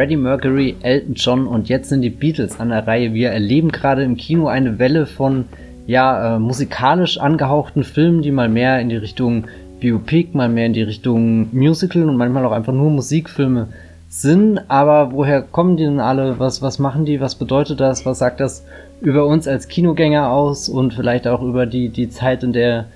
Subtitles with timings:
[0.00, 3.12] Freddie Mercury, Elton John und jetzt sind die Beatles an der Reihe.
[3.12, 5.44] Wir erleben gerade im Kino eine Welle von
[5.86, 9.44] ja, äh, musikalisch angehauchten Filmen, die mal mehr in die Richtung
[9.78, 13.68] Biopic, mal mehr in die Richtung Musical und manchmal auch einfach nur Musikfilme
[14.08, 14.70] sind.
[14.70, 16.38] Aber woher kommen die denn alle?
[16.38, 17.20] Was, was machen die?
[17.20, 18.06] Was bedeutet das?
[18.06, 18.64] Was sagt das
[19.02, 22.86] über uns als Kinogänger aus und vielleicht auch über die, die Zeit, in der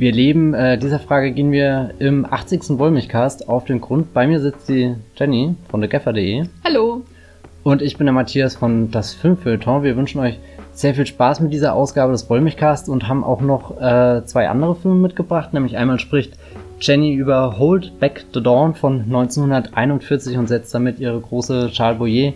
[0.00, 0.54] wir leben.
[0.54, 2.78] Äh, dieser Frage gehen wir im 80.
[2.78, 4.14] Wollmilchcast auf den Grund.
[4.14, 6.46] Bei mir sitzt die Jenny von thegaffer.de.
[6.64, 7.02] Hallo.
[7.62, 9.82] Und ich bin der Matthias von das Filmfeuilleton.
[9.82, 10.38] Wir wünschen euch
[10.72, 14.74] sehr viel Spaß mit dieser Ausgabe des Wollmilchcasts und haben auch noch äh, zwei andere
[14.74, 15.52] Filme mitgebracht.
[15.52, 16.38] Nämlich einmal spricht
[16.80, 22.32] Jenny über Hold Back the Dawn von 1941 und setzt damit ihre große Charles Boyer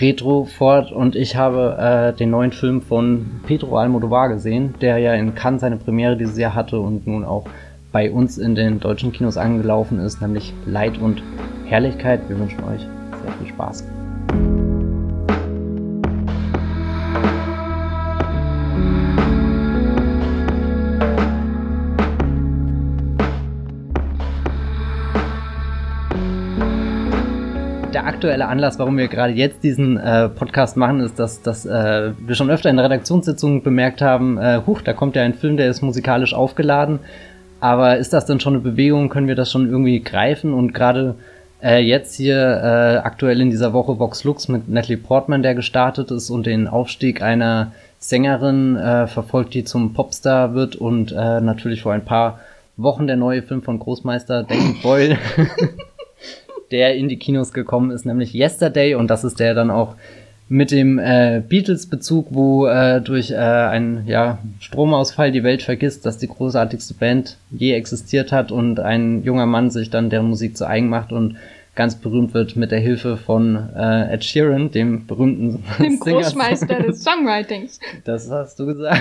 [0.00, 5.14] Retro fort und ich habe äh, den neuen Film von Pedro Almodovar gesehen, der ja
[5.14, 7.44] in Cannes seine Premiere dieses Jahr hatte und nun auch
[7.92, 11.22] bei uns in den deutschen Kinos angelaufen ist, nämlich Leid und
[11.66, 12.26] Herrlichkeit.
[12.28, 13.84] Wir wünschen euch sehr viel Spaß.
[28.22, 32.36] Aktuelle Anlass, warum wir gerade jetzt diesen äh, Podcast machen, ist, dass, dass äh, wir
[32.36, 35.82] schon öfter in Redaktionssitzungen bemerkt haben, äh, huch, da kommt ja ein Film, der ist
[35.82, 37.00] musikalisch aufgeladen.
[37.58, 39.08] Aber ist das denn schon eine Bewegung?
[39.08, 40.54] Können wir das schon irgendwie greifen?
[40.54, 41.16] Und gerade
[41.60, 46.12] äh, jetzt hier äh, aktuell in dieser Woche Vox Lux mit Natalie Portman, der gestartet
[46.12, 51.82] ist und den Aufstieg einer Sängerin äh, verfolgt, die zum Popstar wird und äh, natürlich
[51.82, 52.38] vor ein paar
[52.76, 55.18] Wochen der neue Film von Großmeister David Boyle
[56.72, 59.94] der in die Kinos gekommen ist, nämlich Yesterday und das ist der dann auch
[60.52, 66.18] mit dem äh, Beatles-Bezug, wo äh, durch äh, einen ja, Stromausfall die Welt vergisst, dass
[66.18, 70.66] die großartigste Band je existiert hat und ein junger Mann sich dann deren Musik zu
[70.66, 71.36] eigen macht und
[71.74, 77.02] ganz berühmt wird mit der Hilfe von äh, Ed Sheeran, dem berühmten dem Großmeister des
[77.04, 77.80] Songwritings.
[78.04, 79.00] Das hast du gesagt.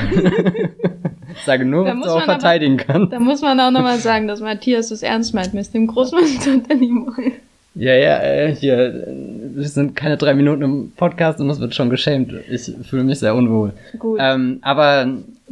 [1.36, 3.12] ich sage nur, was du auch verteidigen kannst.
[3.12, 6.78] Da muss man auch nochmal sagen, dass Matthias es ernst meint mit dem Großmeister der
[6.78, 7.34] Nimoy.
[7.74, 11.90] Ja, ja, äh, hier, wir sind keine drei Minuten im Podcast und es wird schon
[11.90, 12.34] geschämt.
[12.50, 13.72] Ich fühle mich sehr unwohl.
[13.98, 14.20] Gut.
[14.22, 15.08] Ähm, aber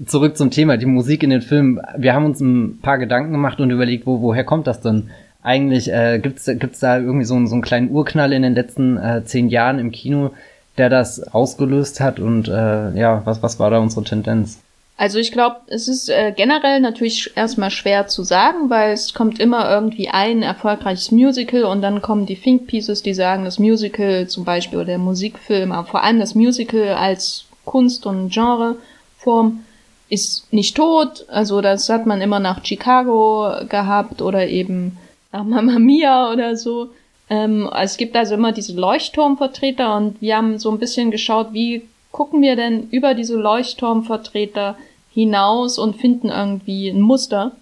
[0.06, 1.80] zurück zum Thema, die Musik in den Filmen.
[1.98, 5.10] Wir haben uns ein paar Gedanken gemacht und überlegt, wo, woher kommt das denn?
[5.42, 9.24] Eigentlich äh, gibt's gibt's da irgendwie so, so einen kleinen Urknall in den letzten äh,
[9.24, 10.32] zehn Jahren im Kino,
[10.78, 14.60] der das ausgelöst hat und äh, ja, was, was war da unsere Tendenz?
[15.00, 19.40] Also ich glaube, es ist äh, generell natürlich erstmal schwer zu sagen, weil es kommt
[19.40, 24.28] immer irgendwie ein erfolgreiches Musical und dann kommen die Think Pieces, die sagen, das Musical
[24.28, 29.64] zum Beispiel oder der Musikfilm, aber vor allem das Musical als Kunst- und Genreform
[30.10, 31.26] ist nicht tot.
[31.30, 34.98] Also das hat man immer nach Chicago gehabt oder eben
[35.32, 36.90] nach Mamma Mia oder so.
[37.30, 41.84] Ähm, es gibt also immer diese Leuchtturmvertreter und wir haben so ein bisschen geschaut, wie
[42.12, 44.76] gucken wir denn über diese Leuchtturmvertreter
[45.14, 47.54] hinaus und finden irgendwie ein Muster.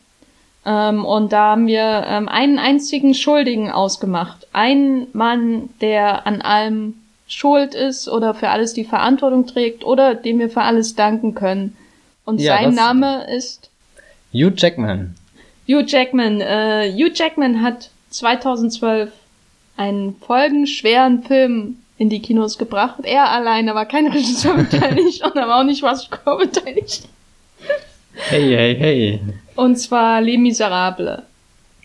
[0.65, 4.47] Ähm, und da haben wir ähm, einen einzigen Schuldigen ausgemacht.
[4.53, 6.95] Ein Mann, der an allem
[7.27, 11.75] schuld ist oder für alles die Verantwortung trägt oder dem wir für alles danken können.
[12.25, 13.69] Und ja, sein Name ist
[14.33, 15.15] Hugh Jackman.
[15.67, 16.41] Hugh Jackman.
[16.41, 19.11] Äh, Hugh Jackman hat 2012
[19.77, 22.99] einen folgenschweren Film in die Kinos gebracht.
[23.03, 27.07] Er alleine war kein Regisseur beteiligt und er war auch nicht Waschkor beteiligt.
[28.17, 29.19] Hey, hey, hey.
[29.55, 31.21] Und zwar Les Miserables.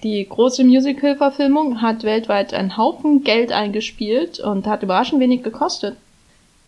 [0.02, 5.96] Die große Musical-Verfilmung hat weltweit einen Haufen Geld eingespielt und hat überraschend wenig gekostet.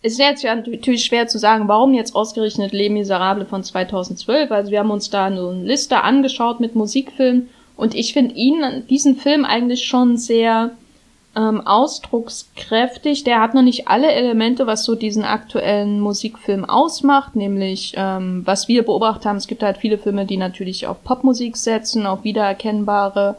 [0.01, 4.51] Es ist jetzt ja natürlich schwer zu sagen, warum jetzt ausgerechnet Les Miserables von 2012.
[4.51, 9.17] Also wir haben uns da eine Liste angeschaut mit Musikfilmen und ich finde ihn, diesen
[9.17, 10.71] Film eigentlich schon sehr
[11.35, 13.23] ähm, ausdruckskräftig.
[13.23, 18.67] Der hat noch nicht alle Elemente, was so diesen aktuellen Musikfilm ausmacht, nämlich ähm, was
[18.67, 23.35] wir beobachtet haben, es gibt halt viele Filme, die natürlich auf Popmusik setzen, auf wiedererkennbare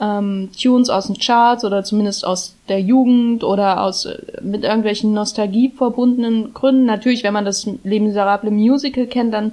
[0.00, 5.12] ähm, Tunes aus den Charts oder zumindest aus der Jugend oder aus äh, mit irgendwelchen
[5.12, 6.84] Nostalgie verbundenen Gründen.
[6.84, 9.52] Natürlich, wenn man das Les Miserables Musical kennt, dann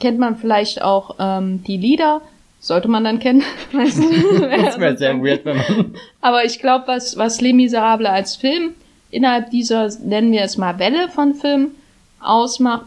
[0.00, 2.20] kennt man vielleicht auch ähm, die Lieder
[2.60, 3.42] sollte man dann kennen.
[3.72, 5.94] das wäre sehr weird, wenn man.
[6.20, 8.74] Aber ich glaube, was, was Les Miserables als Film
[9.10, 11.72] innerhalb dieser, nennen wir es mal Welle von Film
[12.20, 12.86] ausmacht,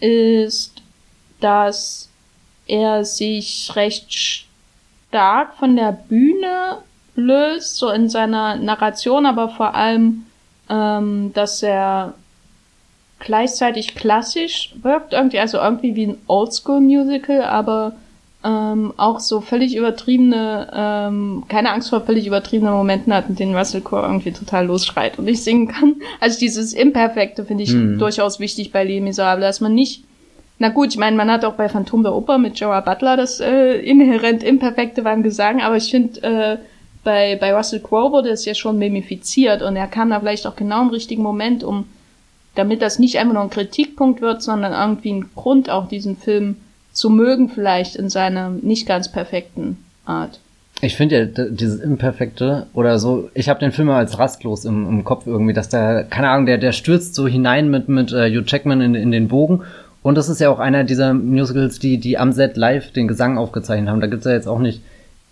[0.00, 0.82] ist,
[1.40, 2.10] dass
[2.66, 4.46] er sich recht
[5.08, 6.78] stark von der Bühne
[7.14, 10.26] löst, so in seiner Narration, aber vor allem,
[10.68, 12.14] ähm, dass er
[13.20, 17.92] gleichzeitig klassisch wirkt, irgendwie, also irgendwie wie ein Oldschool-Musical, aber
[18.44, 23.56] ähm, auch so völlig übertriebene, ähm, keine Angst vor völlig übertriebenen Momenten hat, in denen
[23.56, 25.96] Russell Crowe irgendwie total losschreit und nicht singen kann.
[26.20, 27.98] Also dieses Imperfekte finde ich hm.
[27.98, 30.04] durchaus wichtig bei Les Miserables, dass man nicht
[30.58, 33.40] na gut, ich meine, man hat auch bei Phantom der Oper mit Gerard Butler das
[33.40, 36.58] äh, inhärent Imperfekte beim Gesang, aber ich finde, äh,
[37.02, 40.56] bei, bei Russell Crowe wurde es ja schon mimifiziert und er kam da vielleicht auch
[40.56, 41.86] genau im richtigen Moment, um
[42.54, 46.56] damit das nicht einfach nur ein Kritikpunkt wird, sondern irgendwie ein Grund, auch diesen Film
[46.94, 49.76] zu mögen, vielleicht in seiner nicht ganz perfekten
[50.06, 50.40] Art.
[50.80, 55.04] Ich finde ja dieses Imperfekte oder so, ich habe den Film als rastlos im, im
[55.04, 58.44] Kopf irgendwie, dass der, keine Ahnung, der, der stürzt so hinein mit, mit uh, Hugh
[58.46, 59.62] Jackman in, in den Bogen
[60.04, 63.38] und das ist ja auch einer dieser Musicals, die, die am Set live den Gesang
[63.38, 64.02] aufgezeichnet haben.
[64.02, 64.82] Da gibt's ja jetzt auch nicht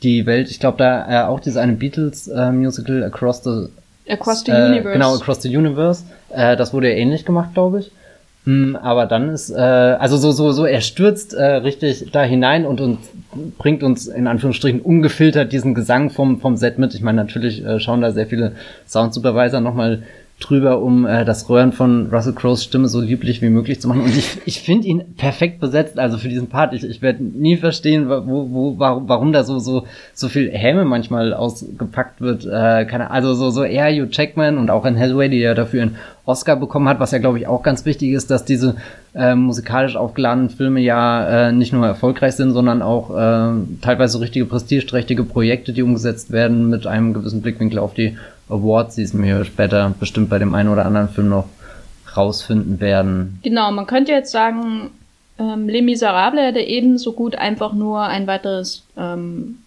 [0.03, 0.50] die Welt.
[0.50, 3.69] Ich glaube, da äh, auch dieses eine Beatles-Musical äh, Across the
[4.08, 4.93] Across the äh, Universe.
[4.94, 6.05] Genau, Across the Universe.
[6.31, 7.93] Äh, das wurde ja ähnlich gemacht, glaube ich.
[8.44, 12.67] Mm, aber dann ist, äh, also so, so, so, er stürzt äh, richtig da hinein
[12.67, 12.99] und, und
[13.56, 16.94] bringt uns in Anführungsstrichen ungefiltert diesen Gesang vom, vom Set mit.
[16.94, 18.53] Ich meine, natürlich äh, schauen da sehr viele
[18.87, 20.03] Sound-Supervisor nochmal
[20.43, 24.03] drüber, um äh, das Röhren von Russell Crowes Stimme so lieblich wie möglich zu machen.
[24.03, 26.75] Und ich, ich finde ihn perfekt besetzt, also für diesen Part.
[26.75, 30.85] Ich, ich werde nie verstehen, wo, wo, warum, warum da so, so, so viel Häme
[30.85, 32.44] manchmal ausgepackt wird.
[32.44, 35.83] Äh, keine, also so, so eher Hugh Jackman und auch in Hathaway, die ja dafür
[35.83, 38.77] einen Oscar bekommen hat, was ja, glaube ich, auch ganz wichtig ist, dass diese
[39.15, 44.47] äh, musikalisch aufgeladenen Filme ja äh, nicht nur erfolgreich sind, sondern auch äh, teilweise richtige
[44.47, 48.17] prestigeträchtige Projekte, die umgesetzt werden mit einem gewissen Blickwinkel auf die
[48.49, 51.49] Awards, die es mir später bestimmt bei dem einen oder anderen Film noch
[52.17, 53.39] rausfinden werden.
[53.43, 54.91] Genau, man könnte jetzt sagen,
[55.39, 59.59] ähm, Les Miserables hätte ebenso gut einfach nur ein weiteres ähm,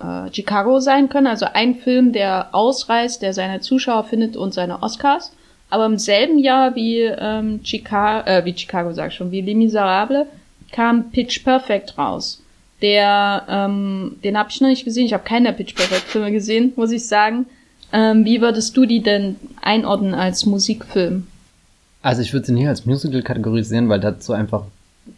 [0.00, 4.82] äh, Chicago sein können, also ein Film, der ausreißt, der seine Zuschauer findet und seine
[4.82, 5.32] Oscars.
[5.68, 9.54] Aber im selben Jahr wie ähm, Chicago, äh, wie Chicago sag ich schon, wie Les
[9.54, 10.26] Miserables,
[10.72, 12.42] kam Pitch Perfect raus.
[12.82, 15.06] Der, ähm, den habe ich noch nicht gesehen.
[15.06, 17.46] Ich habe keine Pitch Perfect Filme gesehen, muss ich sagen.
[17.92, 21.26] Ähm, wie würdest du die denn einordnen als Musikfilm?
[22.02, 24.64] Also ich würde sie nie als Musical kategorisieren, weil dazu einfach,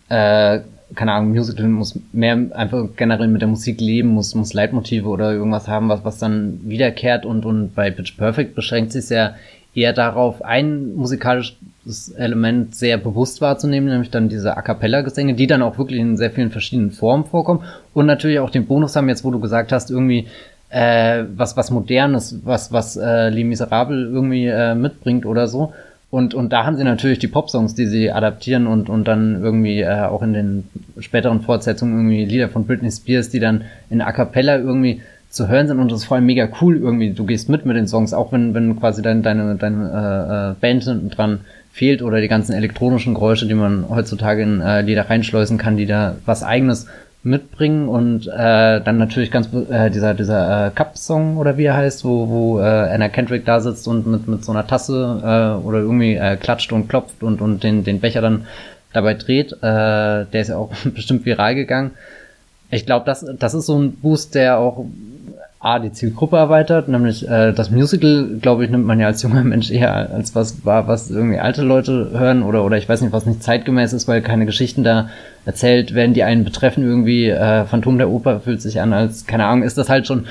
[0.08, 0.60] äh,
[0.94, 5.32] keine Ahnung, Musical muss mehr einfach generell mit der Musik leben, muss, muss Leitmotive oder
[5.32, 9.34] irgendwas haben, was, was dann wiederkehrt und, und bei Pitch Perfect beschränkt sich ja
[9.74, 15.62] eher darauf, ein musikalisches Element sehr bewusst wahrzunehmen, nämlich dann diese A Cappella-Gesänge, die dann
[15.62, 17.64] auch wirklich in sehr vielen verschiedenen Formen vorkommen
[17.94, 20.26] und natürlich auch den Bonus haben, jetzt wo du gesagt hast, irgendwie
[20.72, 25.72] äh, was was modernes, was was äh, Les Miserables irgendwie äh, mitbringt oder so.
[26.10, 29.80] Und und da haben sie natürlich die Popsongs, die sie adaptieren und und dann irgendwie
[29.80, 30.64] äh, auch in den
[30.98, 35.66] späteren Fortsetzungen irgendwie Lieder von Britney Spears, die dann in A cappella irgendwie zu hören
[35.66, 37.10] sind und das ist vor allem mega cool irgendwie.
[37.10, 40.84] Du gehst mit mit den Songs, auch wenn wenn quasi dein, deine deine äh, Band
[40.84, 41.40] hinten dran
[41.70, 45.86] fehlt oder die ganzen elektronischen Geräusche, die man heutzutage in äh, Lieder reinschleusen kann, die
[45.86, 46.86] da was eigenes
[47.24, 52.04] mitbringen und äh, dann natürlich ganz äh, dieser dieser äh, Cup-Song oder wie er heißt,
[52.04, 55.78] wo, wo äh, Anna Kendrick da sitzt und mit mit so einer Tasse äh, oder
[55.78, 58.46] irgendwie äh, klatscht und klopft und und den den Becher dann
[58.92, 61.92] dabei dreht, äh, der ist ja auch bestimmt viral gegangen.
[62.70, 64.84] Ich glaube, das das ist so ein Boost, der auch
[65.64, 69.44] A, die Zielgruppe erweitert, nämlich äh, das Musical, glaube ich, nimmt man ja als junger
[69.44, 73.12] Mensch eher als was war, was irgendwie alte Leute hören oder oder ich weiß nicht,
[73.12, 75.08] was nicht zeitgemäß ist, weil keine Geschichten da
[75.44, 76.82] erzählt werden, die einen betreffen.
[76.82, 80.26] Irgendwie äh, Phantom der Oper fühlt sich an als, keine Ahnung, ist das halt schon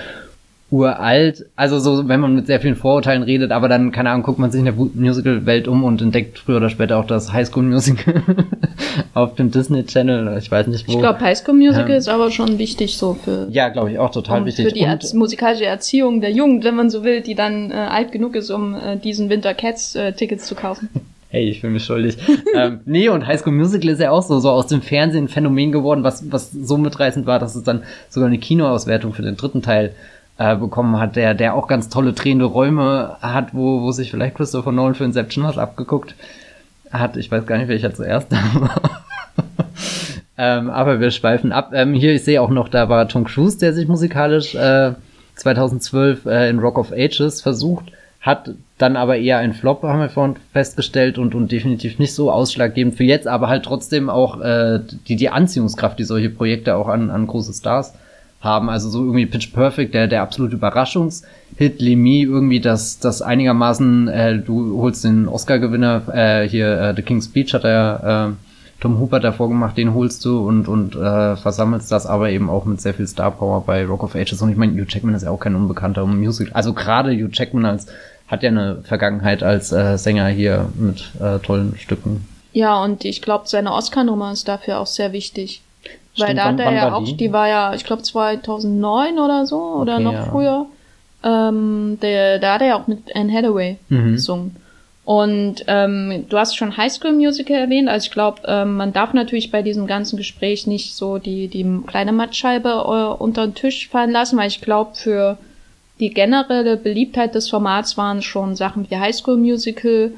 [0.72, 1.46] uralt.
[1.58, 4.52] Also so, wenn man mit sehr vielen Vorurteilen redet, aber dann, keine Ahnung, guckt man
[4.52, 8.24] sich in der Musical-Welt um und entdeckt früher oder später auch das High School Musical
[9.14, 10.38] auf dem Disney Channel.
[10.38, 10.94] Ich weiß nicht wo.
[10.94, 13.48] Ich glaube, High School Musical ähm, ist aber schon wichtig so für.
[13.52, 14.66] Ja, glaube ich auch total wichtig.
[14.66, 18.14] Für die und, musikalische Erziehung der Jugend, wenn man so will, die dann äh, alt
[18.14, 20.90] genug ist, um äh, diesen Winter Cats äh, Tickets zu kaufen.
[21.34, 22.18] Hey, ich fühle mich schuldig.
[22.56, 25.28] ähm, nee, und High School Musical ist ja auch so, so aus dem Fernsehen ein
[25.30, 29.38] Phänomen geworden, was, was so mitreißend war, dass es dann sogar eine Kinoauswertung für den
[29.38, 29.96] dritten Teil
[30.42, 34.36] äh, bekommen hat, der, der auch ganz tolle drehende Räume hat, wo, wo sich vielleicht
[34.36, 36.16] Christopher Nolan für Inception was abgeguckt
[36.92, 37.18] hat.
[37.18, 38.82] Ich weiß gar nicht, welcher zuerst da war.
[40.38, 41.72] ähm, aber wir schweifen ab.
[41.74, 44.94] Ähm, hier, ich sehe auch noch, da war Tom Cruise, der sich musikalisch äh,
[45.36, 50.10] 2012 äh, in Rock of Ages versucht hat dann aber eher ein Flop, haben wir
[50.10, 54.80] vorhin festgestellt und, und definitiv nicht so ausschlaggebend für jetzt, aber halt trotzdem auch äh,
[55.08, 57.96] die, die Anziehungskraft, die solche Projekte auch an, an große Stars
[58.42, 58.70] haben.
[58.70, 64.40] Also so irgendwie Pitch Perfect, der, der absolute Überraschungshit, Lemmy irgendwie das, das einigermaßen, äh,
[64.40, 69.20] du holst den Oscar-Gewinner, äh, hier äh, The King's Speech hat er äh, Tom Hooper
[69.20, 72.96] davor gemacht, den holst du und, und äh, versammelst das aber eben auch mit sehr
[72.96, 74.42] viel Star Power bei Rock of Ages.
[74.42, 76.50] Und ich meine, Hugh Jackman ist ja auch kein Unbekannter Music.
[76.54, 77.86] Also gerade Hugh Jackman als
[78.28, 82.26] hat ja eine Vergangenheit als äh, Sänger hier mit äh, tollen Stücken.
[82.54, 85.62] Ja, und ich glaube, seine Oscar-Nummer ist dafür auch sehr wichtig.
[86.18, 87.16] Weil Stimmt, da wann- hat er ja auch, die?
[87.18, 87.32] die?
[87.34, 90.24] war ja, ich glaube 2009 oder so, oder Okay, noch ja.
[90.26, 90.66] früher.
[91.24, 94.14] Ähm, der, da hat er ja auch mit Anne Hathaway Mhm.
[94.14, 94.56] gesungen.
[95.04, 99.14] Und ähm, du hast schon High School Musical erwähnt, also ich glaube, ähm, man darf
[99.14, 103.90] natürlich bei diesem ganzen Gespräch nicht so die, die kleine Mattscheibe äh, unter den Tisch
[103.90, 105.38] fallen lassen, weil ich glaube, für
[106.00, 110.12] die generelle Beliebtheit des Formats waren schon Sachen wie High School Musical,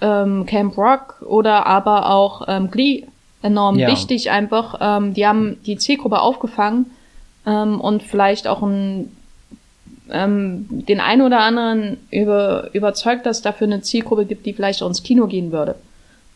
[0.00, 3.04] ähm, Camp Rock oder aber auch ähm, Glee
[3.42, 3.88] enorm Ja.
[3.88, 4.78] wichtig einfach.
[4.80, 6.86] Ähm, die haben die Zielgruppe aufgefangen
[7.46, 9.10] ähm, und vielleicht auch ein,
[10.10, 14.82] ähm, den einen oder anderen über, überzeugt, dass es dafür eine Zielgruppe gibt, die vielleicht
[14.82, 15.76] auch ins Kino gehen würde.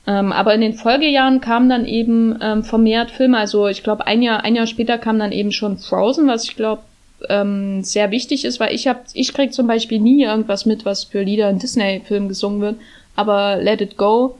[0.06, 3.38] Ähm, aber in den Folgejahren kamen dann eben ähm, vermehrt Filme.
[3.38, 6.56] Also ich glaube, ein Jahr, ein Jahr später kam dann eben schon Frozen, was ich
[6.56, 6.82] glaube
[7.28, 11.04] ähm, sehr wichtig ist, weil ich hab, ich krieg zum Beispiel nie irgendwas mit, was
[11.04, 12.76] für Lieder in Disney-Filmen gesungen wird.
[13.16, 14.36] Aber Let It Go,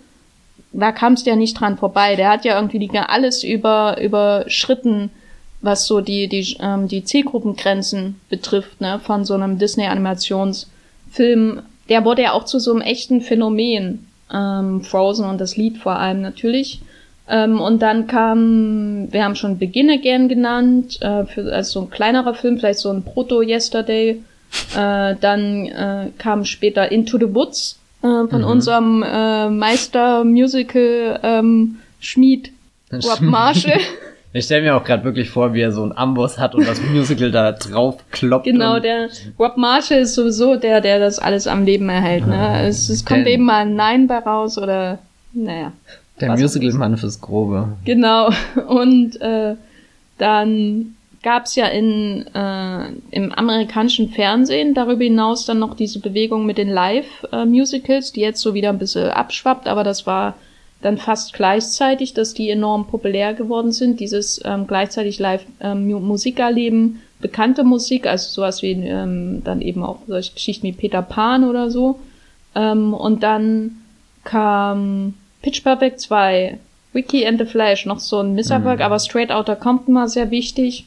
[0.75, 2.16] da kam es ja nicht dran vorbei.
[2.16, 5.11] Der hat ja irgendwie die, alles über überschritten,
[5.61, 11.62] was so die die ähm, die Zielgruppengrenzen betrifft, ne, von so einem Disney-Animationsfilm.
[11.88, 14.09] Der wurde ja auch zu so einem echten Phänomen.
[14.33, 16.81] Ähm, Frozen und das Lied vor allem natürlich.
[17.28, 21.90] Ähm, und dann kam, wir haben schon Begin Again genannt, äh, für, also so ein
[21.90, 24.23] kleinerer Film, vielleicht so ein Proto-Yesterday.
[24.76, 28.46] Äh, dann äh, kam später Into the Woods äh, von Mhm.
[28.46, 32.52] unserem äh, Meister-Musical ähm, Schmied
[32.92, 33.80] Rob Marshall.
[34.37, 36.82] Ich stelle mir auch gerade wirklich vor, wie er so einen Amboss hat und das
[36.82, 38.46] Musical da drauf kloppt.
[38.46, 39.08] Genau, der
[39.38, 42.26] Rob Marshall ist sowieso der, der das alles am Leben erhält.
[42.26, 42.62] Ne?
[42.66, 44.99] Es, es kommt eben mal ein Nein bei raus oder
[45.32, 45.70] naja.
[46.20, 47.68] der Musical-Mann fürs Grobe.
[47.84, 48.30] Genau.
[48.66, 49.54] Und äh,
[50.18, 56.59] dann gab's ja in, äh, im amerikanischen Fernsehen darüber hinaus dann noch diese Bewegung mit
[56.59, 60.35] den Live-Musicals, die jetzt so wieder ein bisschen abschwappt, aber das war
[60.83, 64.00] dann fast gleichzeitig, dass die enorm populär geworden sind.
[64.00, 70.35] Dieses ähm, gleichzeitig Live-Musik erleben, bekannte Musik, also sowas wie ähm, dann eben auch solche
[70.35, 71.99] Geschichten wie Peter Pan oder so.
[72.54, 73.76] Ähm, und dann
[74.25, 76.59] kam Pitch Perfect 2,
[76.93, 78.85] Wiki and the Flash, noch so ein Misserfolg, Mhm.
[78.85, 80.87] aber Straight Outta Compton war sehr wichtig.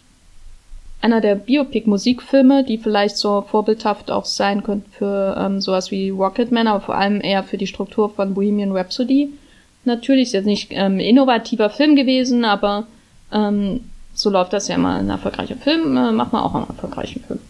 [1.01, 6.67] Einer der Biopic-Musikfilme, die vielleicht so vorbildhaft auch sein könnten für ähm, sowas wie Rocketman,
[6.67, 9.29] aber vor allem eher für die Struktur von Bohemian Rhapsody.
[9.85, 12.87] Natürlich ist jetzt nicht ähm, innovativer Film gewesen, aber
[13.31, 13.81] ähm,
[14.13, 14.95] so läuft das ja immer.
[14.95, 17.39] Ein erfolgreicher Film äh, macht man auch einen erfolgreichen Film.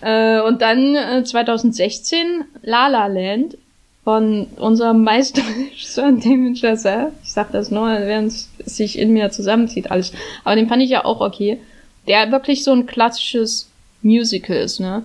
[0.00, 3.56] Äh, und dann äh, 2016 La La Land
[4.02, 7.12] von unserem Meisterregisseur Damien Chazelle.
[7.22, 10.12] Ich sag das nur, während es sich in mir zusammenzieht alles.
[10.42, 11.58] Aber den fand ich ja auch okay.
[12.06, 13.68] Der wirklich so ein klassisches
[14.02, 15.02] Musical ist, ne?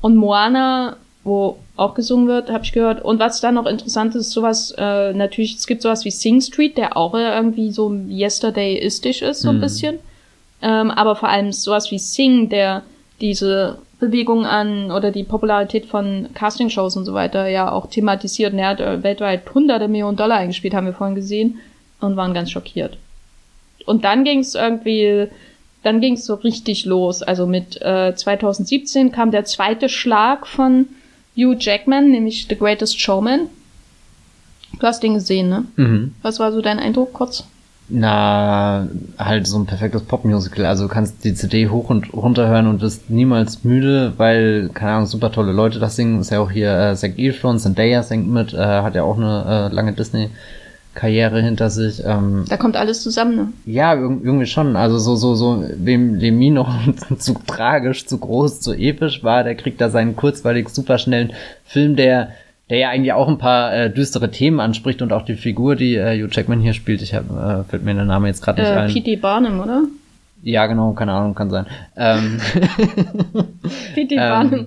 [0.00, 3.02] Und Moana, wo auch gesungen wird, habe ich gehört.
[3.04, 6.76] Und was dann noch interessant ist, sowas, äh, natürlich, es gibt sowas wie Sing Street,
[6.76, 9.60] der auch irgendwie so Yesterday-istisch ist, so ein Mhm.
[9.60, 9.98] bisschen.
[10.62, 12.82] Ähm, aber vor allem sowas wie Sing, der
[13.20, 18.52] diese Bewegung an oder die Popularität von Castingshows und so weiter ja auch thematisiert.
[18.52, 21.58] Und er hat äh, weltweit hunderte Millionen Dollar eingespielt, haben wir vorhin gesehen,
[22.00, 22.98] und waren ganz schockiert.
[23.86, 25.28] Und dann ging es irgendwie,
[25.86, 27.22] dann ging es so richtig los.
[27.22, 30.86] Also mit äh, 2017 kam der zweite Schlag von
[31.36, 33.48] Hugh Jackman, nämlich The Greatest Showman.
[34.80, 35.64] Du hast den gesehen, ne?
[35.76, 36.14] Mhm.
[36.22, 37.44] Was war so dein Eindruck kurz?
[37.88, 40.66] Na, halt so ein perfektes Popmusical.
[40.66, 44.92] Also du kannst die CD hoch und runter hören und wirst niemals müde, weil, keine
[44.92, 46.20] Ahnung, super tolle Leute das singen.
[46.20, 49.68] Ist ja auch hier äh, Zac Efron, Zendaya singt mit, äh, hat ja auch eine
[49.70, 49.92] äh, lange
[50.96, 52.02] Disney-Karriere hinter sich.
[52.04, 53.48] Ähm, Da kommt alles zusammen, ne?
[53.66, 54.76] ja, irg- irgendwie schon.
[54.76, 56.74] Also so, so, so, wem Lemmy noch
[57.18, 61.32] zu tragisch, zu groß, zu episch war, der kriegt da seinen kurzweilig super schnellen
[61.64, 62.30] Film, der
[62.68, 65.94] der ja eigentlich auch ein paar äh, düstere Themen anspricht und auch die Figur, die
[65.94, 68.70] äh, Hugh Jackman hier spielt, ich hab, äh, fällt mir der Name jetzt gerade nicht
[68.72, 68.92] Äh, ein.
[68.92, 69.16] P.T.
[69.16, 69.82] Barnum, oder?
[70.42, 71.66] Ja, genau, keine Ahnung, kann sein.
[71.96, 72.40] Ähm,
[73.94, 74.14] P.T.
[74.16, 74.66] Ähm, Barnum.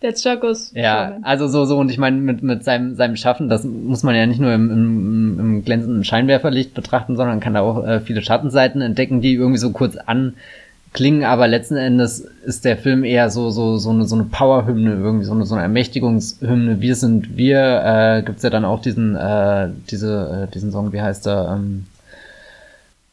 [0.00, 0.72] Der Zirkus.
[0.74, 4.14] ja, also so, so, und ich meine, mit, mit seinem, seinem Schaffen, das muss man
[4.14, 8.22] ja nicht nur im, im, im glänzenden Scheinwerferlicht betrachten, sondern kann da auch äh, viele
[8.22, 13.50] Schattenseiten entdecken, die irgendwie so kurz anklingen, aber letzten Endes ist der Film eher so,
[13.50, 16.80] so, so eine, so eine Powerhymne, irgendwie so eine, so eine Ermächtigungshymne.
[16.80, 21.02] Wir sind wir, äh, gibt's ja dann auch diesen, äh, diese, äh, diesen Song, wie
[21.02, 21.86] heißt der, ähm,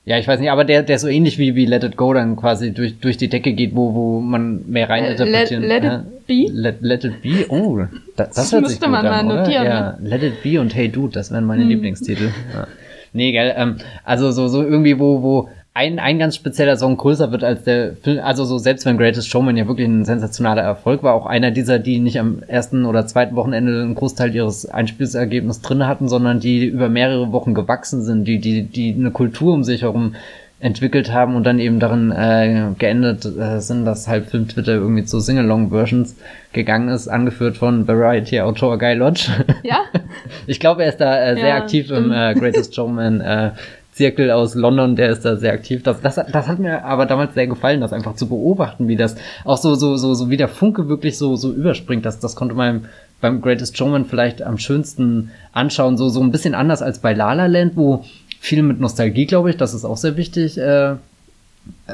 [0.06, 2.36] ja, ich weiß nicht, aber der, der so ähnlich wie, wie Let It Go dann
[2.36, 5.92] quasi durch, durch die Decke geht, wo, wo man mehr rein Äh, interpretieren let- let
[5.94, 6.52] it äh, be?
[6.54, 7.46] Let, let It Be?
[7.50, 10.44] Oh, da, das, Das hört sich müsste gut man an, mal notieren, Ja, Let It
[10.44, 11.70] Be und Hey Dude, das wären meine Hm.
[11.70, 12.30] Lieblingstitel.
[12.54, 12.68] Ja.
[13.14, 17.32] Nee, gell, ähm, also so, so irgendwie, wo, wo ein, ein ganz spezieller Song größer
[17.34, 21.04] wird als der Film, also so selbst wenn Greatest Showman ja wirklich ein sensationaler Erfolg
[21.04, 25.62] war, auch einer dieser, die nicht am ersten oder zweiten Wochenende einen Großteil ihres Einspielsergebnisses
[25.62, 29.66] drin hatten, sondern die über mehrere Wochen gewachsen sind, die, die, die eine Kultur um
[29.66, 30.16] sich herum
[30.62, 35.04] entwickelt haben und dann eben darin äh, geendet äh, sind, dass halt Film Twitter irgendwie
[35.04, 36.16] zu Singalong-Versions
[36.54, 39.28] gegangen ist, angeführt von Variety-Autor Guy Lodge.
[39.64, 39.80] Ja?
[40.48, 42.08] ich glaube, er ist da äh, sehr Ja, aktiv stimmt.
[42.08, 43.52] im äh, Greatest Showman äh,
[43.96, 45.82] Zirkel aus London, der ist da sehr aktiv.
[45.82, 49.16] Das, das, das hat mir aber damals sehr gefallen, das einfach zu beobachten, wie das
[49.46, 52.06] auch so, so, so, so wie der Funke wirklich so, so überspringt.
[52.06, 52.90] Das, das konnte man
[53.22, 55.96] beim Greatest Showman vielleicht am schönsten anschauen.
[55.96, 58.04] So, so ein bisschen anders als bei La La Land, wo
[58.42, 60.58] viel mit Nostalgie, glaube ich, das ist auch sehr wichtig.
[60.58, 60.96] Äh,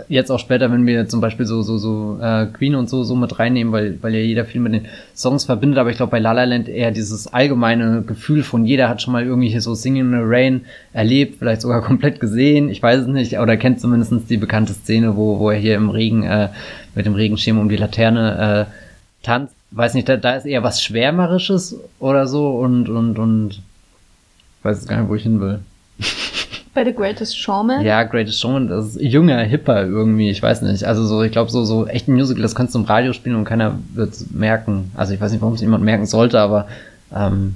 [0.08, 3.16] jetzt auch später, wenn wir zum Beispiel so so so äh, Queen und so so
[3.16, 4.86] mit reinnehmen, weil weil ja jeder viel mit den
[5.16, 8.88] Songs verbindet, aber ich glaube bei La La Land eher dieses allgemeine Gefühl von jeder
[8.88, 10.62] hat schon mal irgendwie hier so Singing in the Rain
[10.94, 15.18] erlebt, vielleicht sogar komplett gesehen, ich weiß es nicht, oder kennt zumindest die bekannte Szene,
[15.18, 16.50] wo wo er hier im Regen äh,
[16.96, 19.54] mit dem Regenschirm um die Laterne äh, tanzt.
[19.72, 23.62] Weiß nicht, da, da ist eher was schwärmerisches oder so und und und
[24.64, 25.60] weiß gar nicht, wo ich hin will.
[26.74, 27.84] Bei The Greatest Showman?
[27.84, 30.86] Ja, Greatest Showman, das ist jünger, hipper irgendwie, ich weiß nicht.
[30.86, 33.36] Also so, ich glaube, so, so echt ein Musical, das kannst du im Radio spielen
[33.36, 34.92] und keiner wird's merken.
[34.96, 36.68] Also ich weiß nicht, warum es jemand merken sollte, aber
[37.14, 37.56] ähm,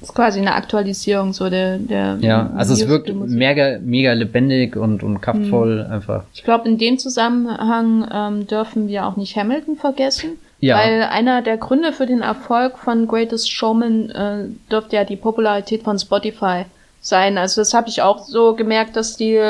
[0.00, 4.76] Das ist quasi eine Aktualisierung so der, der ja, also es wirkt mega, mega lebendig
[4.76, 6.24] und, und kraftvoll einfach.
[6.34, 10.32] Ich glaube, in dem Zusammenhang ähm, dürfen wir auch nicht Hamilton vergessen.
[10.62, 10.76] Ja.
[10.76, 15.84] Weil einer der Gründe für den Erfolg von Greatest Showman äh, dürfte ja die Popularität
[15.84, 16.64] von Spotify
[17.00, 17.38] sein.
[17.38, 19.40] Also das habe ich auch so gemerkt, dass die,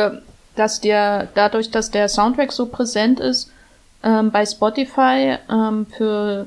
[0.57, 3.51] dass der dadurch, dass der Soundtrack so präsent ist
[4.03, 6.47] ähm, bei Spotify ähm, für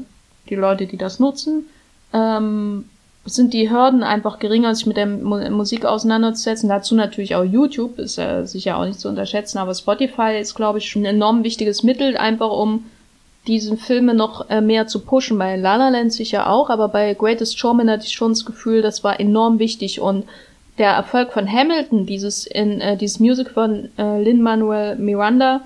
[0.50, 1.65] die Leute, die das nutzen,
[2.13, 2.86] ähm,
[3.25, 6.67] sind die Hürden einfach geringer, sich mit der Mu Musik auseinanderzusetzen.
[6.67, 10.79] Dazu natürlich auch YouTube, ist äh, sicher auch nicht zu unterschätzen, aber Spotify ist, glaube
[10.79, 12.86] ich, schon ein enorm wichtiges Mittel, einfach um
[13.48, 15.38] diese Filme noch äh, mehr zu pushen.
[15.38, 18.81] Bei La La Land sicher auch, aber bei Greatest Showman hatte ich schon das Gefühl,
[18.81, 20.25] das war enorm wichtig und
[20.77, 25.62] der Erfolg von Hamilton, dieses in äh, dieses Music von äh, Lin Manuel Miranda,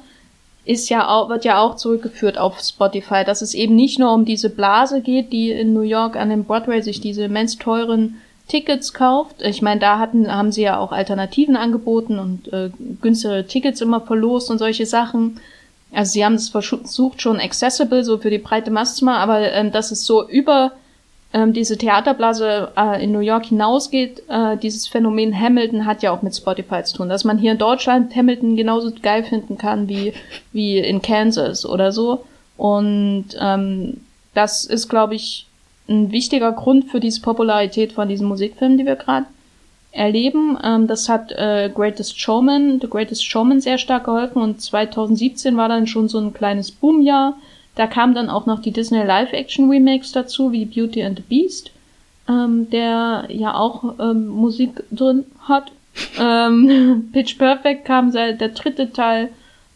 [0.65, 4.25] ist ja auch, wird ja auch zurückgeführt auf Spotify, dass es eben nicht nur um
[4.25, 8.17] diese Blase geht, die in New York an dem Broadway sich diese immens teuren
[8.49, 9.41] Tickets kauft.
[9.41, 12.69] Ich meine, da hatten, haben sie ja auch Alternativen angeboten und äh,
[13.01, 15.39] günstigere Tickets immer verlost und solche Sachen.
[15.93, 19.51] Also sie haben es versucht schon accessible, so für die breite Masse zu machen, aber
[19.51, 20.73] ähm, dass es so über
[21.33, 26.21] ähm, diese Theaterblase äh, in New York hinausgeht, äh, dieses Phänomen Hamilton hat ja auch
[26.21, 30.13] mit Spotify zu tun, dass man hier in Deutschland Hamilton genauso geil finden kann wie,
[30.53, 32.25] wie in Kansas oder so.
[32.55, 34.01] Und ähm,
[34.33, 35.47] das ist, glaube ich,
[35.89, 39.25] ein wichtiger Grund für diese Popularität von diesen Musikfilmen, die wir gerade
[39.91, 40.57] erleben.
[40.63, 45.69] Ähm, das hat äh, Greatest Showman, The Greatest Showman sehr stark geholfen und 2017 war
[45.69, 47.37] dann schon so ein kleines Boomjahr.
[47.77, 51.69] Da kam dann auch noch die Disney Live-Action-Remakes dazu, wie Beauty and the Beast,
[52.27, 55.71] ähm, der ja auch ähm, Musik drin hat.
[56.19, 59.29] Ähm, Pitch Perfect kam seit der dritte Teil,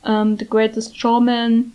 [0.06, 1.72] ähm, The Greatest Showman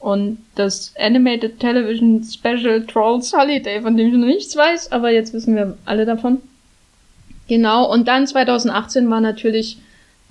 [0.00, 5.32] und das Animated Television Special Trolls Holiday, von dem ich noch nichts weiß, aber jetzt
[5.32, 6.38] wissen wir alle davon.
[7.46, 9.78] Genau, und dann 2018 war natürlich,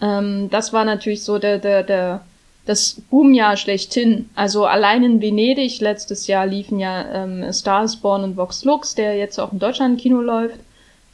[0.02, 2.26] ähm, das war natürlich so der, der, der,
[2.66, 4.30] das Boomjahr schlechthin.
[4.36, 8.96] Also allein in Venedig letztes Jahr liefen ja ähm, Star is Born und Vox Lux,
[8.96, 10.60] der jetzt auch in Deutschland Kino läuft.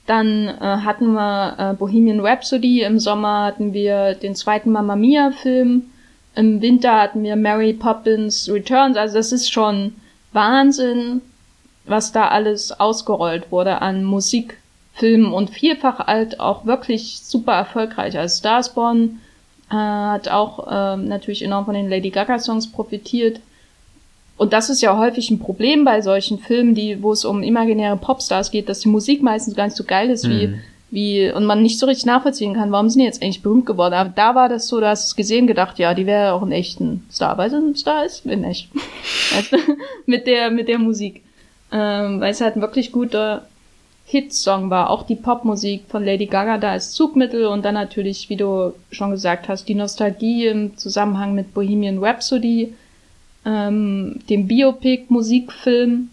[0.08, 5.32] Dann äh, hatten wir äh, Bohemian Rhapsody, im Sommer hatten wir den zweiten Mamma Mia
[5.32, 5.84] Film,
[6.36, 8.98] im Winter hatten wir Mary Poppins Returns.
[8.98, 9.94] Also das ist schon
[10.32, 11.22] Wahnsinn,
[11.86, 14.58] was da alles ausgerollt wurde an Musik
[14.94, 18.18] Filmen und vielfach halt auch wirklich super erfolgreich.
[18.18, 19.20] Also Starsborn
[19.72, 23.40] äh, hat auch ähm, natürlich enorm von den Lady Gaga Songs profitiert.
[24.38, 27.96] Und das ist ja häufig ein Problem bei solchen Filmen, die, wo es um imaginäre
[27.98, 30.60] Popstars geht, dass die Musik meistens gar nicht so geil ist, wie, Mhm.
[30.90, 33.94] wie, und man nicht so richtig nachvollziehen kann, warum sind die jetzt eigentlich berühmt geworden.
[33.94, 36.42] Aber da war das so, da hast du es gesehen, gedacht, ja, die wäre auch
[36.42, 38.68] ein echten Star, weil sie ein Star ist, in echt.
[39.36, 39.58] weißt du?
[40.08, 41.22] mit der, mit der Musik.
[41.72, 43.46] Ähm, weil es halt ein wirklich guter
[44.12, 44.90] Hitsong war.
[44.90, 49.12] Auch die Popmusik von Lady Gaga da als Zugmittel und dann natürlich, wie du schon
[49.12, 52.74] gesagt hast, die Nostalgie im Zusammenhang mit Bohemian Rhapsody,
[53.46, 56.10] ähm, dem Biopic-Musikfilm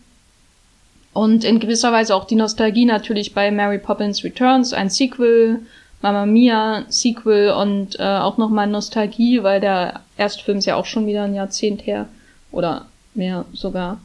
[1.12, 5.58] und in gewisser Weise auch die Nostalgie natürlich bei Mary Poppins Returns, ein Sequel,
[6.00, 11.08] Mamma Mia, Sequel und äh, auch nochmal Nostalgie, weil der Erstfilm ist ja auch schon
[11.08, 12.06] wieder ein Jahrzehnt her
[12.52, 13.98] oder mehr sogar.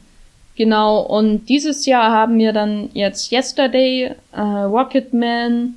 [0.56, 5.74] Genau, und dieses Jahr haben wir dann jetzt Yesterday, äh, Rocketman,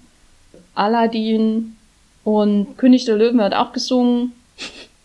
[0.76, 1.76] Aladdin
[2.24, 4.34] und König der Löwen wird auch gesungen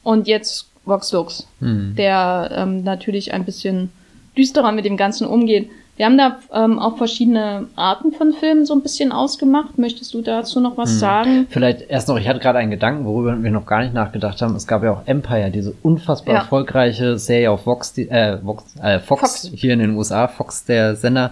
[0.02, 1.94] und jetzt Vox Lux, Hm.
[1.96, 3.90] der ähm, natürlich ein bisschen
[4.36, 5.70] düsterer mit dem Ganzen umgeht.
[5.96, 9.76] Wir haben da ähm, auch verschiedene Arten von Filmen so ein bisschen ausgemacht.
[9.78, 10.98] Möchtest du dazu noch was hm.
[10.98, 11.46] sagen?
[11.50, 14.56] Vielleicht erst noch, ich hatte gerade einen Gedanken, worüber wir noch gar nicht nachgedacht haben.
[14.56, 16.40] Es gab ja auch Empire, diese unfassbar ja.
[16.40, 20.96] erfolgreiche Serie auf Vox, äh, Vox, äh, Fox, Fox, hier in den USA, Fox der
[20.96, 21.30] Sender,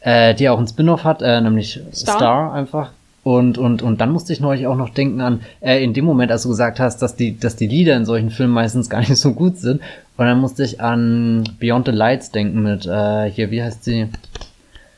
[0.00, 2.16] äh, die auch einen Spin-off hat, äh, nämlich Star.
[2.16, 2.90] Star einfach.
[3.22, 6.32] Und, und, und dann musste ich neulich auch noch denken an, äh, in dem Moment,
[6.32, 9.16] als du gesagt hast, dass die, dass die Lieder in solchen Filmen meistens gar nicht
[9.16, 9.82] so gut sind.
[10.16, 14.08] Und dann musste ich an Beyond the Lights denken mit, äh, hier, wie heißt sie?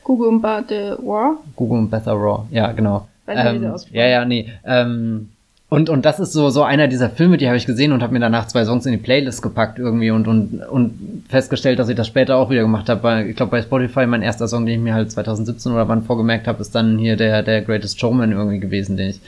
[0.03, 1.37] Google the War?
[1.55, 3.07] Google Better Raw, ja, genau.
[3.27, 4.49] Ähm, ja, ja, nee.
[4.65, 5.29] Ähm,
[5.73, 8.13] und, und das ist so, so einer dieser Filme, die habe ich gesehen und habe
[8.13, 11.95] mir danach zwei Songs in die Playlist gepackt irgendwie und, und, und festgestellt, dass ich
[11.95, 13.23] das später auch wieder gemacht habe.
[13.23, 16.45] Ich glaube, bei Spotify, mein erster Song, den ich mir halt 2017 oder wann vorgemerkt
[16.45, 19.19] habe, ist dann hier der, der Greatest Showman irgendwie gewesen, den ich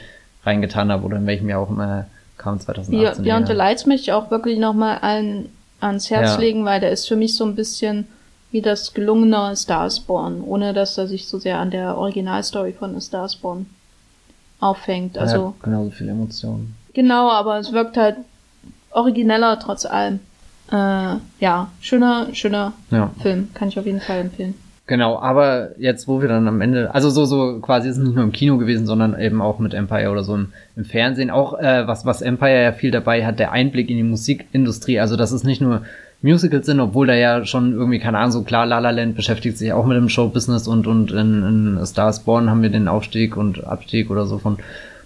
[0.44, 2.06] reingetan habe oder in welchem Jahr auch immer
[2.38, 3.24] kam, 2018.
[3.24, 5.48] Beyond the Lights möchte ich auch wirklich nochmal allen
[5.80, 6.38] ans Herz ja.
[6.38, 8.06] legen, weil der ist für mich so ein bisschen
[8.52, 13.66] wie das gelungene Starsborn, ohne dass er sich so sehr an der Originalstory von Starsborn
[14.60, 15.18] auffängt.
[15.18, 16.74] Also ja, genauso viele Emotionen.
[16.94, 18.16] Genau, aber es wirkt halt
[18.90, 20.20] origineller trotz allem.
[20.70, 23.10] Äh, ja, schöner, schöner ja.
[23.20, 24.54] Film, kann ich auf jeden Fall empfehlen.
[24.88, 28.14] Genau, aber jetzt, wo wir dann am Ende, also so, so quasi ist es nicht
[28.14, 31.30] nur im Kino gewesen, sondern eben auch mit Empire oder so im, im Fernsehen.
[31.30, 35.00] Auch äh, was, was Empire ja viel dabei hat, der Einblick in die Musikindustrie.
[35.00, 35.82] Also das ist nicht nur
[36.22, 39.58] Musicals sind, obwohl da ja schon irgendwie, keine Ahnung, so klar, La La Land beschäftigt
[39.58, 43.36] sich auch mit dem Showbusiness und, und in, in Stars Born haben wir den Aufstieg
[43.36, 44.58] und Abstieg oder so von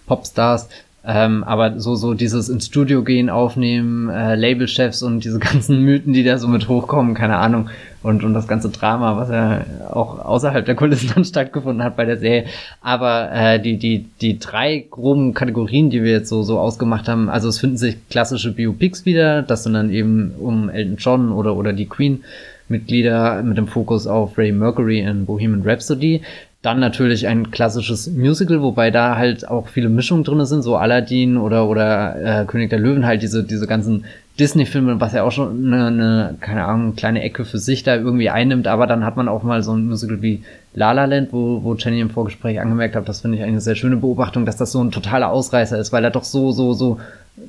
[0.07, 0.69] Popstars.
[1.03, 6.13] Ähm, aber so, so dieses ins Studio gehen, aufnehmen, äh, Labelchefs und diese ganzen Mythen,
[6.13, 7.71] die da so mit hochkommen, keine Ahnung.
[8.03, 12.05] Und, und das ganze Drama, was ja auch außerhalb der Kulissen dann stattgefunden hat bei
[12.05, 12.47] der Serie.
[12.81, 17.29] Aber äh, die, die, die drei groben Kategorien, die wir jetzt so, so ausgemacht haben,
[17.29, 21.57] also es finden sich klassische Biopics wieder, das sind dann eben um Elton John oder,
[21.57, 22.25] oder die Queen.
[22.71, 26.23] Mitglieder mit dem Fokus auf Ray Mercury in Bohemian Rhapsody.
[26.63, 31.39] Dann natürlich ein klassisches Musical, wobei da halt auch viele Mischungen drinne sind, so Aladdin
[31.39, 34.05] oder oder äh, König der Löwen, halt diese diese ganzen
[34.39, 38.31] Disney-Filme, was ja auch schon eine, eine, keine Ahnung, kleine Ecke für sich da irgendwie
[38.31, 40.43] einnimmt, aber dann hat man auch mal so ein Musical wie
[40.75, 43.75] La La Land, wo, wo Jenny im Vorgespräch angemerkt hat, das finde ich eine sehr
[43.75, 46.99] schöne Beobachtung, dass das so ein totaler Ausreißer ist, weil er doch so, so, so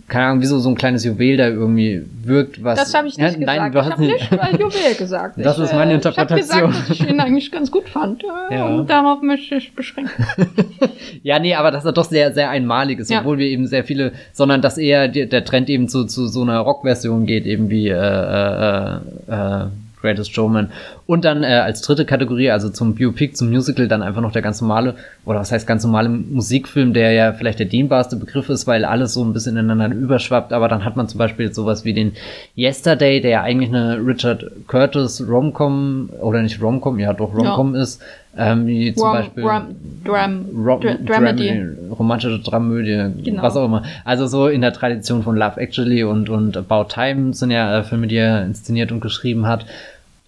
[0.07, 2.77] keine Ahnung, wieso so ein kleines Juwel da irgendwie wirkt, was.
[2.77, 3.75] Das habe ich nicht ja, nein, gesagt.
[3.75, 5.37] Du hast ich habe nicht mal Juwel gesagt.
[5.41, 6.47] Das ich, ist meine Interpretation.
[6.47, 8.23] Ich habe gesagt, dass ich ihn eigentlich ganz gut fand.
[8.49, 8.65] Ja.
[8.65, 10.25] Und darauf möchte ich beschränken.
[11.23, 13.19] ja, nee, aber dass er doch sehr, sehr einmalig ist, ja.
[13.19, 16.59] obwohl wir eben sehr viele, sondern dass eher der Trend eben zu, zu so einer
[16.59, 19.65] Rockversion geht, eben wie äh, äh, äh,
[20.01, 20.71] Greatest Showman.
[21.05, 24.41] Und dann äh, als dritte Kategorie, also zum Biopic, zum Musical, dann einfach noch der
[24.41, 28.67] ganz normale, oder was heißt ganz normale Musikfilm, der ja vielleicht der dienbarste Begriff ist,
[28.67, 30.53] weil alles so ein bisschen ineinander überschwappt.
[30.53, 32.13] Aber dann hat man zum Beispiel sowas wie den
[32.57, 37.81] Yesterday, der ja eigentlich eine Richard Curtis Romcom, oder nicht Romcom, ja doch Romcom ja.
[37.81, 38.01] ist,
[38.37, 41.65] ähm, wie zum Rom, Beispiel Rom, Dram, Rom, Dramedy.
[41.91, 43.43] romantische Dramödie, genau.
[43.43, 43.83] was auch immer.
[44.05, 47.83] Also so in der Tradition von Love Actually und, und About Time sind ja äh,
[47.83, 49.65] Filme, die er inszeniert und geschrieben hat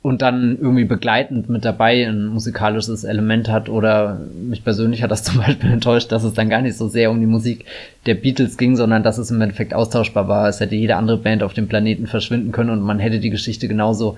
[0.04, 5.24] und dann irgendwie begleitend mit dabei ein musikalisches Element hat oder mich persönlich hat das
[5.24, 7.66] zum Beispiel enttäuscht, dass es dann gar nicht so sehr um die Musik
[8.06, 10.50] der Beatles ging, sondern dass es im Endeffekt austauschbar war.
[10.50, 13.68] Es hätte jede andere Band auf dem Planeten verschwinden können und man hätte die Geschichte
[13.70, 14.18] genauso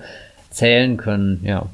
[0.50, 1.66] zählen können, ja.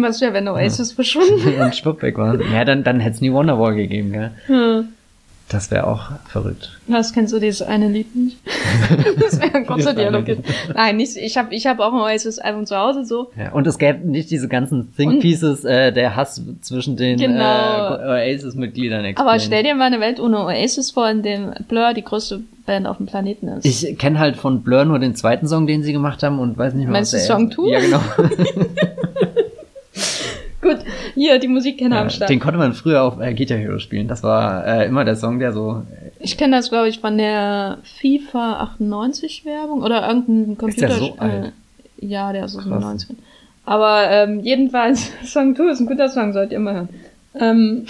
[0.00, 0.94] Was wäre, wenn Oasis ja.
[0.94, 2.40] verschwunden und Schwupp weg war?
[2.40, 4.30] Ja, dann, dann hätte es nie Wonderwall gegeben, gell?
[4.46, 4.88] Hm.
[5.48, 6.76] Das wäre auch verrückt.
[6.88, 8.38] Was kennst du dieses eine Lied nicht?
[9.20, 10.24] das wäre ein kurzer Dialog.
[10.74, 13.30] Nein, nicht, ich habe ich hab auch ein Oasis-Album zu Hause so.
[13.38, 17.94] Ja, und es gäbe nicht diese ganzen Think Pieces, äh, der Hass zwischen den genau.
[17.94, 19.14] äh, Oasis-Mitgliedern.
[19.14, 22.88] Aber stell dir mal eine Welt ohne Oasis vor, in dem Blur die größte Band
[22.88, 23.64] auf dem Planeten ist.
[23.64, 26.74] Ich kenne halt von Blur nur den zweiten Song, den sie gemacht haben und weiß
[26.74, 27.70] nicht mehr, Meinst was du Song 2?
[27.70, 28.00] Ja, genau.
[30.66, 30.78] Gut,
[31.14, 32.28] hier, die Musikkenner ja, am Start.
[32.28, 34.08] Den konnte man früher auf äh, Guitar Hero spielen.
[34.08, 35.82] Das war äh, immer der Song, der so.
[35.90, 40.88] Äh, ich kenne das, glaube ich, von der FIFA 98 Werbung oder irgendein Computer.
[40.88, 41.52] Ist der so alt?
[42.00, 43.16] Äh, ja, der ist aus den 90
[43.64, 46.88] Aber ähm, jedenfalls, Song 2 ist ein guter Song, sollt ihr immer hören.
[47.38, 47.86] Ähm,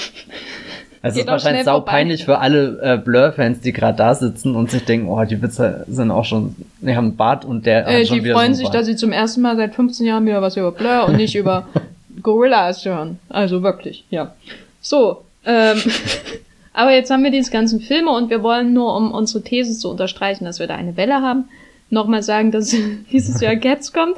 [1.03, 4.85] es ist wahrscheinlich sau peinlich für alle äh, Blur-Fans, die gerade da sitzen und sich
[4.85, 8.09] denken, oh, die Witze sind auch schon, die haben einen Bart und der äh, hat
[8.09, 10.57] schon Die freuen so sich, dass sie zum ersten Mal seit 15 Jahren wieder was
[10.57, 11.69] über Blur und nicht über
[12.23, 13.19] Gorillas hören.
[13.29, 14.35] Also wirklich, ja.
[14.81, 15.79] So, ähm,
[16.73, 19.91] aber jetzt haben wir diese ganzen Filme und wir wollen nur, um unsere These zu
[19.91, 21.49] unterstreichen, dass wir da eine Welle haben,
[21.91, 22.75] nochmal sagen, dass
[23.13, 24.17] dieses Jahr Cats kommt.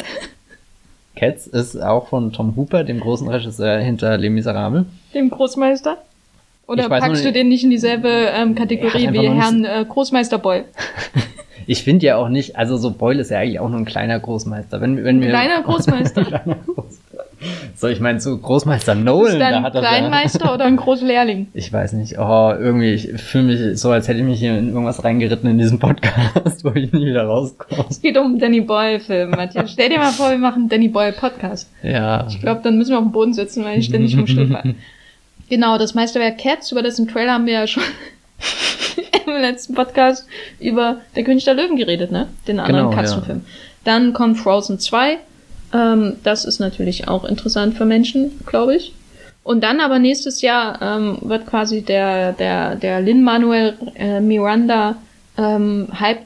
[1.16, 4.86] Cats ist auch von Tom Hooper, dem großen Regisseur hinter Les Miserables.
[5.14, 5.98] Dem Großmeister?
[6.68, 10.64] Oder packst du den nicht in dieselbe ähm, Kategorie wie Herrn äh, Großmeister Boy?
[11.66, 14.20] ich finde ja auch nicht, also so Boyle ist ja eigentlich auch nur ein kleiner
[14.20, 14.80] Großmeister.
[14.80, 16.24] Wenn, wenn ein kleiner Großmeister.
[16.24, 17.07] kleiner Großmeister.
[17.76, 21.48] So, ich meine, so Großmeister Nolan, Ist da hat ein er Kleinmeister oder ein Großlehrling?
[21.54, 22.18] Ich weiß nicht.
[22.18, 25.58] Oh, irgendwie, ich fühle mich so, als hätte ich mich hier in irgendwas reingeritten in
[25.58, 27.84] diesem Podcast, wo ich nie wieder rauskomme.
[27.88, 29.72] Es geht um einen Danny Boyle-Film, Matthias.
[29.72, 31.70] Stell dir mal vor, wir machen einen Danny Boyle-Podcast.
[31.82, 32.26] Ja.
[32.28, 34.74] Ich glaube, dann müssen wir auf dem Boden sitzen, weil ich ständig umschlüpfe.
[35.50, 37.82] Genau, das Meisterwerk Cats, über das im Trailer haben wir ja schon
[39.26, 40.26] im letzten Podcast
[40.60, 42.28] über Der König der Löwen geredet, ne?
[42.46, 43.44] Den anderen Genau, Katzenfilm.
[43.84, 45.16] Dann kommt Frozen 2.
[45.72, 48.94] Ähm, das ist natürlich auch interessant für Menschen, glaube ich.
[49.42, 54.96] Und dann aber nächstes Jahr ähm, wird quasi der, der, der Lin-Manuel äh, Miranda
[55.38, 56.20] ähm, Hype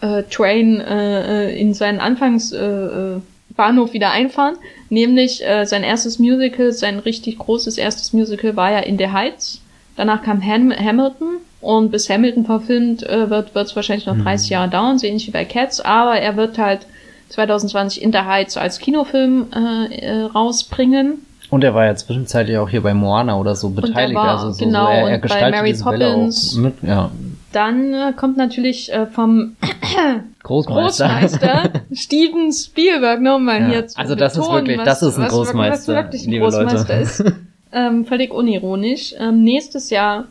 [0.00, 4.54] äh, Train äh, äh, in seinen Anfangsbahnhof äh, wieder einfahren.
[4.90, 9.60] Nämlich sein erstes Musical, sein richtig großes erstes Musical war ja In the Heights.
[9.96, 14.70] Danach kam Ham Hamilton und bis Hamilton verfilmt wird, wird es wahrscheinlich noch 30 Jahre
[14.70, 16.86] dauern, so ähnlich wie bei Cats, aber er wird halt
[17.30, 21.24] 2020 In the Heights als Kinofilm äh, äh, rausbringen.
[21.50, 24.14] Und er war ja zwischenzeitlich auch hier bei Moana oder so beteiligt.
[24.16, 26.54] war- also so, genau, so er, er und bei gestaltet Mary diese Poppins.
[26.56, 26.74] auch mit.
[26.82, 27.10] Ja.
[27.52, 29.56] Dann äh, kommt natürlich äh, vom
[30.42, 31.08] Großmeister.
[31.08, 35.16] Großmeister Steven Spielberg nochmal Ja, hier zu also das ist betonen, wirklich- was, das ist
[35.18, 37.02] ein was, Großmeister, Was wirklich ein liebe Großmeister Leute.
[37.02, 37.24] ist.
[37.70, 39.14] Ähm, völlig unironisch.
[39.18, 40.24] Ähm, nächstes Jahr,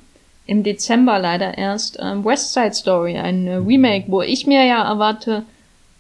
[0.48, 4.84] im Dezember leider erst, ähm, West Side Story, ein äh, Remake, wo ich mir ja
[4.92, 5.44] erwarte,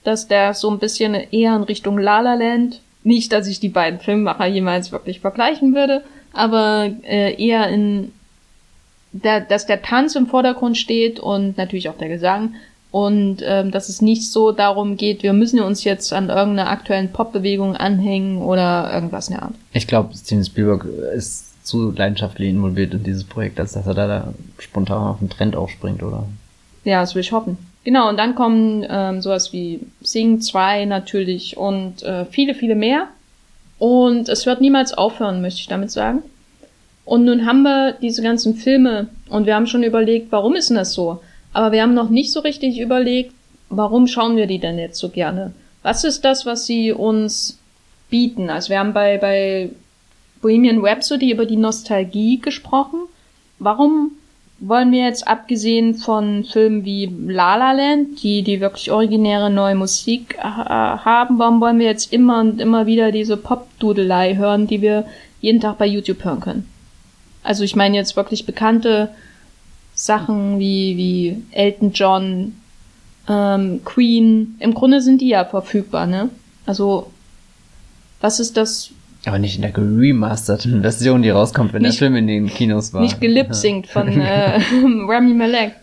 [0.07, 3.67] dass der so ein bisschen eher in Richtung La La Land, nicht, dass ich die
[3.67, 8.13] beiden Filmemacher jemals wirklich vergleichen würde, aber äh, eher in
[9.11, 12.55] der, dass der Tanz im Vordergrund steht und natürlich auch der Gesang
[12.89, 17.11] und ähm, dass es nicht so darum geht, wir müssen uns jetzt an irgendeiner aktuellen
[17.11, 19.55] Popbewegung anhängen oder irgendwas in der Art.
[19.73, 24.07] Ich glaube, Steven Spielberg ist zu leidenschaftlich involviert in dieses Projekt, als dass er da,
[24.07, 26.27] da spontan auf den Trend aufspringt, oder?
[26.85, 27.57] Ja, das will ich hoffen.
[27.87, 33.07] Genau, und dann kommen ähm, sowas wie Sing 2 natürlich und äh, viele, viele mehr.
[33.79, 36.21] Und es wird niemals aufhören, möchte ich damit sagen.
[37.05, 40.75] Und nun haben wir diese ganzen Filme und wir haben schon überlegt, warum ist denn
[40.75, 41.21] das so?
[41.53, 43.31] Aber wir haben noch nicht so richtig überlegt,
[43.69, 45.53] warum schauen wir die denn jetzt so gerne?
[45.81, 47.57] Was ist das, was sie uns
[48.09, 48.49] bieten?
[48.49, 49.69] Also wir haben bei, bei
[50.41, 52.99] Bohemian Rhapsody über die Nostalgie gesprochen.
[53.59, 54.11] Warum
[54.59, 59.75] wollen wir jetzt abgesehen von Filmen wie La La Land, die die wirklich originäre neue
[59.75, 64.81] Musik äh, haben, warum wollen wir jetzt immer und immer wieder diese Pop-Dudelei hören, die
[64.81, 65.05] wir
[65.41, 66.69] jeden Tag bei YouTube hören können?
[67.43, 69.09] Also ich meine jetzt wirklich bekannte
[69.93, 72.55] Sachen wie, wie Elton John,
[73.29, 74.55] ähm, Queen.
[74.59, 76.29] Im Grunde sind die ja verfügbar, ne?
[76.65, 77.11] Also
[78.19, 78.89] was ist das
[79.27, 82.93] Aber nicht in der remasterten Version, die rauskommt, wenn Nicht- der Film in den Kinos
[82.93, 83.01] war.
[83.01, 84.59] nicht gelipsingt von äh,
[85.07, 85.73] Rami Malek?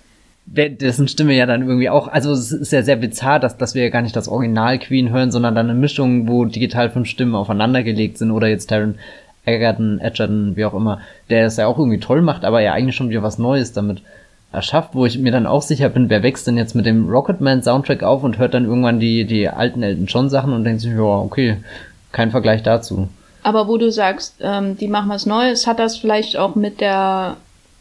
[0.47, 3.83] Dessen Stimme ja dann irgendwie auch, also es ist ja sehr bizarr, dass, dass wir
[3.83, 7.35] ja gar nicht das Original Queen hören, sondern dann eine Mischung, wo digital fünf Stimmen
[7.35, 8.97] aufeinandergelegt sind oder jetzt Taron
[9.47, 12.97] Egerton, Edgerton, wie auch immer, der es ja auch irgendwie toll macht, aber ja eigentlich
[12.97, 14.03] schon wieder was Neues damit
[14.53, 17.63] erschafft, wo ich mir dann auch sicher bin, wer wächst denn jetzt mit dem Rocketman
[17.63, 20.93] Soundtrack auf und hört dann irgendwann die, die alten Elton John Sachen und denkt sich,
[20.93, 21.57] ja, okay,
[22.13, 23.09] kein Vergleich dazu.
[23.45, 27.37] Aber wo du sagst, ähm, die machen was Neues, hat das vielleicht auch mit der,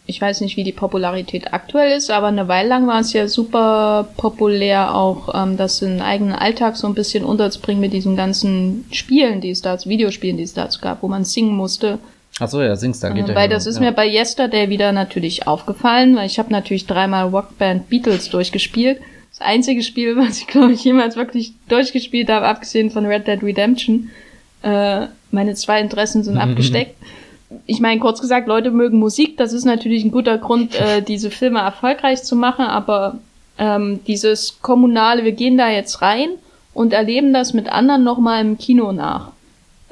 [0.06, 3.30] ich weiß nicht, wie die Popularität aktuell ist, aber eine Weile lang war es ja
[3.30, 8.18] super populär, auch ähm, das in den eigenen Alltag so ein bisschen unterzubringen mit diesen
[8.18, 11.98] ganzen Spielen, die es dazu, Videospielen, die es dazu gab, wo man singen musste.
[12.42, 13.84] Ach so, ja, Singstar geht Äh, weil genau, das ist ja.
[13.84, 19.00] mir bei Yesterday wieder natürlich aufgefallen, weil ich habe natürlich dreimal Rockband Beatles durchgespielt.
[19.30, 23.42] Das einzige Spiel, was ich glaube ich jemals wirklich durchgespielt habe, abgesehen von Red Dead
[23.42, 24.10] Redemption.
[24.64, 26.96] Äh, meine zwei Interessen sind abgesteckt.
[27.68, 29.38] Ich meine, kurz gesagt, Leute mögen Musik.
[29.38, 32.66] Das ist natürlich ein guter Grund, äh, diese Filme erfolgreich zu machen.
[32.66, 33.20] Aber
[33.60, 36.30] ähm, dieses kommunale, wir gehen da jetzt rein
[36.74, 39.34] und erleben das mit anderen nochmal im Kino nach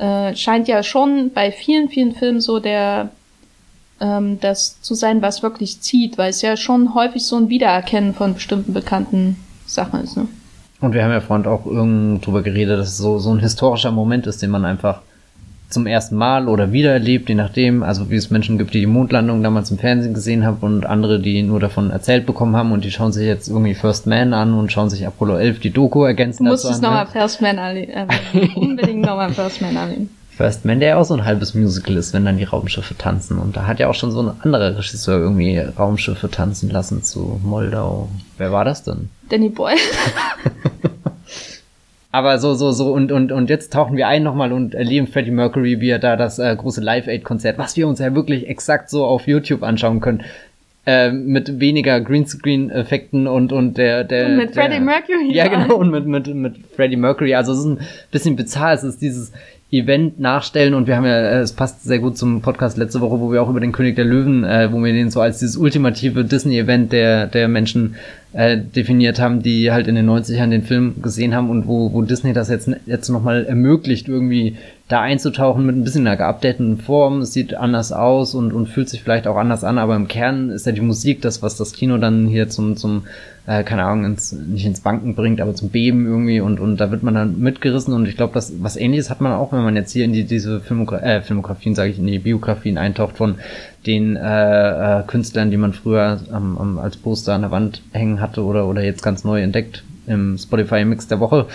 [0.02, 3.12] äh, scheint ja schon bei vielen, vielen Filmen so der
[4.00, 8.16] ähm, das zu sein, was wirklich zieht, weil es ja schon häufig so ein Wiedererkennen
[8.16, 10.18] von bestimmten bekannten Sachen ist.
[10.18, 10.28] Ne?
[10.82, 13.92] Und wir haben ja vorhin auch irgend drüber geredet, dass es so, so ein historischer
[13.92, 15.02] Moment ist, den man einfach
[15.70, 18.88] zum ersten Mal oder wieder erlebt, je nachdem, also wie es Menschen gibt, die die
[18.88, 22.84] Mondlandung damals im Fernsehen gesehen haben und andere, die nur davon erzählt bekommen haben und
[22.84, 26.04] die schauen sich jetzt irgendwie First Man an und schauen sich Apollo 11 die Doku
[26.04, 27.12] ergänzen Du musst es nochmal ne?
[27.14, 28.10] First Man erwähnen.
[28.56, 30.10] Unbedingt nochmal First Man erwähnen.
[30.42, 33.38] First Man, der ja auch so ein halbes Musical ist, wenn dann die Raumschiffe tanzen.
[33.38, 37.40] Und da hat ja auch schon so ein anderer Regisseur irgendwie Raumschiffe tanzen lassen zu
[37.44, 38.10] Moldau.
[38.40, 39.10] Wer war das denn?
[39.30, 39.78] Danny Boyle.
[42.12, 45.30] Aber so, so, so, und, und, und jetzt tauchen wir ein nochmal und erleben Freddie
[45.30, 49.06] Mercury, wie er da das äh, große Live-Aid-Konzert, was wir uns ja wirklich exakt so
[49.06, 50.24] auf YouTube anschauen können,
[50.88, 54.26] äh, mit weniger Greenscreen-Effekten und, und der, der.
[54.26, 55.32] Und mit der, Freddie Mercury.
[55.36, 57.36] Ja, genau, und mit, mit, mit Freddie Mercury.
[57.36, 59.32] Also es ist ein bisschen bizarr, es ist dieses
[59.72, 60.74] Event nachstellen.
[60.74, 63.42] Und wir haben ja, äh, es passt sehr gut zum Podcast letzte Woche, wo wir
[63.42, 66.92] auch über den König der Löwen, äh, wo wir den so als dieses ultimative Disney-Event
[66.92, 67.96] der, der Menschen
[68.34, 72.02] äh, definiert haben, die halt in den 90ern den Film gesehen haben und wo, wo
[72.02, 74.58] Disney das jetzt, jetzt nochmal ermöglicht, irgendwie
[74.92, 77.22] da einzutauchen mit ein bisschen einer geupdateten Form.
[77.22, 80.50] Es sieht anders aus und, und fühlt sich vielleicht auch anders an, aber im Kern
[80.50, 83.04] ist ja die Musik das, was das Kino dann hier zum, zum
[83.48, 86.92] äh, keine Ahnung, ins, nicht ins Banken bringt, aber zum Beben irgendwie und, und da
[86.92, 89.76] wird man dann mitgerissen und ich glaube, das was ähnliches hat man auch, wenn man
[89.76, 93.36] jetzt hier in die, diese Filmogra äh, Filmografien, sage ich, in die Biografien eintaucht von
[93.88, 98.44] den äh, äh, Künstlern, die man früher ähm, als Poster an der Wand hängen hatte
[98.44, 101.48] oder, oder jetzt ganz neu entdeckt im Spotify-Mix der Woche.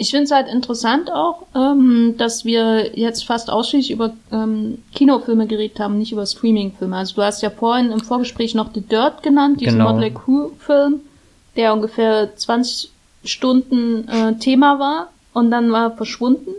[0.00, 5.46] Ich finde es halt interessant auch, ähm, dass wir jetzt fast ausschließlich über ähm, Kinofilme
[5.46, 6.96] geredet haben, nicht über Streaming-Filme.
[6.96, 9.92] Also du hast ja vorhin im Vorgespräch noch The Dirt genannt, diesen genau.
[9.92, 11.00] Motley Crue-Film,
[11.54, 12.90] der ungefähr 20
[13.24, 16.52] Stunden äh, Thema war und dann war verschwunden.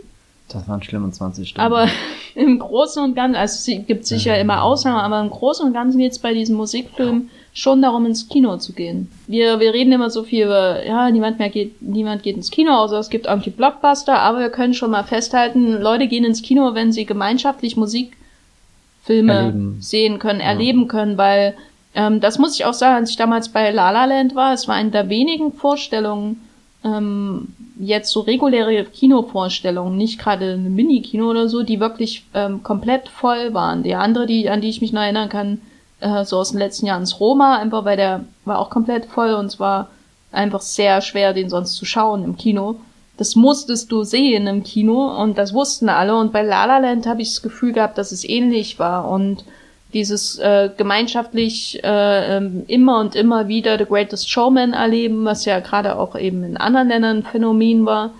[0.48, 1.66] Das waren schlimme 20 Stunden.
[1.66, 1.88] Aber
[2.36, 5.98] im Großen und Ganzen, also es gibt sicher immer Ausnahmen, aber im Großen und Ganzen
[5.98, 9.10] geht es bei diesem Musikfilm schon darum, ins Kino zu gehen.
[9.26, 12.72] Wir, wir reden immer so viel über, ja, niemand mehr geht, niemand geht ins Kino,
[12.72, 16.74] außer es gibt irgendwie Blockbuster, aber wir können schon mal festhalten, Leute gehen ins Kino,
[16.74, 19.76] wenn sie gemeinschaftlich Musikfilme erleben.
[19.80, 20.46] sehen können, ja.
[20.46, 21.54] erleben können, weil
[21.94, 24.66] ähm, das muss ich auch sagen, als ich damals bei La La Land war, es
[24.66, 26.40] war eine der wenigen Vorstellungen,
[26.84, 33.08] ähm, jetzt so reguläre Kinovorstellungen, nicht gerade eine Mini-Kino oder so, die wirklich ähm, komplett
[33.08, 33.82] voll waren.
[33.82, 35.60] Die andere, die, an die ich mich noch erinnern kann,
[36.02, 39.32] äh, so aus den letzten Jahren ist Roma, einfach weil der war auch komplett voll
[39.34, 39.88] und es war
[40.32, 42.76] einfach sehr schwer, den sonst zu schauen im Kino.
[43.16, 46.16] Das musstest du sehen im Kino und das wussten alle.
[46.16, 49.44] Und bei La La Land habe ich das Gefühl gehabt, dass es ähnlich war und
[49.92, 55.60] dieses äh, gemeinschaftlich äh, ähm, immer und immer wieder The Greatest Showman erleben, was ja
[55.60, 58.12] gerade auch eben in anderen Ländern ein Phänomen war.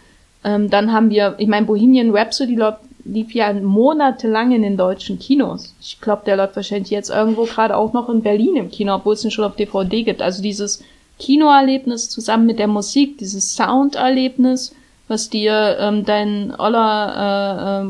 [0.45, 2.57] Ähm, dann haben wir, ich meine, Bohemian Rhapsody
[3.05, 5.75] lief ja monatelang in den deutschen Kinos.
[5.81, 9.15] Ich glaube, der läuft wahrscheinlich jetzt irgendwo gerade auch noch in Berlin im Kino, obwohl
[9.15, 10.23] es ihn schon auf DVD gibt.
[10.23, 10.83] Also dieses
[11.19, 14.75] Kinoerlebnis zusammen mit der Musik, dieses Sounderlebnis,
[15.09, 17.85] was dir ähm, dein oller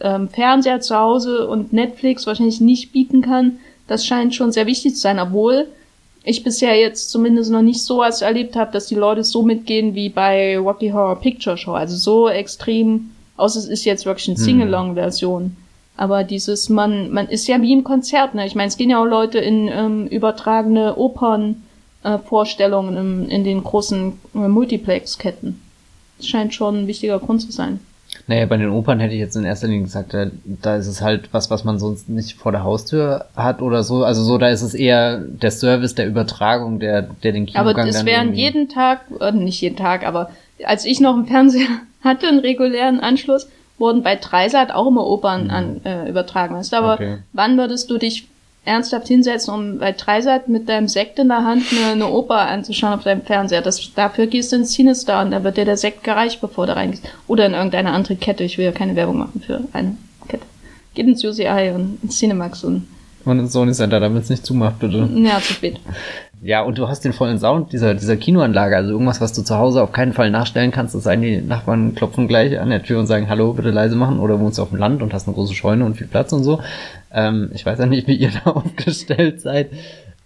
[0.00, 4.66] äh, ähm, Fernseher zu Hause und Netflix wahrscheinlich nicht bieten kann, das scheint schon sehr
[4.66, 5.68] wichtig zu sein, obwohl
[6.24, 9.94] ich bisher jetzt zumindest noch nicht so was erlebt habe, dass die Leute so mitgehen
[9.94, 11.72] wie bei Rocky Horror Picture Show.
[11.72, 14.44] Also so extrem Außer es ist jetzt wirklich eine hm.
[14.44, 15.56] Singalong-Version.
[15.96, 18.46] Aber dieses, man, man ist ja wie im Konzert, ne?
[18.46, 23.64] Ich meine, es gehen ja auch Leute in ähm, übertragene Opern-Vorstellungen äh, in, in den
[23.64, 25.62] großen äh, Multiplex-Ketten.
[26.18, 27.80] Das scheint schon ein wichtiger Grund zu sein.
[28.28, 31.00] Naja, bei den Opern hätte ich jetzt in erster Linie gesagt, da, da ist es
[31.00, 34.04] halt was, was man sonst nicht vor der Haustür hat oder so.
[34.04, 37.88] Also so, da ist es eher der Service der Übertragung, der, der den Kinogang Aber
[37.88, 40.30] es wären jeden Tag, äh, nicht jeden Tag, aber
[40.64, 41.68] als ich noch im Fernseher
[42.02, 45.50] hatte, einen regulären Anschluss, wurden bei Dreisat auch immer Opern mhm.
[45.50, 46.54] an, äh, übertragen.
[46.54, 47.18] Weißt aber okay.
[47.32, 48.26] wann würdest du dich
[48.64, 52.94] ernsthaft hinsetzen, um bei Dreisat mit deinem Sekt in der Hand eine, eine Oper anzuschauen
[52.94, 53.62] auf deinem Fernseher?
[53.62, 56.74] Das, dafür gehst du ins Cinestar und da wird dir der Sekt gereicht, bevor du
[56.74, 57.04] reingehst.
[57.28, 58.44] Oder in irgendeine andere Kette.
[58.44, 59.96] Ich will ja keine Werbung machen für eine
[60.28, 60.44] Kette.
[60.94, 62.88] Geht ins UCI und ins Cinemax und
[63.26, 65.08] und ins Sony Center, damit es nicht zumacht, bitte.
[65.14, 65.80] Ja, zu spät.
[66.42, 69.56] Ja, und du hast den vollen Sound dieser, dieser Kinoanlage, also irgendwas, was du zu
[69.56, 73.00] Hause auf keinen Fall nachstellen kannst, das sei die Nachbarn klopfen gleich an der Tür
[73.00, 75.34] und sagen, hallo, bitte leise machen, oder wohnst du auf dem Land und hast eine
[75.34, 76.60] große Scheune und viel Platz und so.
[77.12, 79.70] Ähm, ich weiß ja nicht, wie ihr da aufgestellt seid.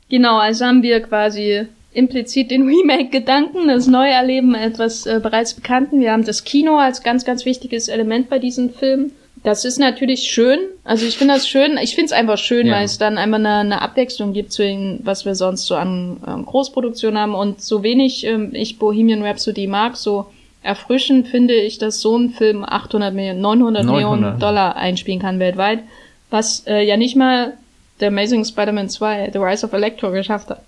[0.09, 6.01] Genau, also haben wir quasi implizit den Remake-Gedanken, das Neuerleben etwas äh, bereits Bekannten.
[6.01, 10.25] Wir haben das Kino als ganz, ganz wichtiges Element bei diesen Filmen das ist natürlich
[10.25, 10.59] schön.
[10.85, 11.79] Also ich finde das schön.
[11.79, 12.75] Ich finde es einfach schön, ja.
[12.75, 16.19] weil es dann einfach eine, eine, Abwechslung gibt zu dem, was wir sonst so an
[16.27, 17.35] ähm, Großproduktionen haben.
[17.35, 20.27] Und so wenig ähm, ich Bohemian Rhapsody mag, so
[20.63, 24.21] erfrischend finde ich, dass so ein Film 800 Millionen, 900, 900.
[24.21, 25.81] Millionen Dollar einspielen kann weltweit.
[26.29, 27.55] Was äh, ja nicht mal
[27.99, 30.63] The Amazing Spider-Man 2, The Rise of Electro geschafft hat.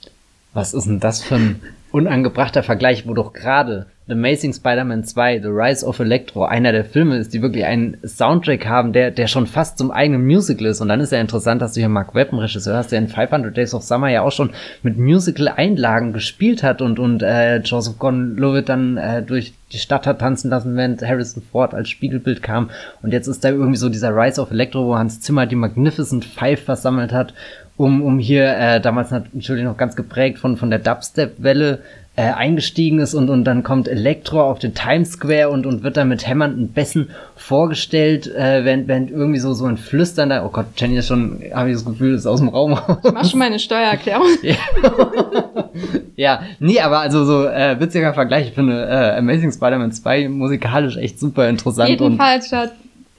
[0.55, 5.41] Was ist denn das für ein unangebrachter Vergleich, wo doch gerade The Amazing Spider-Man 2,
[5.43, 9.29] The Rise of Electro, einer der Filme ist, die wirklich einen Soundtrack haben, der, der
[9.29, 10.81] schon fast zum eigenen Musical ist.
[10.81, 13.57] Und dann ist ja interessant, dass du hier Mark Webb, Regisseur hast, der in 500
[13.57, 14.51] Days of Summer ja auch schon
[14.83, 20.19] mit Musical-Einlagen gespielt hat und, und äh, Joseph Gordon-Levitt dann äh, durch die Stadt hat
[20.19, 22.71] tanzen lassen, während Harrison Ford als Spiegelbild kam.
[23.03, 26.25] Und jetzt ist da irgendwie so dieser Rise of Electro, wo Hans Zimmer die Magnificent
[26.25, 27.35] Five versammelt hat,
[27.77, 31.81] um, um hier äh, damals natürlich noch ganz geprägt von, von der Dubstep-Welle
[32.15, 35.97] äh, eingestiegen ist und, und dann kommt Elektro auf den Times Square und, und wird
[35.97, 40.51] dann mit hämmernden Bässen vorgestellt, äh, während, während irgendwie so, so ein Flüstern da, oh
[40.51, 42.99] Gott, Jenny ist schon, habe ich das Gefühl, ist aus dem Raum raus.
[43.03, 44.27] Ich mach schon meine Steuererklärung.
[46.17, 48.49] ja, nee, aber also so äh, witziger Vergleich.
[48.49, 51.89] Ich finde äh, Amazing Spider-Man 2 musikalisch echt super interessant.
[51.89, 52.73] Jedenfalls hat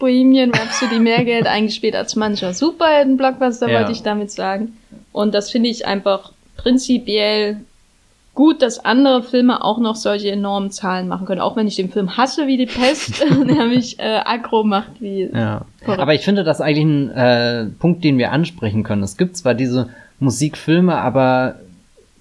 [0.03, 3.79] Bohemian Rhapsody mehr Geld eingespielt als mancher Superhelden-Blockbuster, ja.
[3.79, 4.77] wollte ich damit sagen.
[5.13, 7.61] Und das finde ich einfach prinzipiell
[8.33, 11.39] gut, dass andere Filme auch noch solche enormen Zahlen machen können.
[11.39, 15.29] Auch wenn ich den Film hasse wie die Pest, der mich äh, aggro macht wie.
[15.33, 15.61] Ja.
[15.85, 19.03] Aber ich finde das eigentlich ein äh, Punkt, den wir ansprechen können.
[19.03, 19.87] Es gibt zwar diese
[20.19, 21.55] Musikfilme, aber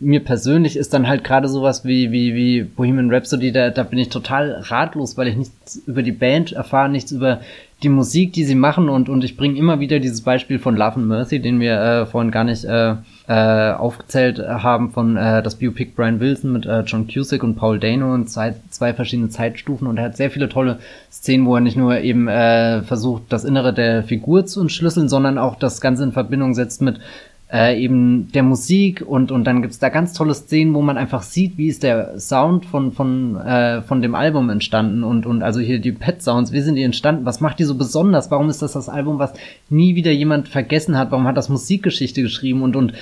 [0.03, 3.99] mir persönlich ist dann halt gerade sowas wie, wie, wie Bohemian Rhapsody, da, da bin
[3.99, 7.41] ich total ratlos, weil ich nichts über die Band erfahre, nichts über
[7.83, 10.97] die Musik, die sie machen und, und ich bringe immer wieder dieses Beispiel von Love
[10.97, 12.95] and Mercy, den wir äh, vorhin gar nicht äh,
[13.29, 17.79] äh, aufgezählt haben von äh, das Biopic Brian Wilson mit äh, John Cusick und Paul
[17.79, 20.79] Dano und zwei, zwei verschiedene Zeitstufen und er hat sehr viele tolle
[21.11, 25.39] Szenen, wo er nicht nur eben äh, versucht, das Innere der Figur zu entschlüsseln, sondern
[25.39, 27.01] auch das Ganze in Verbindung setzt mit
[27.53, 31.23] äh, eben der Musik und und dann gibt's da ganz tolle Szenen, wo man einfach
[31.23, 35.61] sieht, wie ist der Sound von von äh, von dem Album entstanden und und also
[35.61, 37.27] hier die Pet Sounds, wie sind die entstanden?
[37.27, 38.31] Was macht die so besonders?
[38.31, 39.35] Warum ist das das Album, was
[39.69, 41.11] nie wieder jemand vergessen hat?
[41.11, 42.95] Warum hat das Musikgeschichte geschrieben und und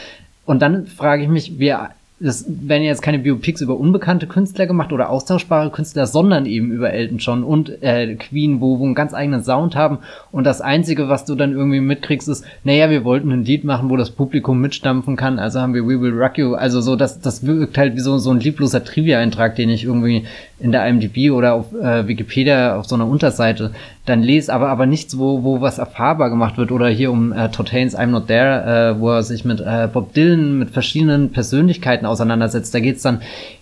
[0.47, 1.75] und dann frage ich mich, wie
[2.23, 6.93] es werden jetzt keine Biopics über unbekannte Künstler gemacht oder austauschbare Künstler, sondern eben über
[6.93, 9.99] Elton John und äh, Queen, wo, wo einen ganz eigenen Sound haben.
[10.31, 13.89] Und das Einzige, was du dann irgendwie mitkriegst, ist, naja, wir wollten ein Lied machen,
[13.89, 16.55] wo das Publikum mitstampfen kann, also haben wir We Will Rock You.
[16.55, 20.27] Also so, das, das wirkt halt wie so, so ein liebloser Trivia-Eintrag, den ich irgendwie
[20.61, 23.73] in der IMDb oder auf äh, Wikipedia auf so einer Unterseite
[24.07, 27.49] dann lese, aber aber nichts, wo wo was erfahrbar gemacht wird oder hier um äh,
[27.51, 31.31] Todd Haynes I'm Not There, äh, wo er sich mit äh, Bob Dylan mit verschiedenen
[31.33, 32.75] Persönlichkeiten auseinandersetzt.
[32.75, 33.21] Da geht's dann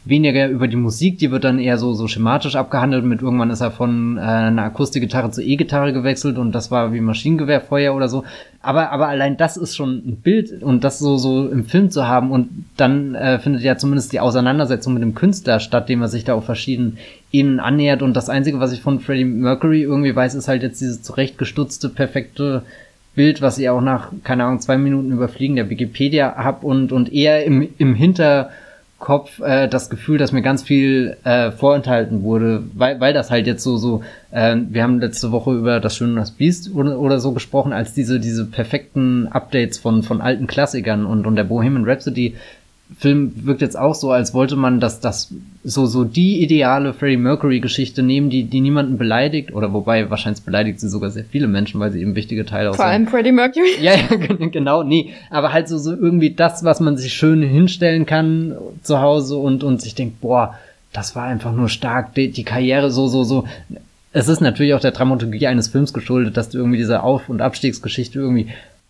[0.08, 3.04] weniger über die Musik, die wird dann eher so so schematisch abgehandelt.
[3.04, 7.00] Mit irgendwann ist er von äh, einer Akustikgitarre zur E-Gitarre gewechselt und das war wie
[7.00, 8.24] Maschinengewehrfeuer oder so.
[8.60, 12.08] Aber, aber allein das ist schon ein Bild und das so, so im Film zu
[12.08, 16.08] haben und dann äh, findet ja zumindest die Auseinandersetzung mit dem Künstler statt, dem er
[16.08, 16.98] sich da auf verschiedenen
[17.30, 20.80] Ebenen annähert und das Einzige, was ich von Freddie Mercury irgendwie weiß, ist halt jetzt
[20.80, 22.62] dieses zurechtgestutzte, perfekte
[23.14, 27.12] Bild, was ich auch nach, keine Ahnung, zwei Minuten überfliegen der Wikipedia hab und, und
[27.12, 28.50] eher im, im Hinter
[28.98, 33.46] Kopf äh, das Gefühl, dass mir ganz viel äh, vorenthalten wurde, weil, weil das halt
[33.46, 36.98] jetzt so, so, äh, wir haben letzte Woche über das Schöne und das Biest oder,
[36.98, 41.44] oder so gesprochen, als diese, diese perfekten Updates von, von alten Klassikern und, und der
[41.44, 42.34] Bohemian Rhapsody
[42.96, 45.32] Film wirkt jetzt auch so, als wollte man das, das
[45.62, 50.42] so, so die ideale Freddie Mercury Geschichte nehmen, die, die niemanden beleidigt, oder wobei wahrscheinlich
[50.42, 52.76] beleidigt sie sogar sehr viele Menschen, weil sie eben wichtige Teile aus.
[52.76, 53.68] Vor allem Freddie Mercury?
[53.80, 54.16] Ja, ja,
[54.46, 55.12] genau, nee.
[55.30, 59.62] Aber halt so, so irgendwie das, was man sich schön hinstellen kann zu Hause und,
[59.62, 60.54] und sich denkt, boah,
[60.92, 63.44] das war einfach nur stark, die, die Karriere so, so, so.
[64.12, 67.42] Es ist natürlich auch der Dramaturgie eines Films geschuldet, dass du irgendwie diese Auf- und
[67.42, 68.48] Abstiegsgeschichte irgendwie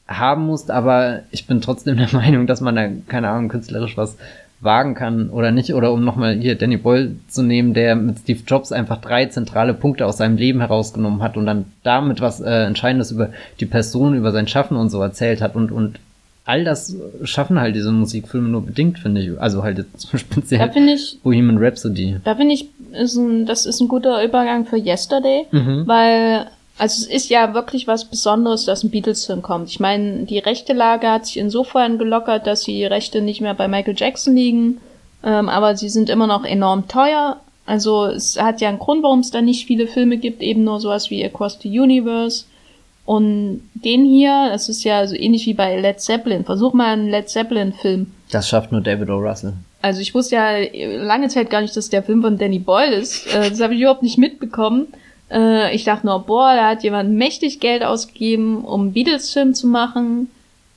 [0.09, 4.17] haben musst, aber ich bin trotzdem der Meinung, dass man da, keine Ahnung, künstlerisch was
[4.61, 5.75] wagen kann oder nicht.
[5.75, 9.75] Oder um nochmal hier Danny Boyle zu nehmen, der mit Steve Jobs einfach drei zentrale
[9.75, 13.31] Punkte aus seinem Leben herausgenommen hat und dann damit was äh, Entscheidendes über
[13.61, 16.01] die Person, über sein Schaffen und so erzählt hat und, und
[16.45, 19.41] all das schaffen halt diese Musikfilme nur bedingt, finde ich.
[19.41, 22.17] Also halt jetzt speziell da ich, Bohemian Rhapsody.
[22.25, 25.83] Da finde ich, ist ein, das ist ein guter Übergang für Yesterday, mhm.
[25.87, 26.47] weil
[26.79, 29.69] also es ist ja wirklich was Besonderes, dass ein Beatles-Film kommt.
[29.69, 33.69] Ich meine, die rechte Lage hat sich insofern gelockert, dass die Rechte nicht mehr bei
[33.69, 34.81] Michael Jackson liegen,
[35.25, 37.41] ähm, aber sie sind immer noch enorm teuer.
[37.67, 40.81] Also es hat ja einen Grund, warum es da nicht viele Filme gibt, eben nur
[40.81, 42.45] sowas wie Across the Universe.
[43.05, 46.45] Und den hier, das ist ja so ähnlich wie bei Led Zeppelin.
[46.45, 48.13] Versuch mal einen Led Zeppelin-Film.
[48.31, 49.17] Das schafft nur David O.
[49.17, 49.55] Russell.
[49.81, 50.59] Also ich wusste ja
[51.03, 53.27] lange Zeit gar nicht, dass der Film von Danny Boyle ist.
[53.35, 54.89] Äh, das habe ich überhaupt nicht mitbekommen.
[55.31, 60.31] Äh, ich dachte nur, boah, da hat jemand mächtig Geld ausgegeben, um Beatles-Film zu machen.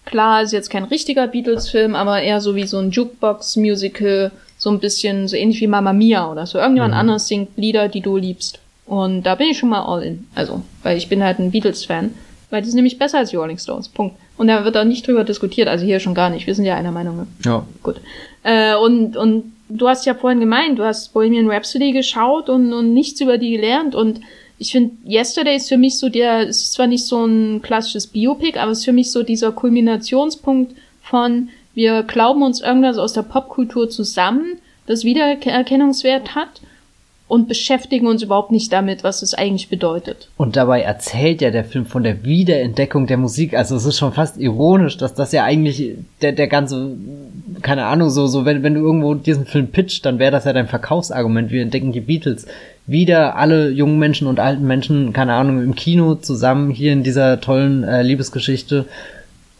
[0.06, 4.80] Klar, ist jetzt kein richtiger Beatles-Film, aber eher so wie so ein Jukebox-Musical, so ein
[4.80, 6.58] bisschen so ähnlich wie Mamma Mia oder so.
[6.58, 7.00] Irgendjemand mhm.
[7.00, 8.60] anderes singt Lieder, die du liebst.
[8.86, 10.28] Und da bin ich schon mal all in.
[10.36, 12.14] Also, weil ich bin halt ein Beatles-Fan.
[12.50, 13.88] Weil die sind nämlich besser als die Rolling Stones.
[13.88, 14.18] Punkt.
[14.38, 15.70] Und da wird auch nicht drüber diskutiert.
[15.70, 16.46] Also hier schon gar nicht.
[16.46, 17.28] Wir sind ja einer Meinung.
[17.46, 17.66] Ja.
[17.82, 18.02] Gut.
[18.44, 22.94] Äh, und, und du hast ja vorhin gemeint, du hast Bohemian Rhapsody geschaut und, und
[22.94, 23.96] nichts über die gelernt.
[23.96, 24.20] Und
[24.62, 28.60] ich finde, Yesterday ist für mich so der, ist zwar nicht so ein klassisches Biopic,
[28.60, 33.24] aber es ist für mich so dieser Kulminationspunkt von, wir glauben uns irgendwas aus der
[33.24, 36.62] Popkultur zusammen, das Wiedererkennungswert hat
[37.32, 40.28] und beschäftigen uns überhaupt nicht damit, was es eigentlich bedeutet.
[40.36, 43.54] Und dabei erzählt ja der Film von der Wiederentdeckung der Musik.
[43.54, 46.92] Also es ist schon fast ironisch, dass das ja eigentlich der, der ganze,
[47.62, 50.52] keine Ahnung, so, so, wenn, wenn du irgendwo diesen Film pitcht, dann wäre das ja
[50.52, 51.52] dein Verkaufsargument.
[51.52, 52.48] Wir entdecken die Beatles
[52.86, 57.40] wieder alle jungen Menschen und alten Menschen, keine Ahnung, im Kino zusammen hier in dieser
[57.40, 58.88] tollen äh, Liebesgeschichte.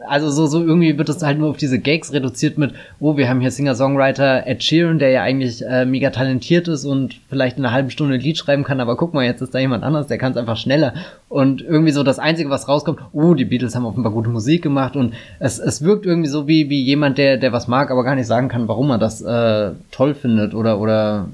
[0.08, 3.30] Also so, so irgendwie wird es halt nur auf diese Gags reduziert mit, oh, wir
[3.30, 7.66] haben hier Singer-Songwriter Ed Sheeran, der ja eigentlich äh, mega talentiert ist und vielleicht in
[7.66, 10.08] einer halben Stunde ein Lied schreiben kann, aber guck mal, jetzt ist da jemand anders,
[10.08, 10.94] der kann es einfach schneller.
[11.30, 14.96] Und irgendwie so das Einzige, was rauskommt, oh, die Beatles haben offenbar gute Musik gemacht
[14.96, 18.16] und es, es wirkt irgendwie so wie, wie jemand, der, der was mag, aber gar
[18.16, 21.28] nicht sagen kann, warum er das äh, toll findet oder, oder,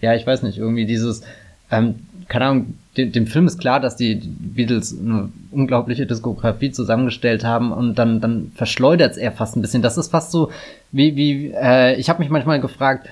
[0.00, 1.22] ja, ich weiß nicht, irgendwie dieses,
[1.70, 1.96] ähm,
[2.28, 7.72] keine Ahnung, dem, dem Film ist klar, dass die Beatles eine unglaubliche Diskografie zusammengestellt haben
[7.72, 9.82] und dann, dann verschleudert es er fast ein bisschen.
[9.82, 10.50] Das ist fast so,
[10.92, 13.08] wie, wie, äh, ich habe mich manchmal gefragt,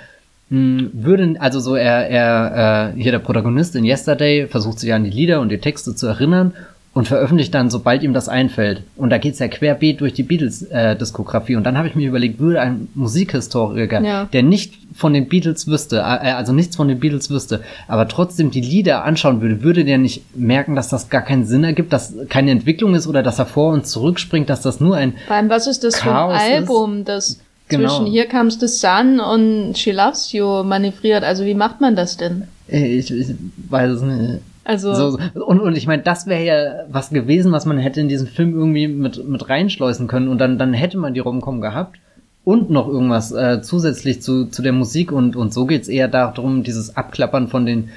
[0.51, 4.93] mh, hm, würden, also so er, er, äh, hier der Protagonist in Yesterday versucht sich
[4.93, 6.53] an die Lieder und die Texte zu erinnern
[6.95, 8.83] und veröffentlicht dann, sobald ihm das einfällt.
[8.97, 11.55] Und da geht's ja querbeet durch die Beatles-Diskografie.
[11.55, 14.25] Äh, und dann habe ich mir überlegt, würde ein Musikhistoriker, ja.
[14.27, 18.51] der nicht von den Beatles wüsste, äh, also nichts von den Beatles wüsste, aber trotzdem
[18.51, 22.15] die Lieder anschauen würde, würde der nicht merken, dass das gar keinen Sinn ergibt, dass
[22.29, 25.49] keine Entwicklung ist oder dass er vor und zurückspringt, dass das nur ein Vor allem,
[25.49, 27.89] was ist das Chaos für ein Album, das genau.
[27.89, 31.25] zwischen Here Comes the Sun und She Loves You manövriert?
[31.25, 32.49] Also wie macht man das denn?
[32.69, 33.29] Ich, ich
[33.71, 34.41] weiß es nicht.
[34.65, 38.09] Also so, und, und ich meine, das wäre ja was gewesen, was man hätte in
[38.09, 41.99] diesen Film irgendwie mit mit reinschleusen können und dann dann hätte man die Romcom gehabt
[42.45, 46.63] und noch irgendwas äh, zusätzlich zu zu der Musik und und so geht's eher darum,
[46.63, 47.91] dieses Abklappern von den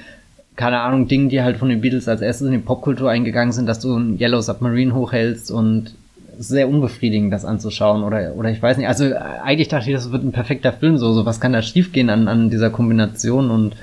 [0.56, 3.66] keine Ahnung Dingen, die halt von den Beatles als erstes in die Popkultur eingegangen sind,
[3.66, 5.94] dass du ein Yellow Submarine hochhältst und
[6.38, 8.88] sehr unbefriedigend, das anzuschauen oder oder ich weiß nicht.
[8.88, 10.98] Also eigentlich dachte ich, das wird ein perfekter Film.
[10.98, 13.76] So, so was kann da schiefgehen an an dieser Kombination und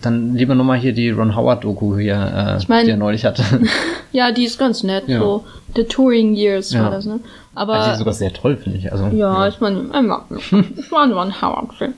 [0.00, 3.42] dann lieber nochmal hier die Ron Howard-Doku hier, äh, ich mein, die er neulich hatte.
[4.12, 5.04] ja, die ist ganz nett.
[5.08, 5.20] Ja.
[5.20, 5.44] So
[5.74, 6.84] The Touring Years ja.
[6.84, 7.20] war das, ne?
[7.54, 8.92] Aber also die ist sogar sehr toll, finde ich.
[8.92, 9.48] Also, ja, ja.
[9.48, 10.24] ich meine, ich mag
[10.76, 11.94] Ich war ein Ron Howard-Film.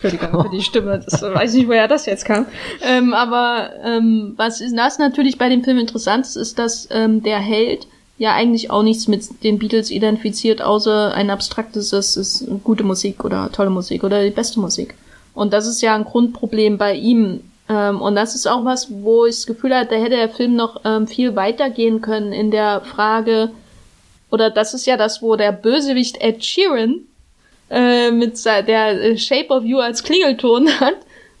[0.00, 2.46] Entschuldigung für die Stimme, das weiß nicht, woher das jetzt kam.
[2.82, 7.22] Ähm, aber ähm, was ist das natürlich bei dem Film interessant ist, ist, dass ähm,
[7.22, 7.86] der Held
[8.16, 13.24] ja eigentlich auch nichts mit den Beatles identifiziert, außer ein abstraktes, das ist gute Musik
[13.24, 14.94] oder tolle Musik oder die beste Musik.
[15.38, 17.40] Und das ist ja ein Grundproblem bei ihm.
[17.68, 20.56] Ähm, und das ist auch was, wo ich das Gefühl hatte, da hätte der Film
[20.56, 23.50] noch ähm, viel weitergehen können in der Frage,
[24.30, 27.02] oder das ist ja das, wo der Bösewicht Ed Sheeran
[27.70, 30.96] äh, mit der äh, Shape of You als Klingelton hat,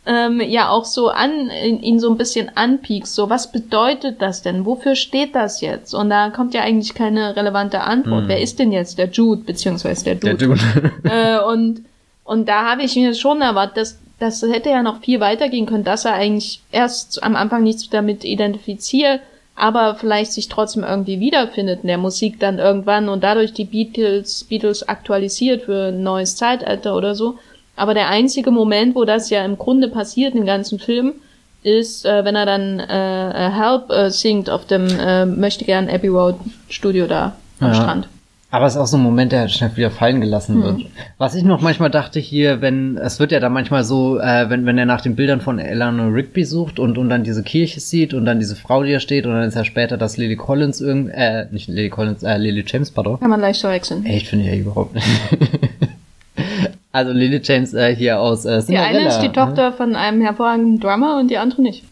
[0.06, 3.16] ähm, ja auch so an, ihn so ein bisschen anpiekst.
[3.16, 4.64] So, was bedeutet das denn?
[4.64, 5.92] Wofür steht das jetzt?
[5.92, 8.22] Und da kommt ja eigentlich keine relevante Antwort.
[8.22, 8.28] Hm.
[8.28, 10.36] Wer ist denn jetzt der Jude, beziehungsweise der Dude?
[10.36, 10.92] Der Dude.
[11.02, 11.82] äh, und
[12.28, 15.84] und da habe ich mir schon erwartet, dass das hätte ja noch viel weitergehen können,
[15.84, 19.20] dass er eigentlich erst am Anfang nichts damit identifiziert,
[19.54, 24.44] aber vielleicht sich trotzdem irgendwie wiederfindet in der Musik dann irgendwann und dadurch die Beatles,
[24.44, 27.38] Beatles aktualisiert für ein neues Zeitalter oder so.
[27.76, 31.14] Aber der einzige Moment, wo das ja im Grunde passiert im ganzen Film,
[31.62, 36.08] ist, äh, wenn er dann äh Help äh, singt auf dem äh, möchte gern Abbey
[36.08, 36.36] Road
[36.68, 37.74] Studio da am ja.
[37.74, 38.08] Strand.
[38.50, 40.62] Aber es ist auch so ein Moment, der schnell wieder fallen gelassen hm.
[40.62, 40.86] wird.
[41.18, 44.64] Was ich noch manchmal dachte hier, wenn, es wird ja dann manchmal so, äh, wenn,
[44.64, 48.14] wenn er nach den Bildern von Eleanor Rigby sucht und, und dann diese Kirche sieht
[48.14, 50.80] und dann diese Frau, die da steht und dann ist ja später, dass Lily Collins
[50.80, 53.20] irgend, äh, nicht Lily Collins, äh, Lily James, pardon.
[53.20, 54.06] Kann man leicht verwechseln.
[54.06, 55.06] Echt, finde ich ja überhaupt nicht.
[56.92, 58.90] also Lily James äh, hier aus äh, Cinderella.
[58.92, 59.76] Die eine ist die Tochter ne?
[59.76, 61.84] von einem hervorragenden Drummer und die andere nicht.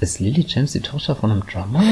[0.00, 1.82] Ist Lily James die Tochter von einem Drummer?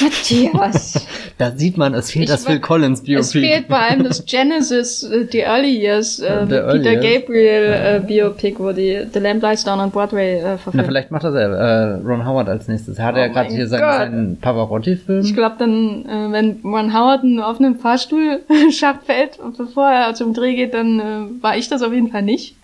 [0.00, 1.06] Matthias.
[1.38, 3.20] da sieht man, es fehlt ich das Phil Collins Biopic.
[3.20, 8.02] Es fehlt vor allem das Genesis, äh, die Early Years, äh, Peter Early Gabriel äh,
[8.04, 10.74] Biopic, wo die The Lamb Lies Down on Broadway äh, verfilmt.
[10.74, 12.98] Na, vielleicht macht er selber, äh, Ron Howard als nächstes.
[12.98, 15.24] Hat oh er gerade hier seinen, seinen Pavarotti-Film?
[15.24, 18.40] Ich glaube dann, äh, wenn Ron Howard auf einem Fahrstuhl
[18.72, 22.22] Schacht fällt bevor er zum Dreh geht, dann äh, war ich das auf jeden Fall
[22.22, 22.56] nicht.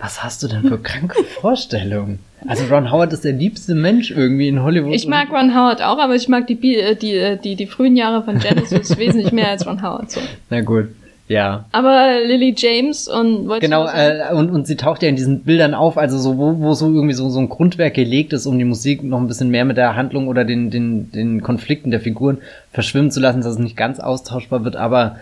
[0.00, 2.20] Was hast du denn für kranke Vorstellungen?
[2.46, 4.94] Also Ron Howard ist der liebste Mensch irgendwie in Hollywood.
[4.94, 7.96] Ich mag Ron Howard auch, aber ich mag die, äh, die, äh, die, die frühen
[7.96, 10.10] Jahre von Genesis wesentlich mehr als Ron Howard.
[10.10, 10.20] So.
[10.48, 10.88] Na gut.
[11.28, 11.66] Ja.
[11.70, 15.96] Aber Lily James und genau äh, und und sie taucht ja in diesen Bildern auf,
[15.96, 19.04] also so wo wo so irgendwie so so ein Grundwerk gelegt ist, um die Musik
[19.04, 22.38] noch ein bisschen mehr mit der Handlung oder den den den Konflikten der Figuren
[22.72, 25.20] verschwimmen zu lassen, dass es nicht ganz austauschbar wird, aber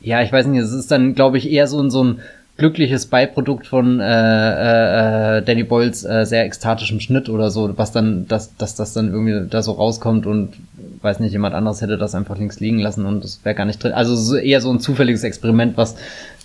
[0.00, 2.20] ja, ich weiß nicht, es ist dann glaube ich eher so so ein
[2.56, 7.92] glückliches Beiprodukt von äh, äh, äh, Danny Boyles äh, sehr ekstatischem Schnitt oder so, was
[7.92, 10.54] dann, dass, dass das dann irgendwie da so rauskommt und
[11.00, 13.82] weiß nicht, jemand anderes hätte das einfach links liegen lassen und das wäre gar nicht
[13.82, 13.92] drin.
[13.92, 15.96] Also so eher so ein zufälliges Experiment, was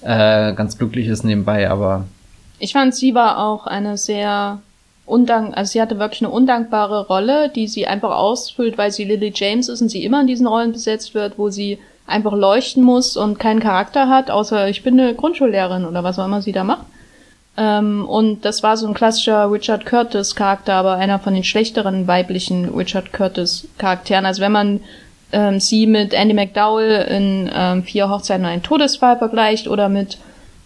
[0.01, 2.05] äh, ganz glücklich ist nebenbei, aber.
[2.59, 4.59] Ich fand, sie war auch eine sehr
[5.05, 9.33] undank, also sie hatte wirklich eine undankbare Rolle, die sie einfach ausfüllt, weil sie Lily
[9.35, 13.17] James ist und sie immer in diesen Rollen besetzt wird, wo sie einfach leuchten muss
[13.17, 16.63] und keinen Charakter hat, außer ich bin eine Grundschullehrerin oder was auch immer sie da
[16.63, 16.85] macht.
[17.57, 22.07] Ähm, und das war so ein klassischer Richard Curtis Charakter, aber einer von den schlechteren
[22.07, 24.25] weiblichen Richard Curtis Charakteren.
[24.25, 24.79] Also wenn man
[25.31, 30.17] ähm, sie mit Andy McDowell in ähm, Vier Hochzeiten und ein Todesfall vergleicht oder mit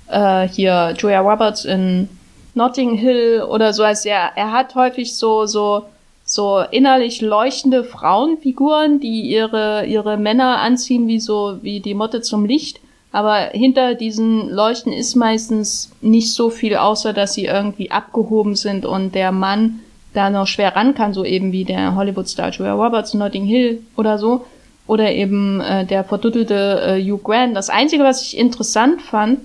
[0.10, 2.10] äh, hier Julia Roberts in
[2.54, 3.84] Notting Hill oder so.
[3.84, 5.86] Also er, er hat häufig so, so,
[6.34, 12.46] so innerlich leuchtende Frauenfiguren, die ihre, ihre Männer anziehen wie so, wie die Motte zum
[12.46, 12.80] Licht.
[13.12, 18.86] Aber hinter diesen Leuchten ist meistens nicht so viel, außer dass sie irgendwie abgehoben sind
[18.86, 19.82] und der Mann
[20.14, 23.84] da noch schwer ran kann, so eben wie der Hollywood-Star Julia Roberts in Notting Hill
[23.98, 24.46] oder so.
[24.88, 27.56] Oder eben äh, der verduttelte äh, Hugh Grant.
[27.56, 29.40] Das Einzige, was ich interessant fand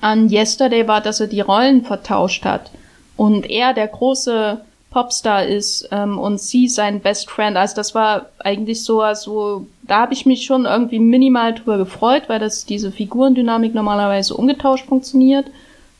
[0.00, 2.70] an Yesterday, war, dass er die Rollen vertauscht hat.
[3.16, 4.60] Und er der große
[4.90, 7.56] Popstar ist ähm, und sie sein Best Friend.
[7.56, 12.24] Also das war eigentlich so, also da habe ich mich schon irgendwie minimal drüber gefreut,
[12.28, 15.46] weil das diese Figurendynamik normalerweise umgetauscht funktioniert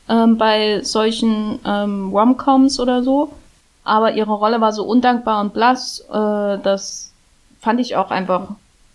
[0.09, 3.31] ähm, bei solchen ähm, Romcoms oder so
[3.83, 7.11] aber ihre Rolle war so undankbar und blass, äh, das
[7.59, 8.49] fand ich auch einfach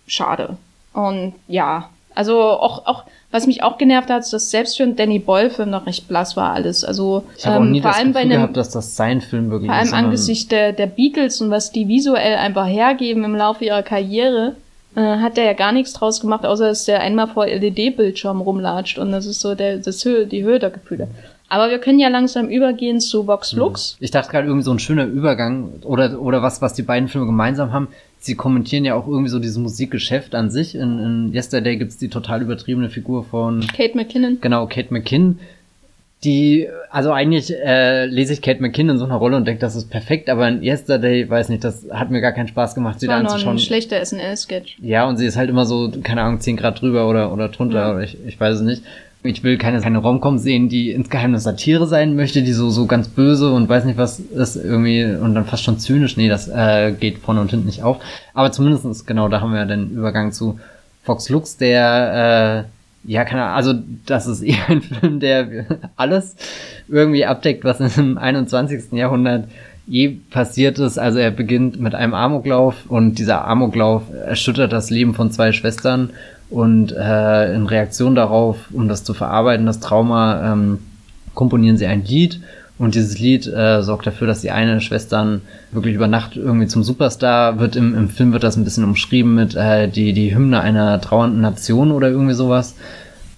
[0.07, 0.57] schade.
[0.93, 3.05] Und ja, also auch, auch
[3.37, 6.37] was mich auch genervt hat, ist, dass selbst für einen Danny Boyle-Film noch recht blass
[6.37, 6.85] war alles.
[6.85, 9.21] Also ich ähm, auch nie vor das allem Gefühl bei einem, gehabt, dass das sein
[9.21, 9.91] Film wirklich vor allem ist.
[9.91, 13.83] Vor allem angesichts der, der Beatles und was die visuell einfach hergeben im Laufe ihrer
[13.83, 14.57] Karriere,
[14.97, 18.99] äh, hat der ja gar nichts draus gemacht, außer dass der einmal vor LED-Bildschirm rumlatscht
[18.99, 21.09] und das ist so der, das Höhe, die Höhe der Gefühle.
[21.49, 23.59] Aber wir können ja langsam übergehen zu Vox hm.
[23.59, 23.97] Lux.
[24.01, 27.27] Ich dachte gerade irgendwie so ein schöner Übergang oder, oder was, was die beiden Filme
[27.27, 27.89] gemeinsam haben.
[28.19, 30.75] Sie kommentieren ja auch irgendwie so dieses Musikgeschäft an sich.
[30.75, 34.39] In, in Yesterday gibt's die total übertriebene Figur von Kate McKinnon.
[34.41, 35.39] Genau, Kate McKinnon.
[36.25, 39.77] Die, also eigentlich äh, lese ich Kate McKinnon in so einer Rolle und denke, das
[39.77, 43.07] ist perfekt, aber in Yesterday, weiß nicht, das hat mir gar keinen Spaß gemacht, sie
[43.07, 43.57] da anzuschauen.
[43.57, 44.79] ein schlechter SNL-Sketch.
[44.81, 47.79] Ja, und sie ist halt immer so, keine Ahnung, 10 Grad drüber oder, oder drunter,
[47.79, 47.93] ja.
[47.93, 48.83] oder ich, ich weiß es nicht.
[49.27, 52.87] Ich will keine, keine Romcom sehen, die insgeheim eine Satire sein möchte, die so, so
[52.87, 56.17] ganz böse und weiß nicht was ist irgendwie und dann fast schon zynisch.
[56.17, 57.99] Nee, das äh, geht vorne und hinten nicht auf.
[58.35, 60.59] Aber zumindestens genau, da haben wir den Übergang zu
[61.05, 62.67] Fox Lux, der,
[63.07, 63.75] äh, ja, keine Ahnung, also
[64.07, 65.67] das ist eher ein Film, der
[65.97, 66.37] alles
[66.89, 68.93] irgendwie abdeckt, was im 21.
[68.93, 69.49] Jahrhundert
[69.87, 70.99] je passiert ist.
[70.99, 76.11] Also er beginnt mit einem Amoklauf und dieser Amoklauf erschüttert das Leben von zwei Schwestern
[76.51, 80.79] und äh, in Reaktion darauf, um das zu verarbeiten, das Trauma, ähm,
[81.35, 82.41] komponieren sie ein Lied.
[82.79, 85.41] Und dieses Lied äh, sorgt dafür, dass die eine Schwestern
[85.73, 87.75] wirklich über Nacht irgendwie zum Superstar wird.
[87.75, 91.41] Im, im Film wird das ein bisschen umschrieben mit äh, die, die Hymne einer trauernden
[91.41, 92.75] Nation oder irgendwie sowas.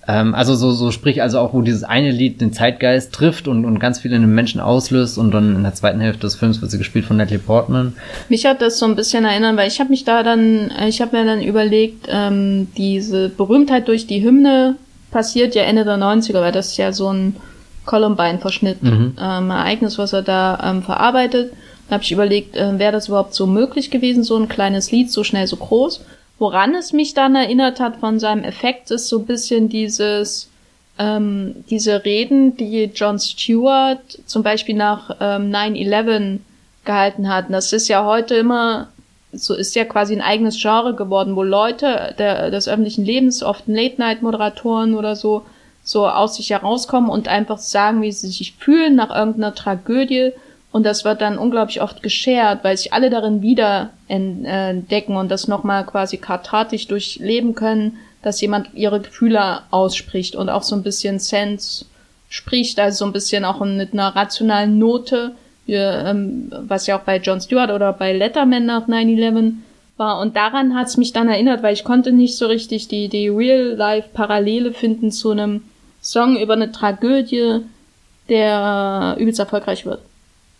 [0.08, 3.66] Ähm, also so, so sprich also auch, wo dieses eine Lied den Zeitgeist trifft und,
[3.66, 6.62] und ganz viele in den Menschen auslöst und dann in der zweiten Hälfte des Films
[6.62, 7.92] wird sie gespielt von Natalie Portman.
[8.30, 11.16] Mich hat das so ein bisschen erinnert, weil ich habe mich da dann, ich habe
[11.16, 14.76] mir dann überlegt, ähm, diese Berühmtheit durch die Hymne
[15.10, 17.36] passiert ja Ende der 90er, weil das ist ja so ein
[17.84, 19.14] Columbine-Verschnitt, mhm.
[19.20, 21.52] ähm, Ereignis, was er da ähm, verarbeitet.
[21.88, 25.10] Da habe ich überlegt, äh, wäre das überhaupt so möglich gewesen, so ein kleines Lied,
[25.10, 26.02] so schnell, so groß.
[26.38, 30.48] Woran es mich dann erinnert hat von seinem Effekt, ist so ein bisschen dieses,
[30.98, 36.38] ähm, diese Reden, die John Stewart zum Beispiel nach ähm, 9-11
[36.84, 37.46] gehalten hat.
[37.46, 38.88] Und das ist ja heute immer,
[39.32, 43.66] so ist ja quasi ein eigenes Genre geworden, wo Leute der, des öffentlichen Lebens, oft
[43.66, 45.44] Late-Night-Moderatoren oder so,
[45.82, 50.32] so aus sich herauskommen und einfach sagen, wie sie sich fühlen nach irgendeiner Tragödie
[50.70, 55.48] und das wird dann unglaublich oft geshared, weil sich alle darin wieder entdecken und das
[55.48, 61.18] nochmal quasi kathartisch durchleben können, dass jemand ihre Gefühle ausspricht und auch so ein bisschen
[61.18, 61.86] Sense
[62.28, 65.32] spricht, also so ein bisschen auch mit einer rationalen Note,
[65.66, 69.54] ähm, was ja auch bei Jon Stewart oder bei Letterman nach 9-11
[69.96, 70.20] war.
[70.20, 74.72] Und daran hat's mich dann erinnert, weil ich konnte nicht so richtig die, die Real-Life-Parallele
[74.72, 75.62] finden zu einem
[76.02, 77.60] Song über eine Tragödie,
[78.28, 80.00] der übelst erfolgreich wird.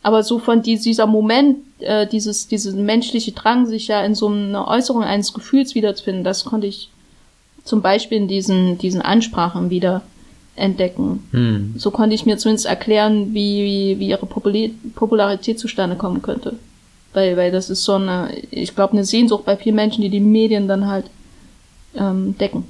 [0.09, 4.67] Aber so von dieser Moment, äh, dieses, dieses menschliche Drang, sich ja in so einer
[4.67, 6.89] Äußerung eines Gefühls wiederzufinden, das konnte ich
[7.63, 10.01] zum Beispiel in diesen, diesen Ansprachen wieder
[10.57, 11.29] entdecken.
[11.33, 11.75] Hm.
[11.77, 16.55] So konnte ich mir zumindest erklären, wie, wie, wie ihre Popularität zustande kommen könnte.
[17.13, 20.21] Weil, weil das ist so eine, ich glaube, eine Sehnsucht bei vielen Menschen, die die
[20.21, 21.05] Medien dann halt
[21.95, 22.65] ähm, decken.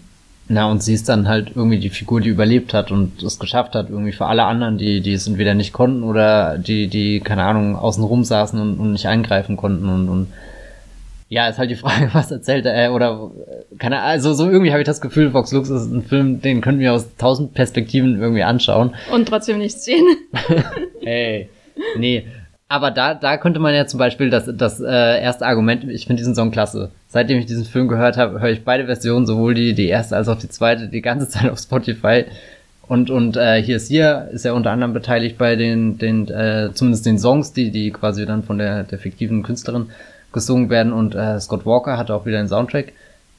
[0.50, 3.74] Na, und sie ist dann halt irgendwie die Figur, die überlebt hat und es geschafft
[3.74, 7.44] hat, irgendwie für alle anderen, die, die es entweder nicht konnten oder die, die, keine
[7.44, 10.28] Ahnung, außen rum saßen und, und nicht eingreifen konnten und, und
[11.28, 13.30] ja, ist halt die Frage, was erzählt er, oder,
[13.78, 16.62] keine Ahnung, also so irgendwie habe ich das Gefühl, Vox Lux ist ein Film, den
[16.62, 18.94] können wir aus tausend Perspektiven irgendwie anschauen.
[19.12, 20.06] Und trotzdem nichts sehen.
[21.02, 21.50] hey,
[21.98, 22.24] nee,
[22.68, 26.20] aber da, da könnte man ja zum Beispiel das, das äh, erste Argument, ich finde
[26.20, 26.90] diesen Song klasse.
[27.08, 30.28] Seitdem ich diesen Film gehört habe, höre ich beide Versionen, sowohl die, die erste als
[30.28, 32.24] auch die zweite, die ganze Zeit auf Spotify.
[32.86, 36.70] Und, und äh, hier ist hier, ist ja unter anderem beteiligt bei den, den äh,
[36.74, 39.90] zumindest den Songs, die, die quasi dann von der, der fiktiven Künstlerin
[40.32, 42.92] gesungen werden und äh, Scott Walker hatte auch wieder einen Soundtrack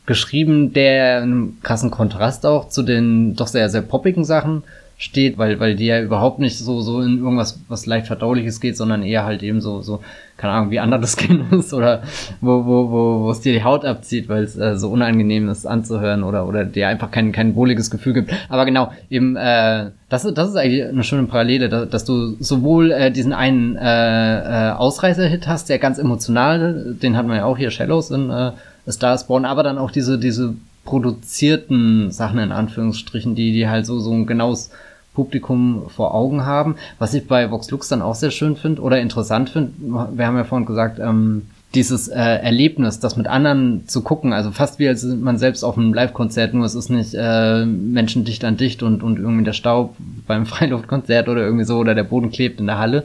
[0.08, 4.64] geschrieben, der einen krassen Kontrast auch zu den doch sehr, sehr poppigen Sachen
[5.00, 8.76] steht, weil, weil die ja überhaupt nicht so, so in irgendwas, was leicht verdauliches geht,
[8.76, 10.02] sondern eher halt eben so, so,
[10.36, 12.04] keine Ahnung, wie under the skin ist oder
[12.42, 15.66] wo, wo, wo, wo es dir die Haut abzieht, weil es äh, so unangenehm ist
[15.66, 18.34] anzuhören oder, oder dir einfach kein, kein wohliges Gefühl gibt.
[18.50, 22.92] Aber genau, eben, äh, das, das ist eigentlich eine schöne Parallele, dass, dass du sowohl
[22.92, 27.58] äh, diesen einen äh, äh, Ausreißer-Hit hast, der ganz emotional, den hatten wir ja auch
[27.58, 28.52] hier, Shallows in äh,
[28.90, 33.86] Star is Born, aber dann auch diese, diese produzierten Sachen in Anführungsstrichen, die, die halt
[33.86, 34.72] so, so ein genaues
[35.20, 36.76] Publikum vor Augen haben.
[36.98, 39.74] Was ich bei Vox Lux dann auch sehr schön finde oder interessant finde,
[40.14, 41.42] wir haben ja vorhin gesagt, ähm,
[41.76, 45.78] dieses äh, Erlebnis, das mit anderen zu gucken, also fast wie als man selbst auf
[45.78, 49.54] einem Live-Konzert, nur es ist nicht äh, Menschen dicht an dicht und, und irgendwie der
[49.54, 49.96] Staub
[50.26, 53.04] beim Freiluftkonzert oder irgendwie so oder der Boden klebt in der Halle,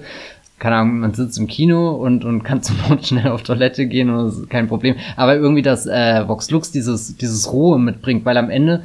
[0.60, 4.08] keine Ahnung, man sitzt im Kino und, und kann zum Not schnell auf Toilette gehen
[4.08, 4.94] und das ist kein Problem.
[5.16, 8.82] Aber irgendwie, dass äh, Vox Lux dieses, dieses Rohe mitbringt, weil am Ende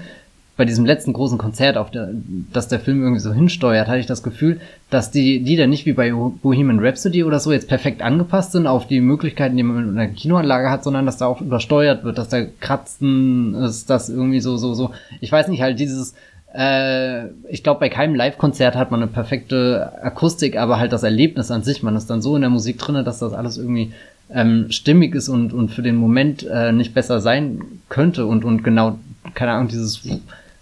[0.60, 2.10] bei diesem letzten großen Konzert, auf der,
[2.52, 5.94] dass der Film irgendwie so hinsteuert, hatte ich das Gefühl, dass die Lieder nicht wie
[5.94, 9.98] bei Bohemian Rhapsody oder so jetzt perfekt angepasst sind auf die Möglichkeiten, die man in
[9.98, 14.42] einer Kinoanlage hat, sondern dass da auch übersteuert wird, dass da Kratzen ist, dass irgendwie
[14.42, 14.92] so, so, so,
[15.22, 16.14] ich weiß nicht, halt dieses,
[16.54, 21.52] äh, ich glaube, bei keinem Live-Konzert hat man eine perfekte Akustik, aber halt das Erlebnis
[21.52, 23.94] an sich, man ist dann so in der Musik drinne, dass das alles irgendwie
[24.30, 28.66] ähm, stimmig ist und, und für den Moment äh, nicht besser sein könnte und, und
[28.66, 29.00] genau,
[29.36, 30.02] keine Ahnung, dieses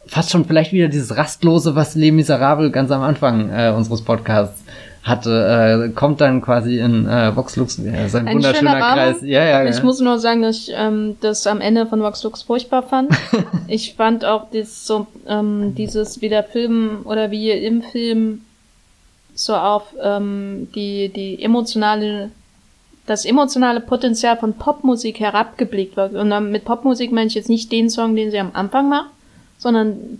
[0.07, 4.63] fast schon vielleicht wieder dieses Rastlose, was Les Miserables ganz am Anfang äh, unseres Podcasts
[5.07, 9.17] hatte, äh, kommt dann quasi in äh, Vox Lux, äh, sein Ein wunderschöner Kreis.
[9.21, 9.83] Ja, ja, ich ja.
[9.83, 13.11] muss nur sagen, dass ich ähm, das am Ende von Vox Lux furchtbar fand.
[13.67, 18.41] ich fand auch das so, ähm, dieses, wie der Film oder wie im Film
[19.33, 22.31] so auf ähm, die, die emotionale,
[23.05, 26.15] das emotionale Potenzial von Popmusik herabgeblickt wird.
[26.15, 29.11] Und dann mit Popmusik meine ich jetzt nicht den Song, den sie am Anfang macht,
[29.57, 30.19] sondern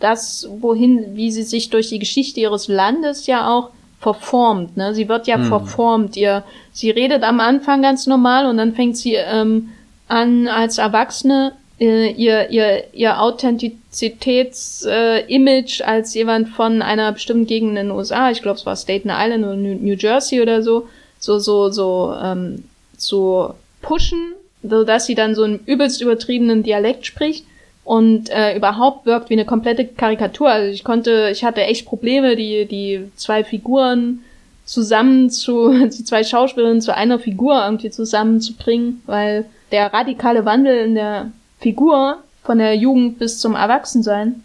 [0.00, 3.70] das, wohin, wie sie sich durch die Geschichte ihres Landes ja auch
[4.00, 4.76] verformt.
[4.76, 4.94] Ne?
[4.94, 5.46] Sie wird ja hm.
[5.46, 6.16] verformt.
[6.16, 9.70] Ihr, sie redet am Anfang ganz normal und dann fängt sie ähm,
[10.06, 17.70] an als Erwachsene äh, ihr ihr ihr Authentizitäts-Image äh, als jemand von einer bestimmten Gegend
[17.70, 20.88] in den USA, ich glaube es war Staten Island oder New, New Jersey oder so,
[21.18, 22.64] so so so ähm,
[22.96, 24.32] so pushen,
[24.62, 27.44] so dass sie dann so einen übelst übertriebenen Dialekt spricht
[27.88, 30.50] und äh, überhaupt wirkt wie eine komplette Karikatur.
[30.50, 34.22] Also ich konnte, ich hatte echt Probleme, die die zwei Figuren
[34.66, 40.96] zusammen zu, die zwei Schauspielerinnen zu einer Figur irgendwie zusammenzubringen, weil der radikale Wandel in
[40.96, 41.30] der
[41.60, 44.42] Figur von der Jugend bis zum Erwachsensein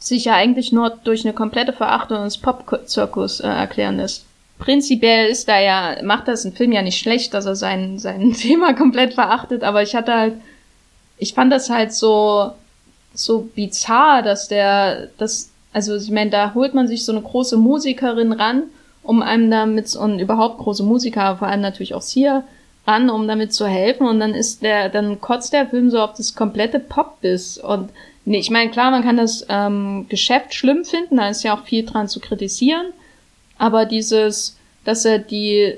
[0.00, 4.24] sich ja eigentlich nur durch eine komplette Verachtung des Pop-Zirkus äh, erklären lässt.
[4.58, 8.32] Prinzipiell ist da ja, macht das ein Film ja nicht schlecht, dass er sein, sein
[8.36, 10.34] Thema komplett verachtet, aber ich hatte halt,
[11.18, 12.50] ich fand das halt so,
[13.14, 17.56] so bizarr, dass der, das, also ich meine, da holt man sich so eine große
[17.56, 18.64] Musikerin ran,
[19.02, 22.44] um einem damit, und überhaupt große Musiker, vor allem natürlich auch Sia,
[22.86, 24.06] ran, um damit zu helfen.
[24.06, 27.58] Und dann ist der, dann kotzt der Film so auf das komplette Pop-Biss.
[27.58, 27.90] Und
[28.24, 31.64] nee, ich meine, klar, man kann das ähm, Geschäft schlimm finden, da ist ja auch
[31.64, 32.86] viel dran zu kritisieren,
[33.58, 35.74] aber dieses, dass er die,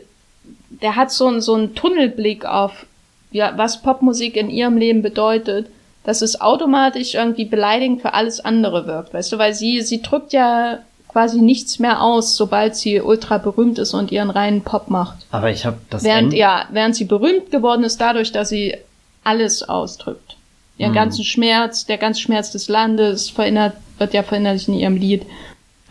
[0.69, 2.87] der hat so, so einen Tunnelblick auf,
[3.31, 5.69] ja, was Popmusik in ihrem Leben bedeutet,
[6.05, 10.33] dass es automatisch irgendwie beleidigend für alles andere wirkt, weißt du, weil sie, sie drückt
[10.33, 10.79] ja
[11.09, 15.27] quasi nichts mehr aus, sobald sie ultra berühmt ist und ihren reinen Pop macht.
[15.31, 18.77] Aber ich habe das während ja, während sie berühmt geworden ist dadurch, dass sie
[19.23, 20.37] alles ausdrückt.
[20.79, 20.95] Ihren Hm.
[20.95, 25.27] ganzen Schmerz, der ganze Schmerz des Landes verinnert, wird ja verinnerlicht in ihrem Lied.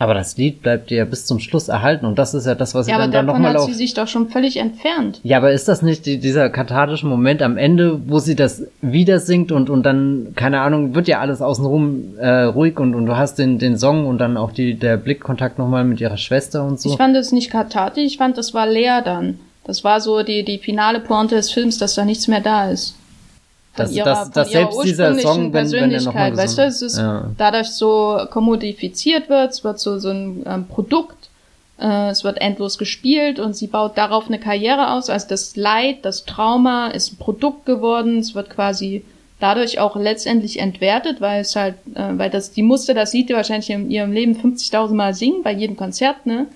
[0.02, 2.74] Aber das Lied bleibt dir ja bis zum Schluss erhalten und das ist ja das,
[2.74, 3.66] was sie Ja, aber dann, dann nochmal hat auf.
[3.66, 5.20] sie sich doch schon völlig entfernt.
[5.22, 9.20] Ja, aber ist das nicht die, dieser kathartische Moment am Ende, wo sie das wieder
[9.20, 13.16] singt und, und dann, keine Ahnung, wird ja alles außenrum äh, ruhig und, und du
[13.16, 16.80] hast den, den Song und dann auch die, der Blickkontakt nochmal mit ihrer Schwester und
[16.80, 16.90] so.
[16.90, 19.38] Ich fand es nicht kathartisch, ich fand, das war leer dann.
[19.62, 22.96] Das war so die, die finale Pointe des Films, dass da nichts mehr da ist.
[23.74, 27.30] Von Das- das- das selbst dieser Song, wenn- wenn Persönlichkeit, weißt du, es ist Ja.
[27.38, 31.30] dadurch so kommodifiziert wird, es wird so, so ein ähm, Produkt,
[31.80, 35.08] äh, es wird endlos gespielt und sie baut darauf eine Karriere aus.
[35.08, 39.04] Also das Leid, das Trauma ist ein Produkt geworden, es wird quasi
[39.40, 43.70] dadurch auch letztendlich entwertet, weil es halt, äh, weil das, die musste das Lied wahrscheinlich
[43.70, 46.46] in ihrem Leben 50.000 Mal singen, bei jedem Konzert, ne?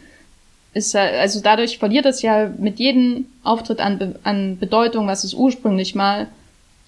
[0.74, 5.94] Ist, also dadurch verliert es ja mit jedem Auftritt an, an Bedeutung, was es ursprünglich
[5.94, 6.26] mal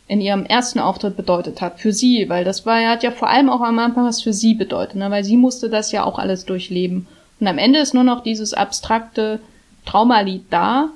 [0.08, 3.50] in ihrem ersten Auftritt bedeutet hat, für sie, weil das war hat ja vor allem
[3.50, 5.10] auch am Anfang was für sie bedeutet, ne?
[5.10, 7.06] weil sie musste das ja auch alles durchleben.
[7.38, 9.38] Und am Ende ist nur noch dieses abstrakte
[9.84, 10.88] Traumalied da,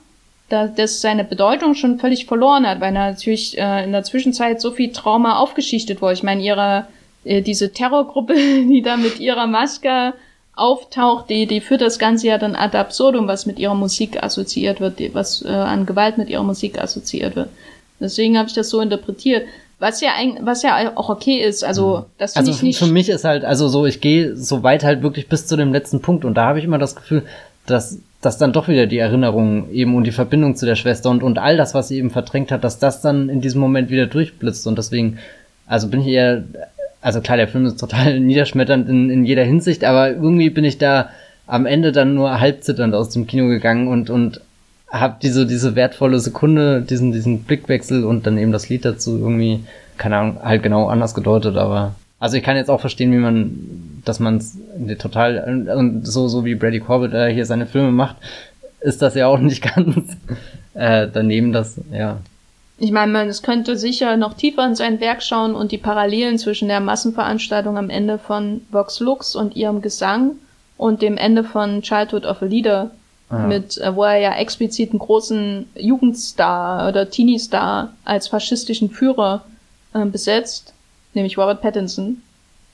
[0.48, 4.70] da, dass seine Bedeutung schon völlig verloren hat, weil natürlich äh, in der Zwischenzeit so
[4.70, 6.14] viel Trauma aufgeschichtet wurde.
[6.14, 6.86] Ich meine, ihre
[7.24, 8.34] äh, diese Terrorgruppe,
[8.68, 10.14] die da mit ihrer Maske
[10.54, 14.80] auftaucht, die, die führt das Ganze ja dann ad absurdum, was mit ihrer Musik assoziiert
[14.80, 17.48] wird, was äh, an Gewalt mit ihrer Musik assoziiert wird.
[18.02, 19.44] Deswegen habe ich das so interpretiert.
[19.78, 22.04] Was ja eigentlich, was ja auch okay ist, also mhm.
[22.18, 22.78] das finde also ich nicht.
[22.78, 25.72] Für mich ist halt, also so, ich gehe so weit halt wirklich bis zu dem
[25.72, 27.24] letzten Punkt und da habe ich immer das Gefühl,
[27.66, 31.24] dass dass dann doch wieder die Erinnerung eben und die Verbindung zu der Schwester und,
[31.24, 34.06] und all das, was sie eben verdrängt hat, dass das dann in diesem Moment wieder
[34.06, 34.66] durchblitzt.
[34.68, 35.18] Und deswegen,
[35.66, 36.44] also bin ich eher,
[37.00, 40.78] also klar, der Film ist total niederschmetternd in, in jeder Hinsicht, aber irgendwie bin ich
[40.78, 41.10] da
[41.48, 44.40] am Ende dann nur halb zitternd aus dem Kino gegangen und, und
[44.92, 49.64] hab diese, diese wertvolle Sekunde, diesen, diesen Blickwechsel und dann eben das Lied dazu irgendwie,
[49.96, 54.00] keine Ahnung, halt genau anders gedeutet, aber also ich kann jetzt auch verstehen, wie man,
[54.04, 54.40] dass man
[55.00, 58.16] total und so so wie Brady Corbett äh, hier seine Filme macht,
[58.80, 60.16] ist das ja auch nicht ganz
[60.74, 62.18] äh, daneben, das ja.
[62.78, 66.38] Ich meine, man es könnte sicher noch tiefer in sein Werk schauen und die Parallelen
[66.38, 70.32] zwischen der Massenveranstaltung am Ende von Vox Lux und ihrem Gesang
[70.76, 72.90] und dem Ende von Childhood of a Leader
[73.32, 73.46] ah.
[73.46, 79.44] mit, äh, wo er ja explizit einen großen Jugendstar oder Teenie-Star als faschistischen Führer
[79.94, 80.72] äh, besetzt
[81.14, 82.22] nämlich Robert Pattinson,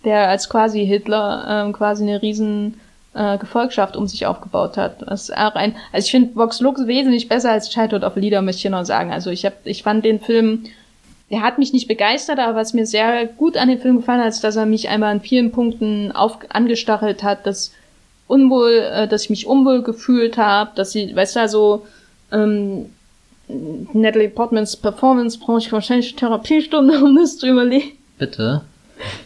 [0.04, 2.80] der als quasi Hitler ähm, quasi eine riesen
[3.14, 5.02] äh, Gefolgschaft um sich aufgebaut hat.
[5.02, 8.42] Das ist auch ein, also ich finde Vox Lux wesentlich besser als Childhood of Leader,
[8.42, 9.12] möchte ich hier noch sagen.
[9.12, 10.64] Also ich hab, ich fand den Film,
[11.30, 14.28] der hat mich nicht begeistert, aber was mir sehr gut an dem Film gefallen hat,
[14.28, 17.72] ist, dass er mich einmal an vielen Punkten auf, angestachelt hat, dass
[18.28, 21.86] unwohl, äh, dass ich mich unwohl gefühlt habe, dass sie, weißt du, also
[22.30, 22.86] ähm,
[23.48, 27.92] Natalie Portmans Performance brauche ich wahrscheinlich Therapiestunde, um das zu überlegen.
[28.18, 28.62] Bitte?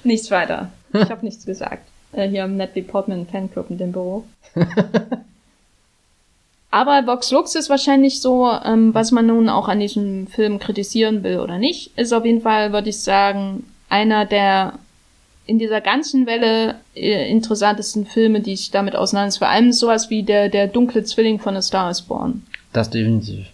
[0.04, 0.70] Nichts weiter.
[0.94, 1.86] Ich habe nichts gesagt.
[2.12, 4.24] Äh, hier im Natalie Portman Fanclub in dem Büro.
[6.70, 11.22] Aber Vox Lux ist wahrscheinlich so, ähm, was man nun auch an diesem Film kritisieren
[11.22, 14.78] will oder nicht, ist auf jeden Fall, würde ich sagen, einer der
[15.46, 19.40] in dieser ganzen Welle äh, interessantesten Filme, die ich damit auseinandersetze.
[19.40, 22.42] Vor allem sowas wie der, der dunkle Zwilling von A Star is Born.
[22.72, 23.46] Das definitiv.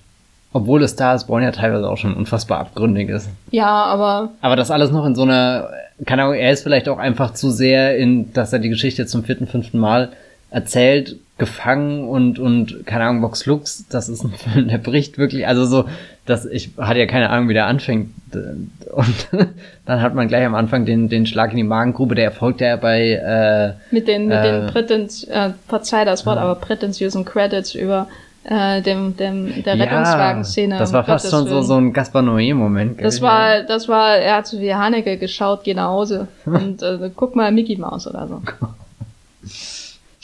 [0.53, 3.29] Obwohl das Star is Born ja teilweise auch schon unfassbar abgründig ist.
[3.51, 4.31] Ja, aber.
[4.41, 5.71] Aber das alles noch in so einer,
[6.07, 9.25] keine Ahnung, er ist vielleicht auch einfach zu sehr in, dass er die Geschichte zum
[9.25, 10.11] vierten, fünften Mal
[10.51, 15.47] erzählt, gefangen und, und, keine Ahnung, Vox Lux, das ist ein Film, der bricht wirklich,
[15.47, 15.85] also so,
[16.27, 18.11] dass ich hatte ja keine Ahnung, wie der anfängt.
[18.33, 19.29] Und
[19.87, 22.77] dann hat man gleich am Anfang den, den Schlag in die Magengrube, der erfolgt ja
[22.77, 26.43] bei, äh, Mit den, mit äh, den Prätens, äh, verzeih das Wort, ja.
[26.43, 28.09] aber prätentiösen Credits über
[28.45, 30.75] äh, dem, dem, der Rettungswagen-Szene.
[30.75, 33.03] Ja, das war fast schon so, so ein Gaspar Noé-Moment.
[33.03, 37.11] Das war, das war, er hat so wie Haneke geschaut, geh nach Hause und äh,
[37.15, 38.43] guck mal Mickey Mouse oder so.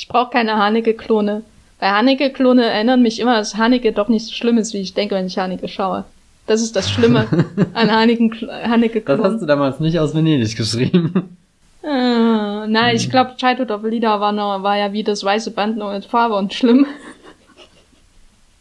[0.04, 1.44] Ich brauche keine Haneke-Klone.
[1.80, 5.14] Bei Haneke-Klone erinnern mich immer, dass Haneke doch nicht so schlimm ist, wie ich denke,
[5.14, 6.04] wenn ich Haneke schaue.
[6.46, 7.26] Das ist das Schlimme
[7.72, 9.22] an Haneke-Klonen.
[9.22, 11.38] Das hast du damals nicht aus Venedig geschrieben.
[11.82, 15.78] Äh, nein, ich glaube, Childhood of Lida war, noch, war ja wie das weiße Band
[15.78, 16.84] nur mit Farbe und schlimm.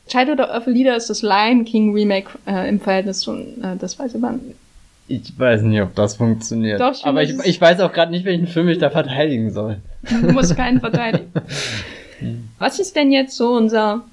[0.07, 4.19] Childhood of Leader ist das Lion King Remake äh, im Verhältnis zu äh, das weiße
[4.19, 4.43] Band.
[5.07, 6.79] Ich weiß nicht, ob das funktioniert.
[6.79, 9.77] Doch, ich Aber ich, ich weiß auch gerade nicht, welchen Film ich da verteidigen soll.
[10.09, 11.31] Du musst keinen verteidigen.
[12.59, 14.03] Was ist denn jetzt so unser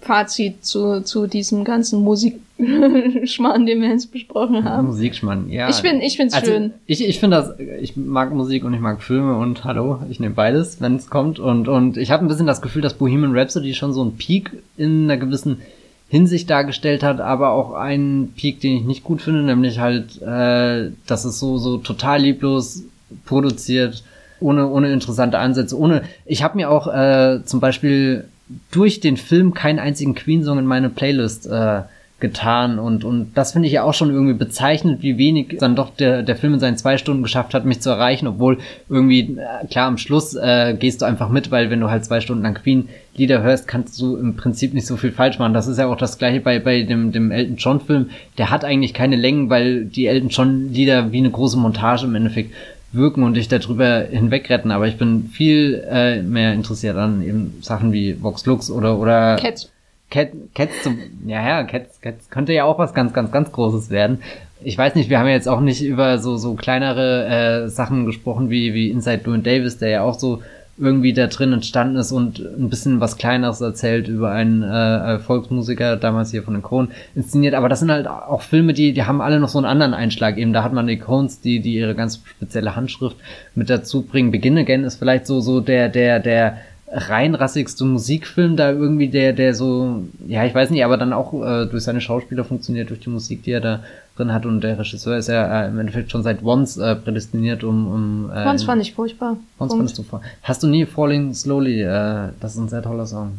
[0.00, 4.86] Fazit zu, zu diesem ganzen Musikschmarrn, den wir jetzt besprochen haben.
[4.86, 5.68] Musikschmarrn, ja.
[5.68, 6.74] Ich finde ich find's also, schön.
[6.86, 10.34] Ich, ich finde das, ich mag Musik und ich mag Filme und hallo, ich nehme
[10.34, 11.38] beides, wenn es kommt.
[11.38, 14.52] Und, und ich habe ein bisschen das Gefühl, dass Bohemian Rhapsody schon so einen Peak
[14.76, 15.60] in einer gewissen
[16.08, 20.90] Hinsicht dargestellt hat, aber auch einen Peak, den ich nicht gut finde, nämlich halt, äh,
[21.06, 22.84] dass es so, so total lieblos
[23.24, 24.04] produziert,
[24.38, 26.02] ohne, ohne interessante Ansätze, ohne.
[26.24, 28.26] Ich habe mir auch äh, zum Beispiel
[28.70, 31.82] durch den Film keinen einzigen Queen-Song in meine Playlist äh,
[32.18, 35.90] getan und und das finde ich ja auch schon irgendwie bezeichnend, wie wenig dann doch
[35.90, 38.56] der der Film in seinen zwei Stunden geschafft hat, mich zu erreichen, obwohl
[38.88, 42.20] irgendwie äh, klar am Schluss äh, gehst du einfach mit, weil wenn du halt zwei
[42.20, 45.52] Stunden lang Queen Lieder hörst, kannst du im Prinzip nicht so viel falsch machen.
[45.52, 48.08] Das ist ja auch das gleiche bei bei dem dem Elton John Film.
[48.38, 52.14] Der hat eigentlich keine Längen, weil die Elton John Lieder wie eine große Montage im
[52.14, 52.54] Endeffekt
[52.92, 54.70] wirken und dich darüber hinwegretten.
[54.70, 59.36] Aber ich bin viel äh, mehr interessiert an eben Sachen wie Vox Lux oder oder
[59.36, 59.70] Cats.
[60.10, 63.90] Cat, Cats zum, ja, ja, Cats, Cats könnte ja auch was ganz, ganz, ganz Großes
[63.90, 64.22] werden.
[64.62, 68.06] Ich weiß nicht, wir haben ja jetzt auch nicht über so, so kleinere äh, Sachen
[68.06, 70.42] gesprochen wie, wie Inside Llewyn Davis, der ja auch so
[70.78, 75.96] irgendwie da drin entstanden ist und ein bisschen was Kleineres erzählt über einen äh, Volksmusiker,
[75.96, 77.54] damals hier von den Coen, inszeniert.
[77.54, 80.36] Aber das sind halt auch Filme, die, die haben alle noch so einen anderen Einschlag.
[80.36, 83.16] Eben, da hat man die Coens, die, die ihre ganz spezielle Handschrift
[83.54, 84.30] mit dazu bringen.
[84.30, 86.58] Begin Again ist vielleicht so, so der, der, der
[86.88, 91.66] reinrassigste Musikfilm da irgendwie, der, der so, ja, ich weiß nicht, aber dann auch äh,
[91.66, 93.82] durch seine Schauspieler funktioniert, durch die Musik, die er da
[94.16, 97.64] drin hat und der Regisseur ist ja äh, im Endeffekt schon seit Once äh, prädestiniert,
[97.64, 99.36] um, um äh, Once fand ich furchtbar.
[99.58, 100.22] Once fandest du vor.
[100.42, 101.82] Hast du nie Falling Slowly?
[101.82, 103.32] Äh, das ist ein sehr toller Song.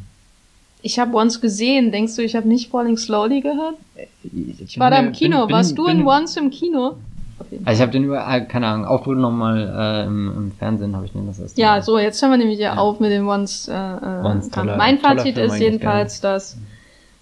[0.82, 1.92] Ich habe Once gesehen.
[1.92, 3.76] Denkst du, ich habe nicht Falling Slowly gehört?
[4.24, 5.40] Ich, ich war da im Kino.
[5.40, 6.98] Bin, bin, Warst du bin, in Once im Kino?
[7.40, 11.12] Also ich habe den überall, keine Ahnung, Auftritt nochmal äh, im, im Fernsehen habe ich
[11.12, 12.78] den das erste Ja, so, jetzt hören wir nämlich ja, ja.
[12.80, 13.68] auf mit dem Once.
[13.68, 16.58] Äh, äh Once toller, mein Fazit ist jedenfalls, dass,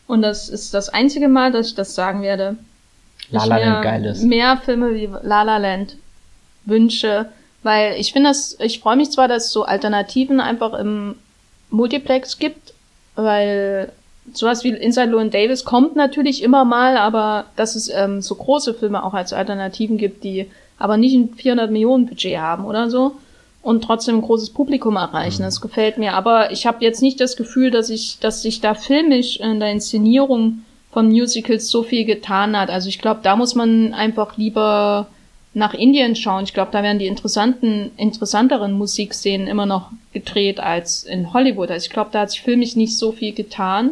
[0.07, 2.57] und das ist das einzige Mal, dass ich das sagen werde,
[3.29, 4.23] La La Land geil ist.
[4.23, 5.97] mehr Filme wie La La Land
[6.65, 7.27] wünsche,
[7.63, 11.15] weil ich finde das, ich freue mich zwar, dass es so Alternativen einfach im
[11.71, 12.73] Multiplex gibt,
[13.15, 13.91] weil
[14.33, 18.73] sowas wie Inside Llewyn Davis kommt natürlich immer mal, aber dass es ähm, so große
[18.73, 20.47] Filme auch als Alternativen gibt, die
[20.77, 23.15] aber nicht ein 400 Millionen Budget haben oder so
[23.61, 25.41] und trotzdem ein großes Publikum erreichen.
[25.41, 25.45] Mhm.
[25.45, 26.13] Das gefällt mir.
[26.13, 29.71] Aber ich habe jetzt nicht das Gefühl, dass ich, dass sich da filmisch in der
[29.71, 32.69] Inszenierung von Musicals so viel getan hat.
[32.69, 35.07] Also ich glaube, da muss man einfach lieber
[35.55, 36.43] nach Indien schauen.
[36.43, 41.71] Ich glaube, da werden die interessanten, interessanteren Musikszenen immer noch gedreht als in Hollywood.
[41.71, 43.91] Also ich glaube, da hat sich filmisch nicht so viel getan.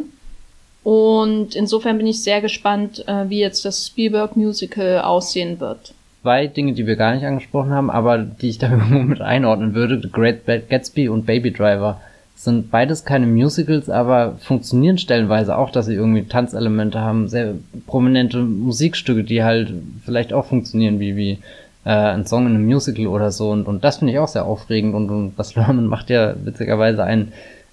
[0.84, 5.94] Und insofern bin ich sehr gespannt, äh, wie jetzt das Spielberg Musical aussehen wird.
[6.22, 10.00] Zwei Dinge, die wir gar nicht angesprochen haben, aber die ich da mit einordnen würde,
[10.00, 12.00] The Great Gatsby und Baby Driver,
[12.36, 17.54] sind beides keine Musicals, aber funktionieren stellenweise auch, dass sie irgendwie Tanzelemente haben, sehr
[17.86, 19.72] prominente Musikstücke, die halt
[20.04, 21.38] vielleicht auch funktionieren wie, wie
[21.84, 23.50] äh, ein Song in einem Musical oder so.
[23.50, 24.94] Und, und das finde ich auch sehr aufregend.
[24.94, 27.32] Und, und was Lerman macht ja witzigerweise einen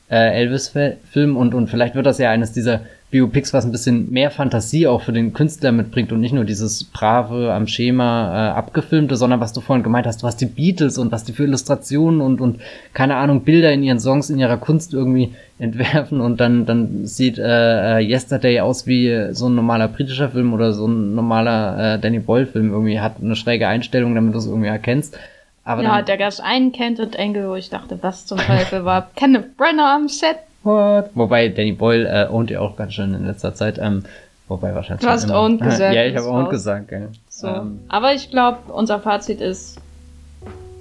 [0.10, 2.82] äh, Elvis-Film und, und vielleicht wird das ja eines dieser
[3.12, 6.86] Biopics, was ein bisschen mehr Fantasie auch für den Künstler mitbringt und nicht nur dieses
[6.86, 11.12] brave, am Schema äh, abgefilmte, sondern was du vorhin gemeint hast, was die Beatles und
[11.12, 12.62] was die für Illustrationen und, und
[12.94, 17.38] keine Ahnung, Bilder in ihren Songs, in ihrer Kunst irgendwie entwerfen und dann, dann sieht
[17.38, 22.00] äh, äh Yesterday aus wie so ein normaler britischer Film oder so ein normaler äh,
[22.00, 25.20] Danny Boyle-Film irgendwie, hat eine schräge Einstellung, damit du es irgendwie erkennst.
[25.64, 29.12] Aber ja, da gab es einen Canted Angle, wo ich dachte, was zum Teufel war
[29.16, 30.38] Kenneth Brenner am Set?
[30.64, 31.12] What?
[31.16, 33.80] Wobei Danny Boyle äh, ownt ja auch ganz schön in letzter Zeit.
[33.80, 34.04] Ähm,
[34.48, 35.04] wobei wahrscheinlich.
[35.06, 35.42] Du hast immer.
[35.42, 35.96] owned gesagt.
[35.96, 37.10] ja, ich habe owned gesagt, gell.
[37.30, 37.48] So.
[37.48, 39.80] Ähm, Aber ich glaube, unser Fazit ist.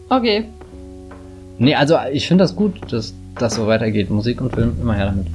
[0.08, 0.44] Okay.
[1.58, 4.10] Nee, also ich finde das gut, dass das so weitergeht.
[4.10, 5.26] Musik und Film, immer her damit.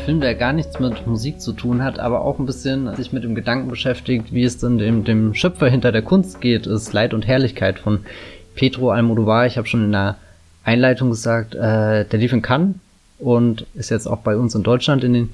[0.00, 3.24] Film, der gar nichts mit Musik zu tun hat, aber auch ein bisschen sich mit
[3.24, 7.14] dem Gedanken beschäftigt, wie es denn dem, dem Schöpfer hinter der Kunst geht, ist Leid
[7.14, 8.00] und Herrlichkeit von
[8.54, 9.46] Pedro Almodovar.
[9.46, 10.16] Ich habe schon in der
[10.64, 12.74] Einleitung gesagt, äh, der lief in Cannes
[13.18, 15.30] und ist jetzt auch bei uns in Deutschland in den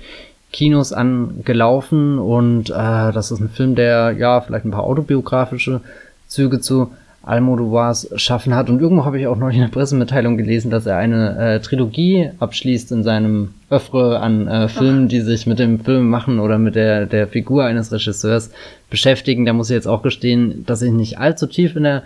[0.53, 2.73] Kinos angelaufen und äh,
[3.13, 5.81] das ist ein Film, der ja vielleicht ein paar autobiografische
[6.29, 6.93] Züge zu
[7.23, 8.68] Almodovars schaffen hat.
[8.68, 12.31] Und irgendwo habe ich auch noch in der Pressemitteilung gelesen, dass er eine äh, Trilogie
[12.41, 16.75] abschließt in seinem Öffre an äh, Filmen, die sich mit dem Film machen oder mit
[16.75, 18.51] der, der Figur eines Regisseurs
[18.91, 19.47] beschäftigen.
[19.47, 22.03] Da muss ich jetzt auch gestehen, dass ich nicht allzu tief in der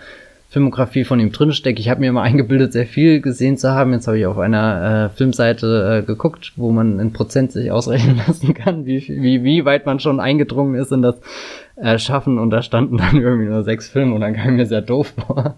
[0.49, 1.81] Filmografie von ihm drinstecke.
[1.81, 3.93] Ich habe mir immer eingebildet, sehr viel gesehen zu haben.
[3.93, 8.21] Jetzt habe ich auf einer äh, Filmseite äh, geguckt, wo man in Prozent sich ausrechnen
[8.27, 11.17] lassen kann, wie, wie, wie weit man schon eingedrungen ist in das
[11.77, 14.83] äh, schaffen und da standen dann irgendwie nur sechs Filme und dann kam mir sehr
[14.83, 15.57] doof vor.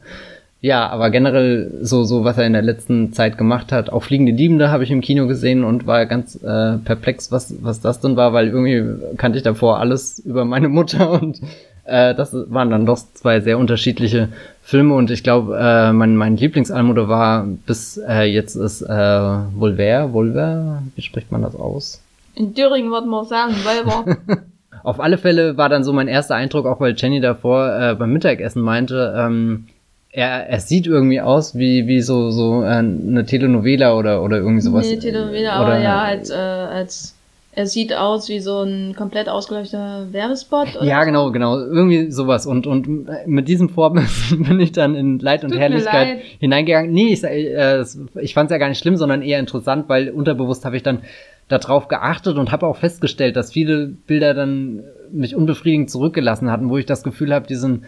[0.61, 3.91] Ja, aber generell so, so, was er in der letzten Zeit gemacht hat.
[3.91, 7.81] Auch Fliegende Liebende habe ich im Kino gesehen und war ganz äh, perplex, was, was
[7.81, 8.85] das denn war, weil irgendwie
[9.17, 11.41] kannte ich davor alles über meine Mutter und
[11.85, 14.31] äh, das waren dann doch zwei sehr unterschiedliche
[14.63, 20.13] Filme und ich glaube, äh, mein, mein Lieblingsalmude war bis äh, jetzt ist äh, Volver,
[20.13, 22.03] Volver, wie spricht man das aus?
[22.35, 24.17] In Thüringen würde man sagen, Volver.
[24.83, 28.13] Auf alle Fälle war dann so mein erster Eindruck, auch weil Jenny davor äh, beim
[28.13, 29.67] Mittagessen meinte, ähm,
[30.11, 34.63] er, er sieht irgendwie aus wie, wie so, so äh, eine Telenovela oder, oder irgendwie
[34.63, 34.87] sowas.
[34.89, 37.15] Nee, Telenovela, oder, aber ja, als, äh, als
[37.59, 40.77] er sieht aus wie so ein komplett ausgeleuchteter Werbespot.
[40.77, 41.59] Oder ja, genau, genau.
[41.59, 42.47] Irgendwie sowas.
[42.47, 46.93] Und, und mit diesem Vorbild bin ich dann in Leid und Tut Herrlichkeit hineingegangen.
[46.93, 47.85] Nee, ich, äh,
[48.21, 51.01] ich fand es ja gar nicht schlimm, sondern eher interessant, weil unterbewusst habe ich dann
[51.49, 56.77] darauf geachtet und habe auch festgestellt, dass viele Bilder dann mich unbefriedigend zurückgelassen hatten, wo
[56.77, 57.85] ich das Gefühl habe, die sind,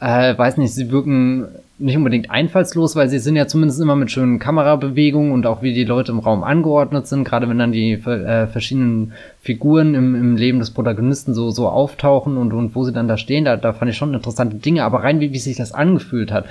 [0.00, 1.46] äh, weiß nicht, sie wirken
[1.78, 5.74] nicht unbedingt einfallslos, weil sie sind ja zumindest immer mit schönen Kamerabewegungen und auch wie
[5.74, 9.12] die Leute im Raum angeordnet sind, gerade wenn dann die äh, verschiedenen
[9.44, 13.16] Figuren im, im Leben des Protagonisten so, so auftauchen und, und wo sie dann da
[13.16, 16.30] stehen, da, da fand ich schon interessante Dinge, aber rein wie, wie sich das angefühlt
[16.30, 16.44] hat,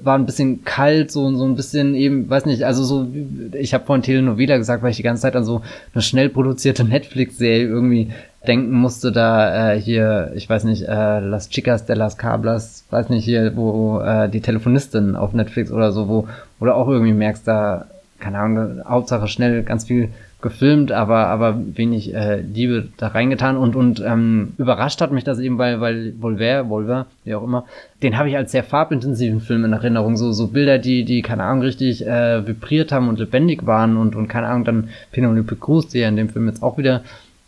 [0.00, 3.08] war ein bisschen kalt, so, so ein bisschen eben, weiß nicht, also so,
[3.54, 5.62] ich habe vorhin Telenovela gesagt, weil ich die ganze Zeit an so
[5.94, 8.10] eine schnell produzierte Netflix-Serie irgendwie
[8.46, 13.08] denken musste, da äh, hier, ich weiß nicht, äh, Las Chicas de las Cablas, weiß
[13.08, 16.28] nicht hier, wo äh, die Telefonistin auf Netflix oder so, wo,
[16.60, 17.86] du auch irgendwie merkst, da,
[18.20, 20.10] keine Ahnung, Hauptsache schnell ganz viel
[20.44, 23.56] gefilmt, aber aber wenig äh, Liebe da reingetan.
[23.56, 27.64] Und und ähm, überrascht hat mich das eben, weil weil Volver, Volver, wie auch immer,
[28.02, 31.44] den habe ich als sehr farbintensiven Film in Erinnerung, so so Bilder, die die keine
[31.44, 35.88] Ahnung richtig äh, vibriert haben und lebendig waren und und keine Ahnung dann Penelope Cruz,
[35.88, 37.02] die ja in dem Film jetzt auch wieder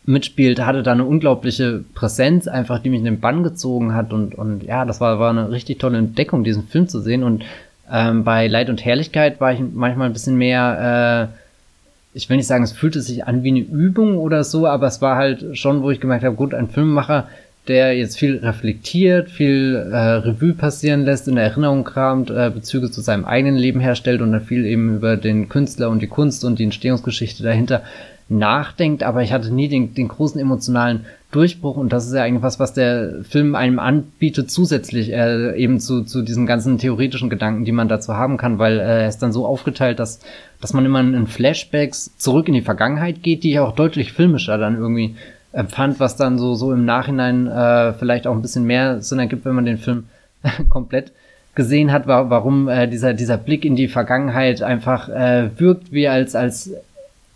[0.07, 4.13] mitspielt, hatte da eine unglaubliche Präsenz, einfach die mich in den Bann gezogen hat.
[4.13, 7.23] Und und ja, das war war eine richtig tolle Entdeckung, diesen Film zu sehen.
[7.23, 7.45] Und
[7.91, 12.47] ähm, bei Leid und Herrlichkeit war ich manchmal ein bisschen mehr, äh, ich will nicht
[12.47, 15.83] sagen, es fühlte sich an wie eine Übung oder so, aber es war halt schon,
[15.83, 17.29] wo ich gemerkt habe, gut, ein Filmemacher,
[17.69, 22.91] der jetzt viel reflektiert, viel äh, Revue passieren lässt, in der Erinnerung kramt, äh, Bezüge
[22.91, 26.45] zu seinem eigenen Leben herstellt und dann viel eben über den Künstler und die Kunst
[26.45, 27.83] und die Entstehungsgeschichte dahinter
[28.29, 32.43] nachdenkt, aber ich hatte nie den, den großen emotionalen Durchbruch und das ist ja eigentlich
[32.43, 37.65] was, was der Film einem anbietet zusätzlich äh, eben zu, zu diesen ganzen theoretischen Gedanken,
[37.65, 40.21] die man dazu haben kann, weil äh, er ist dann so aufgeteilt, dass,
[40.61, 44.59] dass man immer in Flashbacks zurück in die Vergangenheit geht, die ich auch deutlich filmischer
[44.59, 45.15] dann irgendwie
[45.53, 49.45] empfand, was dann so, so im Nachhinein äh, vielleicht auch ein bisschen mehr Sinn ergibt,
[49.45, 50.05] wenn man den Film
[50.69, 51.13] komplett
[51.55, 56.35] gesehen hat, warum äh, dieser, dieser Blick in die Vergangenheit einfach äh, wirkt wie als,
[56.35, 56.71] als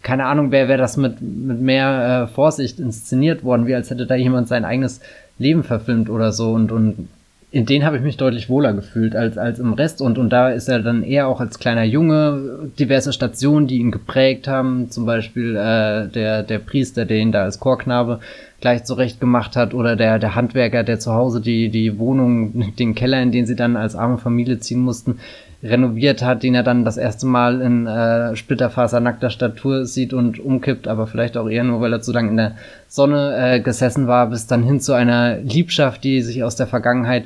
[0.03, 4.07] keine Ahnung, wer wäre das mit, mit mehr äh, Vorsicht inszeniert worden, wie als hätte
[4.07, 5.01] da jemand sein eigenes
[5.38, 7.09] Leben verfilmt oder so und, und
[7.53, 10.51] in denen habe ich mich deutlich wohler gefühlt als, als im Rest und, und da
[10.51, 15.05] ist er dann eher auch als kleiner Junge diverse Stationen, die ihn geprägt haben, zum
[15.05, 18.20] Beispiel äh, der, der Priester, der ihn da als Chorknabe
[18.61, 22.94] gleich zurecht gemacht hat oder der, der Handwerker, der zu Hause die, die Wohnung, den
[22.94, 25.18] Keller, in den sie dann als arme Familie ziehen mussten,
[25.62, 30.88] renoviert hat, den er dann das erste Mal in äh, splitterfasernackter Statur sieht und umkippt,
[30.88, 32.56] aber vielleicht auch eher nur, weil er zu lange in der
[32.88, 37.24] Sonne äh, gesessen war, bis dann hin zu einer Liebschaft, die sich aus der Vergangenheit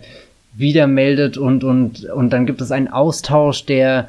[0.53, 4.09] wieder meldet und, und, und dann gibt es einen Austausch, der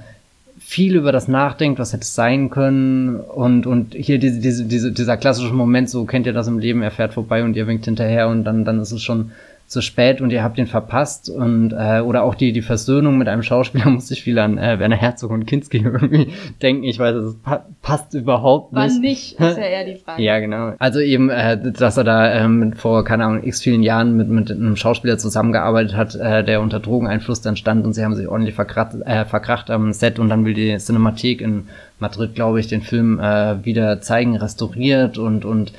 [0.60, 5.18] viel über das nachdenkt, was hätte sein können und, und hier diese, diese, diese, dieser
[5.18, 8.28] klassische Moment, so kennt ihr das im Leben, er fährt vorbei und ihr winkt hinterher
[8.30, 9.32] und dann, dann ist es schon
[9.68, 13.28] zu spät und ihr habt ihn verpasst und äh, oder auch die die Versöhnung mit
[13.28, 16.84] einem Schauspieler muss ich viel an äh, Werner Herzog und Kinski irgendwie denken.
[16.84, 18.82] Ich weiß, es pa passt überhaupt nicht.
[18.82, 20.22] Wann nicht, ist ja eher die Frage.
[20.22, 20.74] ja, genau.
[20.78, 24.52] Also eben, äh, dass er da ähm, vor, keine Ahnung, x vielen Jahren mit, mit
[24.52, 28.54] einem Schauspieler zusammengearbeitet hat, äh, der unter Drogeneinfluss dann stand und sie haben sich ordentlich
[28.54, 31.68] verkracht, äh, verkracht am Set und dann will die Cinemathek in
[32.00, 35.72] Madrid, glaube ich, den Film äh, wieder zeigen, restauriert und und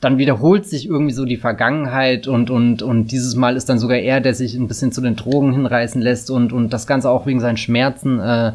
[0.00, 3.98] dann wiederholt sich irgendwie so die Vergangenheit und, und, und dieses Mal ist dann sogar
[3.98, 7.26] er, der sich ein bisschen zu den Drogen hinreißen lässt und, und das Ganze auch
[7.26, 8.52] wegen seinen Schmerzen äh,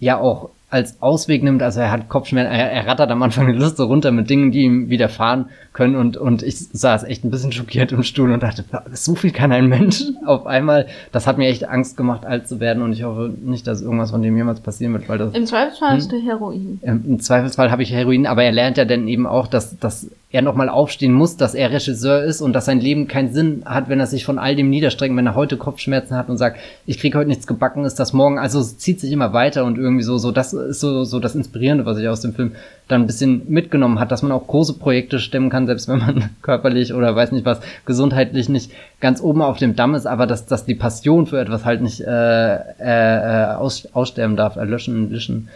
[0.00, 1.62] ja auch als Ausweg nimmt.
[1.62, 4.62] Also er hat Kopfschmerzen, er, er rattert am Anfang die Liste runter mit Dingen, die
[4.62, 8.64] ihm widerfahren können und, und ich saß echt ein bisschen schockiert im Stuhl und dachte,
[8.92, 10.86] so viel kann ein Mensch auf einmal.
[11.12, 14.10] Das hat mir echt Angst gemacht, alt zu werden und ich hoffe nicht, dass irgendwas
[14.10, 15.34] von dem jemals passieren wird, weil das.
[15.34, 15.96] Im Zweifelsfall hm?
[15.96, 16.78] hast du Heroin.
[16.82, 20.08] Im, Im Zweifelsfall habe ich Heroin, aber er lernt ja dann eben auch, dass, dass
[20.32, 23.88] er nochmal aufstehen muss, dass er Regisseur ist und dass sein Leben keinen Sinn hat,
[23.88, 27.00] wenn er sich von all dem niederstreckt, wenn er heute Kopfschmerzen hat und sagt, ich
[27.00, 28.38] krieg heute nichts gebacken, ist das morgen.
[28.38, 31.84] Also zieht sich immer weiter und irgendwie so, so das ist so, so das Inspirierende,
[31.84, 32.52] was ich aus dem Film
[32.86, 36.30] dann ein bisschen mitgenommen hat, dass man auch große Projekte stemmen kann, selbst wenn man
[36.42, 38.70] körperlich oder weiß nicht was, gesundheitlich nicht
[39.00, 42.02] ganz oben auf dem Damm ist, aber dass, dass die Passion für etwas halt nicht
[42.02, 45.48] äh, äh, aus, aussterben darf, erlöschen, löschen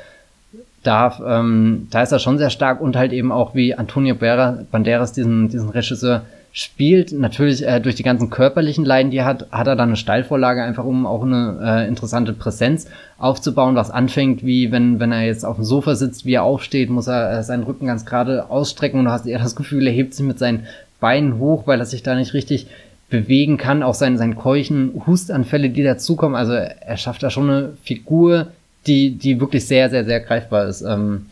[0.86, 5.12] darf, ähm, da ist er schon sehr stark und halt eben auch wie Antonio Banderas
[5.12, 7.10] diesen, diesen Regisseur spielt.
[7.12, 10.62] Natürlich äh, durch die ganzen körperlichen Leiden, die er hat, hat er dann eine Steilvorlage,
[10.62, 12.86] einfach um auch eine äh, interessante Präsenz
[13.18, 16.90] aufzubauen, was anfängt, wie wenn, wenn er jetzt auf dem Sofa sitzt, wie er aufsteht,
[16.90, 19.92] muss er äh, seinen Rücken ganz gerade ausstrecken und du hast eher das Gefühl, er
[19.92, 20.66] hebt sich mit seinen
[21.00, 22.68] Beinen hoch, weil er sich da nicht richtig
[23.10, 26.36] bewegen kann, auch sein, sein Keuchen, Hustanfälle, die dazukommen.
[26.36, 28.48] Also er schafft da schon eine Figur,
[28.86, 30.82] die, die wirklich sehr, sehr, sehr greifbar ist.
[30.82, 31.26] Ähm,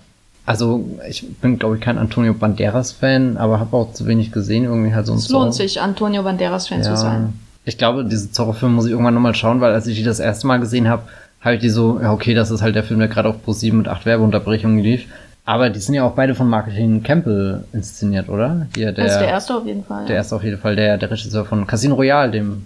[0.44, 4.64] also ich bin, glaube ich, kein Antonio Banderas-Fan, aber habe auch zu wenig gesehen.
[4.64, 6.84] Irgendwie halt so ein Es lohnt sich, Antonio Banderas-Fan ja.
[6.84, 7.34] zu sein.
[7.64, 10.48] Ich glaube, diese Zorro-Filme muss ich irgendwann nochmal schauen, weil als ich die das erste
[10.48, 11.02] Mal gesehen habe,
[11.40, 13.74] habe ich die so, ja okay, das ist halt der Film, der gerade auf Pro7
[13.74, 15.06] mit acht Werbeunterbrechungen lief.
[15.44, 18.68] Aber die sind ja auch beide von Marketing Campbell inszeniert, oder?
[18.76, 20.06] Hier, der, also der erste auf jeden Fall.
[20.06, 22.64] Der erste auf jeden Fall, der, der Regisseur von Casino Royale, dem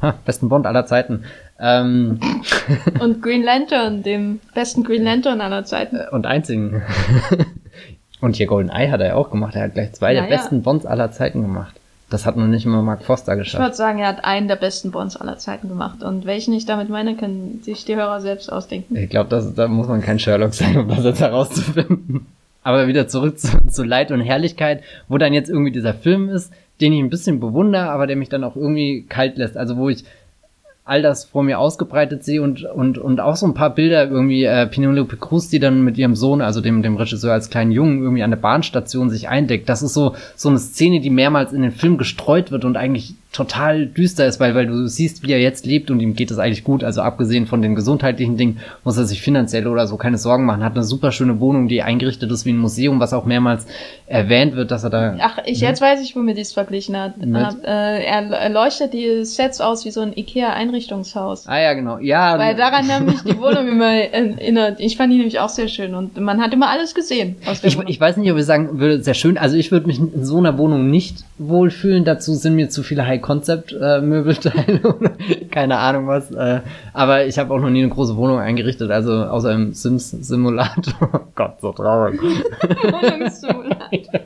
[0.00, 1.24] ha, besten Bond aller Zeiten.
[1.62, 2.18] Ähm,
[2.98, 5.98] Und Green Lantern, dem besten Green Lantern aller Zeiten.
[6.10, 6.82] und einzigen.
[8.20, 9.54] und hier Golden Eye hat er ja auch gemacht.
[9.54, 11.74] Er hat gleich zwei Ja, der besten Bonds aller Zeiten gemacht.
[12.10, 13.62] Das hat noch nicht mal Mark Foster Ich geschafft.
[13.62, 16.02] würde sagen, er hat einen der besten Bonds aller Zeiten gemacht.
[16.02, 18.96] Und welchen ich damit meine, können sich die Hörer selbst ausdenken.
[18.96, 22.26] Ich glaube, da muss man kein Sherlock sein, um das jetzt herauszufinden.
[22.64, 26.52] Aber wieder zurück zu, zu Leid und Herrlichkeit, wo dann jetzt irgendwie dieser Film ist,
[26.80, 29.56] den ich ein bisschen bewundere, aber der mich dann auch irgendwie kalt lässt.
[29.56, 30.04] Also wo ich
[30.84, 34.44] all das vor mir ausgebreitet sehe und, und, und auch so ein paar Bilder irgendwie,
[34.44, 38.02] äh, Penelope Cruz, die dann mit ihrem Sohn, also dem, dem Regisseur als kleinen Jungen
[38.02, 39.68] irgendwie an der Bahnstation sich eindeckt.
[39.68, 43.14] Das ist so, so eine Szene, die mehrmals in den Film gestreut wird und eigentlich
[43.32, 46.38] total düster ist, weil, weil du siehst, wie er jetzt lebt und ihm geht es
[46.38, 46.84] eigentlich gut.
[46.84, 50.62] Also abgesehen von den gesundheitlichen Dingen muss er sich finanziell oder so keine Sorgen machen.
[50.62, 53.66] Hat eine super schöne Wohnung, die eingerichtet ist wie ein Museum, was auch mehrmals
[54.06, 57.16] erwähnt wird, dass er da Ach, ich jetzt weiß ich, womit ich es verglichen hat.
[57.16, 57.64] Mit?
[57.64, 61.46] Äh, er, leuchtet die Sets aus wie so ein Ikea-Einrichtungshaus.
[61.46, 61.98] Ah ja, genau.
[61.98, 64.78] Ja, Weil daran haben mich die Wohnung immer erinnert.
[64.78, 67.88] Ich fand die nämlich auch sehr schön und man hat immer alles gesehen Ich, Wohnung.
[67.88, 69.38] ich weiß nicht, ob ich sagen würde, sehr schön.
[69.38, 72.04] Also ich würde mich in so einer Wohnung nicht wohlfühlen.
[72.04, 75.12] Dazu sind mir zu viele High-Concept-Möbelteile oder
[75.50, 76.30] keine Ahnung was.
[76.30, 76.60] Äh,
[76.92, 80.94] aber ich habe auch noch nie eine große Wohnung eingerichtet, also außer im Sims-Simulator.
[81.12, 82.20] Oh Gott, so traurig.
[82.22, 84.20] Wohnungssimulator.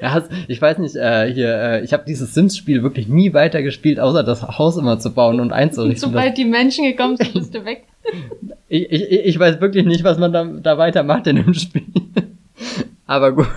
[0.00, 4.22] Ja, ich weiß nicht, äh, hier, äh, ich habe dieses Sims-Spiel wirklich nie weitergespielt, außer
[4.22, 6.10] das Haus immer zu bauen und einzurichten.
[6.10, 7.84] Sobald die Menschen gekommen sind, bist du weg.
[8.68, 11.82] Ich, ich, ich weiß wirklich nicht, was man da, da weitermacht in dem Spiel.
[13.06, 13.48] Aber gut,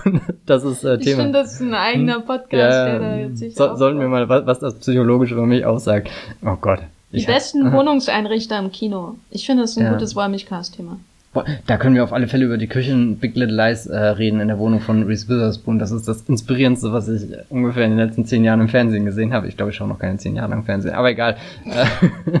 [0.46, 1.22] das ist äh, Ich Thema.
[1.22, 4.46] finde, das ist ein eigener Podcast, der da jetzt sich so, sollten wir mal, was,
[4.46, 6.08] was das psychologisch über mich aussagt.
[6.44, 6.80] Oh Gott.
[7.12, 9.16] Die Ich besten Wohnungseinrichter im Kino.
[9.30, 9.92] Ich finde, das ist ein Ja.
[9.92, 10.98] gutes Wollmilchcast-Thema.
[11.66, 14.46] Da können wir auf alle Fälle über die Küchen Big Little Lies äh, reden in
[14.46, 15.80] der Wohnung von Reese Witherspoon.
[15.80, 19.32] Das ist das Inspirierendste, was ich ungefähr in den letzten zehn Jahren im Fernsehen gesehen
[19.32, 19.48] habe.
[19.48, 21.36] Ich glaube, ich schaue noch keine zehn Jahre lang Fernsehen, aber egal.
[21.64, 21.86] Äh,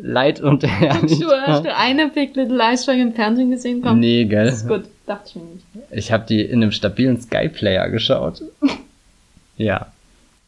[0.00, 1.28] Leid und Du, Herrlichkeit.
[1.46, 3.80] hast du eine Big Little Lies Folge im Fernsehen gesehen?
[3.82, 4.44] Komm, Nee, gell?
[4.44, 4.82] das ist gut.
[5.08, 5.64] Dachte ich mir nicht.
[5.90, 8.42] Ich habe die in einem stabilen Sky-Player geschaut.
[9.56, 9.86] ja.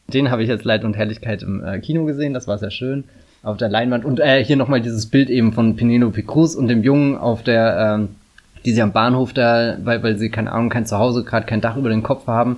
[0.07, 3.05] Den habe ich jetzt Leid und Herrlichkeit im äh, Kino gesehen, das war sehr schön.
[3.41, 4.05] Auf der Leinwand.
[4.05, 7.95] Und äh, hier nochmal dieses Bild eben von Penelope Cruz und dem Jungen auf der,
[7.95, 8.09] ähm,
[8.63, 11.75] die sie am Bahnhof da, weil, weil sie, keine Ahnung, kein Zuhause, gerade kein Dach
[11.75, 12.57] über den Kopf haben.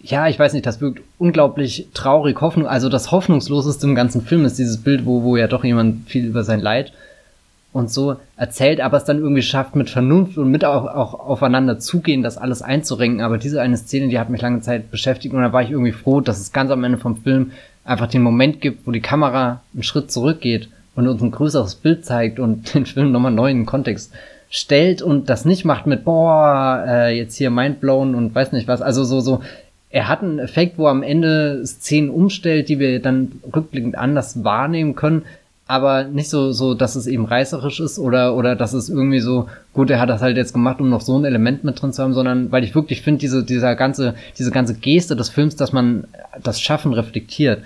[0.00, 4.46] Ja, ich weiß nicht, das wirkt unglaublich traurig, Hoffnung, also das Hoffnungsloseste im ganzen Film
[4.46, 6.92] ist dieses Bild, wo, wo ja doch jemand viel über sein Leid
[7.72, 11.78] und so erzählt, aber es dann irgendwie schafft, mit Vernunft und mit auch, auch aufeinander
[11.78, 13.22] zugehen, das alles einzurenken.
[13.22, 15.92] Aber diese eine Szene, die hat mich lange Zeit beschäftigt und da war ich irgendwie
[15.92, 17.52] froh, dass es ganz am Ende vom Film
[17.84, 22.04] einfach den Moment gibt, wo die Kamera einen Schritt zurückgeht und uns ein größeres Bild
[22.04, 24.12] zeigt und den Film nochmal neu in den Kontext
[24.50, 28.82] stellt und das nicht macht mit, boah, äh, jetzt hier mindblown und weiß nicht was.
[28.82, 29.40] Also so, so,
[29.88, 34.44] er hat einen Effekt, wo er am Ende Szenen umstellt, die wir dann rückblickend anders
[34.44, 35.22] wahrnehmen können,
[35.72, 39.48] aber nicht so, so, dass es eben reißerisch ist oder, oder dass es irgendwie so,
[39.72, 42.02] gut, er hat das halt jetzt gemacht, um noch so ein Element mit drin zu
[42.02, 45.72] haben, sondern weil ich wirklich finde, diese, dieser ganze, diese ganze Geste des Films, dass
[45.72, 46.04] man
[46.42, 47.62] das Schaffen reflektiert,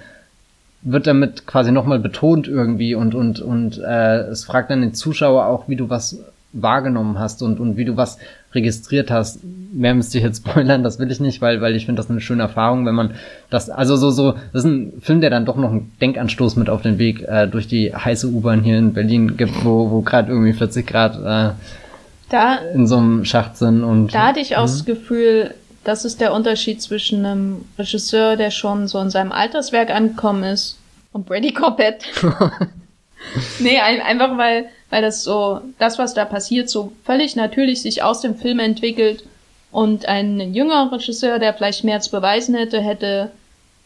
[0.82, 5.46] wird damit quasi nochmal betont irgendwie und, und, und äh, es fragt dann den Zuschauer
[5.46, 6.20] auch, wie du was
[6.52, 8.18] wahrgenommen hast und, und wie du was
[8.54, 9.40] registriert hast.
[9.72, 12.20] Mehr müsste ich jetzt spoilern, das will ich nicht, weil, weil ich finde das eine
[12.20, 13.14] schöne Erfahrung, wenn man
[13.50, 16.70] das, also so, so, das ist ein Film, der dann doch noch einen Denkanstoß mit
[16.70, 20.30] auf den Weg äh, durch die heiße U-Bahn hier in Berlin gibt, wo, wo gerade
[20.30, 21.54] irgendwie 40 Grad äh,
[22.30, 25.54] Da, in so einem Schacht sind und da hatte ich auch das Gefühl,
[25.84, 30.78] das ist der Unterschied zwischen einem Regisseur, der schon so in seinem Alterswerk angekommen ist,
[31.16, 32.04] und Brady Corbett.
[33.58, 38.02] nee, ein, einfach weil, weil das so, das, was da passiert, so völlig natürlich sich
[38.02, 39.24] aus dem Film entwickelt
[39.72, 43.30] und ein jüngerer Regisseur, der vielleicht mehr zu beweisen hätte, hätte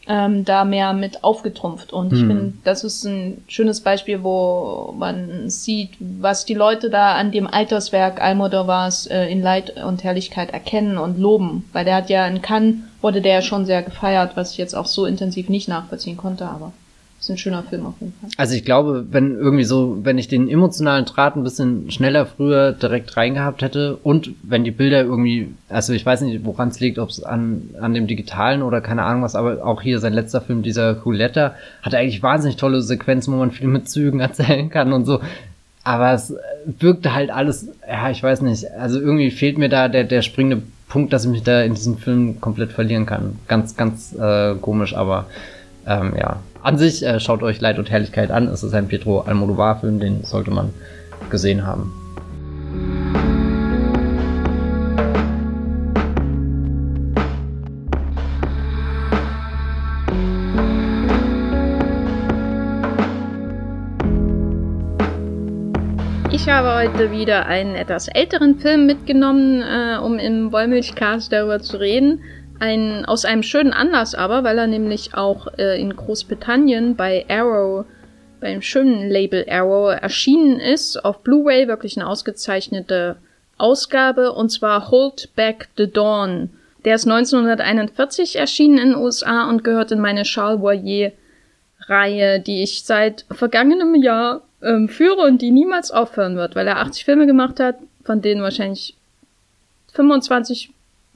[0.07, 1.93] ähm, da mehr mit aufgetrumpft.
[1.93, 2.27] Und ich Hm.
[2.27, 7.47] finde, das ist ein schönes Beispiel, wo man sieht, was die Leute da an dem
[7.47, 11.69] Alterswerk Almodovars äh, in Leid und Herrlichkeit erkennen und loben.
[11.71, 14.75] Weil der hat ja in Cannes, wurde der ja schon sehr gefeiert, was ich jetzt
[14.75, 16.73] auch so intensiv nicht nachvollziehen konnte, aber
[17.21, 18.31] ist ein schöner Film auf jeden Fall.
[18.37, 22.71] Also ich glaube, wenn irgendwie so, wenn ich den emotionalen Draht ein bisschen schneller früher
[22.71, 26.97] direkt reingehabt hätte und wenn die Bilder irgendwie, also ich weiß nicht, woran es liegt,
[26.97, 30.41] ob es an, an dem Digitalen oder keine Ahnung was, aber auch hier sein letzter
[30.41, 31.53] Film, dieser Cooletta,
[31.83, 35.21] hatte eigentlich wahnsinnig tolle Sequenzen, wo man viel mit Zügen erzählen kann und so.
[35.83, 36.35] Aber es
[36.65, 40.63] wirkte halt alles, ja, ich weiß nicht, also irgendwie fehlt mir da der, der springende
[40.89, 43.37] Punkt, dass ich mich da in diesem Film komplett verlieren kann.
[43.47, 45.27] Ganz, ganz äh, komisch, aber
[45.87, 48.47] ähm, ja, an sich äh, schaut euch Leid und Herrlichkeit an.
[48.47, 50.73] Es ist ein Pedro Almodovar-Film, den sollte man
[51.29, 51.93] gesehen haben.
[66.33, 71.77] Ich habe heute wieder einen etwas älteren Film mitgenommen, äh, um im Wollmilchcast darüber zu
[71.77, 72.21] reden.
[72.61, 77.85] Ein, aus einem schönen Anlass aber, weil er nämlich auch äh, in Großbritannien bei Arrow,
[78.39, 83.15] beim schönen Label Arrow, erschienen ist, auf Blu-ray, wirklich eine ausgezeichnete
[83.57, 86.51] Ausgabe, und zwar Hold Back the Dawn.
[86.85, 91.13] Der ist 1941 erschienen in den USA und gehört in meine Charles Boyer
[91.87, 96.77] Reihe, die ich seit vergangenem Jahr ähm, führe und die niemals aufhören wird, weil er
[96.77, 98.95] 80 Filme gemacht hat, von denen wahrscheinlich
[99.93, 100.69] 25,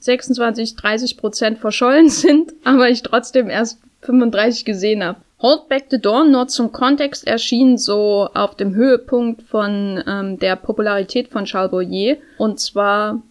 [0.05, 5.19] 26, 30 Prozent verschollen sind, aber ich trotzdem erst 35 gesehen habe.
[5.41, 10.55] Hold Back the Dawn nur zum Kontext erschien so auf dem Höhepunkt von ähm, der
[10.55, 12.17] Popularität von Charles Boyer.
[12.37, 13.21] Und zwar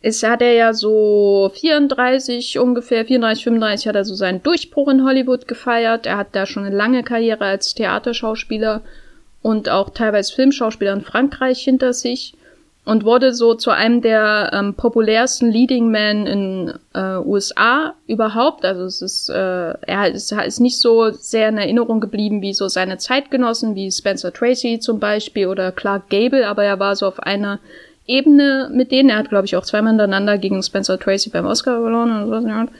[0.00, 5.04] ist, hat er ja so 34 ungefähr, 34, 35 hat er so seinen Durchbruch in
[5.04, 6.06] Hollywood gefeiert.
[6.06, 8.82] Er hat da schon eine lange Karriere als Theaterschauspieler
[9.42, 12.34] und auch teilweise Filmschauspieler in Frankreich hinter sich
[12.84, 18.64] und wurde so zu einem der ähm, populärsten Leading Men in äh, USA überhaupt.
[18.64, 22.68] Also es ist, äh, er ist, ist nicht so sehr in Erinnerung geblieben wie so
[22.68, 27.20] seine Zeitgenossen, wie Spencer Tracy zum Beispiel oder Clark Gable, aber er war so auf
[27.20, 27.58] einer
[28.06, 29.08] Ebene mit denen.
[29.08, 32.72] Er hat, glaube ich, auch zweimal hintereinander gegen Spencer Tracy beim Oscar verloren oder so.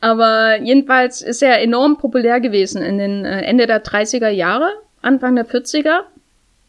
[0.00, 4.68] Aber jedenfalls ist er enorm populär gewesen in den äh, Ende der 30er Jahre,
[5.00, 6.00] Anfang der 40er.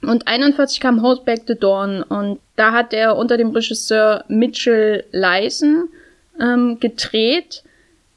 [0.03, 5.03] Und 41 kam Hold Back the Dawn und da hat er unter dem Regisseur Mitchell
[5.11, 5.89] Leisen
[6.39, 7.63] ähm, gedreht,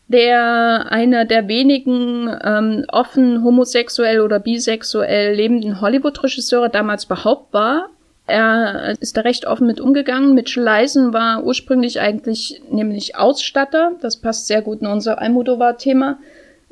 [0.08, 7.90] der einer der wenigen ähm, offen homosexuell oder bisexuell lebenden Hollywood-Regisseure damals überhaupt war.
[8.28, 10.34] Er ist da recht offen mit umgegangen.
[10.34, 13.92] Mitchell Leisen war ursprünglich eigentlich nämlich Ausstatter.
[14.00, 16.18] Das passt sehr gut in unser Almodovar-Thema.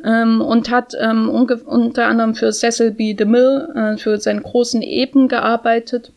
[0.05, 3.15] Ähm, und hat ähm, unter anderem für Cecil B.
[3.15, 6.13] DeMille, äh, für seinen großen Eben gearbeitet.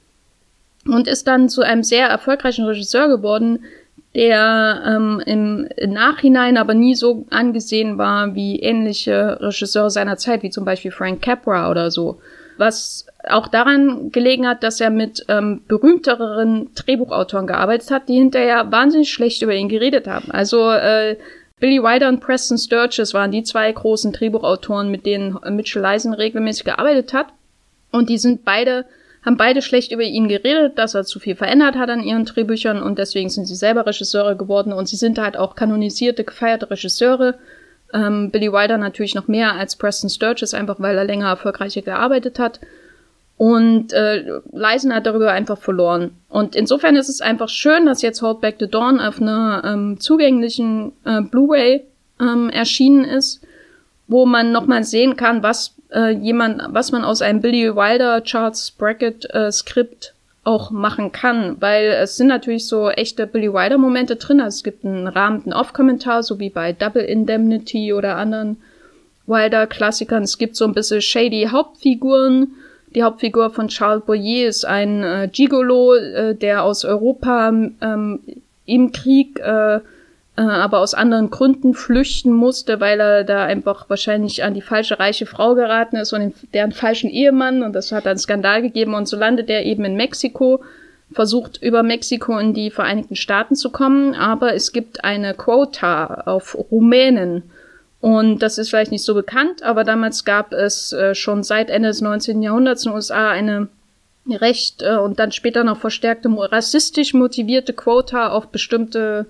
[0.85, 3.59] Und ist dann zu einem sehr erfolgreichen Regisseur geworden,
[4.15, 10.43] der ähm, im, im Nachhinein aber nie so angesehen war wie ähnliche Regisseure seiner Zeit,
[10.43, 12.19] wie zum Beispiel Frank Capra oder so.
[12.57, 18.71] Was auch daran gelegen hat, dass er mit ähm, berühmteren Drehbuchautoren gearbeitet hat, die hinterher
[18.71, 20.31] wahnsinnig schlecht über ihn geredet haben.
[20.31, 21.17] Also äh,
[21.59, 26.65] Billy Wilder und Preston Sturges waren die zwei großen Drehbuchautoren, mit denen Mitchell Leisen regelmäßig
[26.65, 27.27] gearbeitet hat.
[27.91, 28.85] Und die sind beide,
[29.25, 32.83] haben beide schlecht über ihn geredet, dass er zu viel verändert hat an ihren Drehbüchern
[32.83, 37.39] und deswegen sind sie selber Regisseure geworden und sie sind halt auch kanonisierte, gefeierte Regisseure.
[37.91, 42.37] Ähm, Billy Wilder natürlich noch mehr als Preston Sturges, einfach weil er länger erfolgreicher gearbeitet
[42.37, 42.59] hat.
[43.37, 46.11] Und äh, Leisen hat darüber einfach verloren.
[46.27, 49.99] Und insofern ist es einfach schön, dass jetzt Hold Back the Dawn auf einer ähm,
[49.99, 51.83] zugänglichen äh, Blu-ray
[52.19, 53.41] ähm, erschienen ist,
[54.07, 58.71] wo man nochmal sehen kann, was äh, jemand, was man aus einem Billy Wilder Charles
[58.71, 64.15] Brackett äh, Skript auch machen kann, weil es sind natürlich so echte Billy Wilder Momente
[64.15, 64.39] drin.
[64.39, 68.57] Also es gibt einen rahmenden Off-Kommentar, so wie bei Double Indemnity oder anderen
[69.27, 70.23] Wilder Klassikern.
[70.23, 72.55] Es gibt so ein bisschen shady Hauptfiguren
[72.95, 78.19] die Hauptfigur von Charles Boyer ist ein äh, Gigolo, äh, der aus Europa ähm,
[78.65, 79.81] im Krieg, äh, äh,
[80.35, 85.25] aber aus anderen Gründen flüchten musste, weil er da einfach wahrscheinlich an die falsche reiche
[85.25, 87.61] Frau geraten ist und den, deren falschen Ehemann.
[87.61, 88.93] Und das hat einen Skandal gegeben.
[88.93, 90.63] Und so landet er eben in Mexiko,
[91.11, 96.57] versucht über Mexiko in die Vereinigten Staaten zu kommen, aber es gibt eine Quota auf
[96.69, 97.43] Rumänen
[97.99, 101.89] und das ist vielleicht nicht so bekannt, aber damals gab es äh, schon seit Ende
[101.89, 102.43] des 19.
[102.43, 103.69] Jahrhunderts in den USA eine
[104.29, 109.25] recht äh, und dann später noch verstärkte rassistisch motivierte Quota auf bestimmte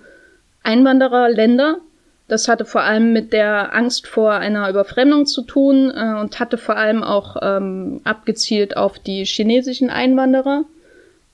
[0.64, 1.77] Einwandererländer.
[2.27, 6.57] Das hatte vor allem mit der Angst vor einer Überfremdung zu tun äh, und hatte
[6.57, 10.65] vor allem auch ähm, abgezielt auf die chinesischen Einwanderer.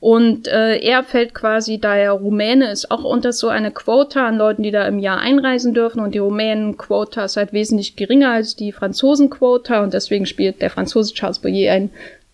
[0.03, 4.37] Und äh, er fällt quasi, da er Rumäne ist, auch unter so eine Quota an
[4.37, 6.01] Leuten, die da im Jahr einreisen dürfen.
[6.01, 9.81] Und die Rumänen-Quota ist halt wesentlich geringer als die Franzosen-Quota.
[9.81, 11.89] Und deswegen spielt der Franzose Charles Boyer ein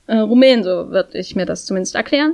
[0.07, 2.33] äh, Rumän, so würde ich mir das zumindest erklären.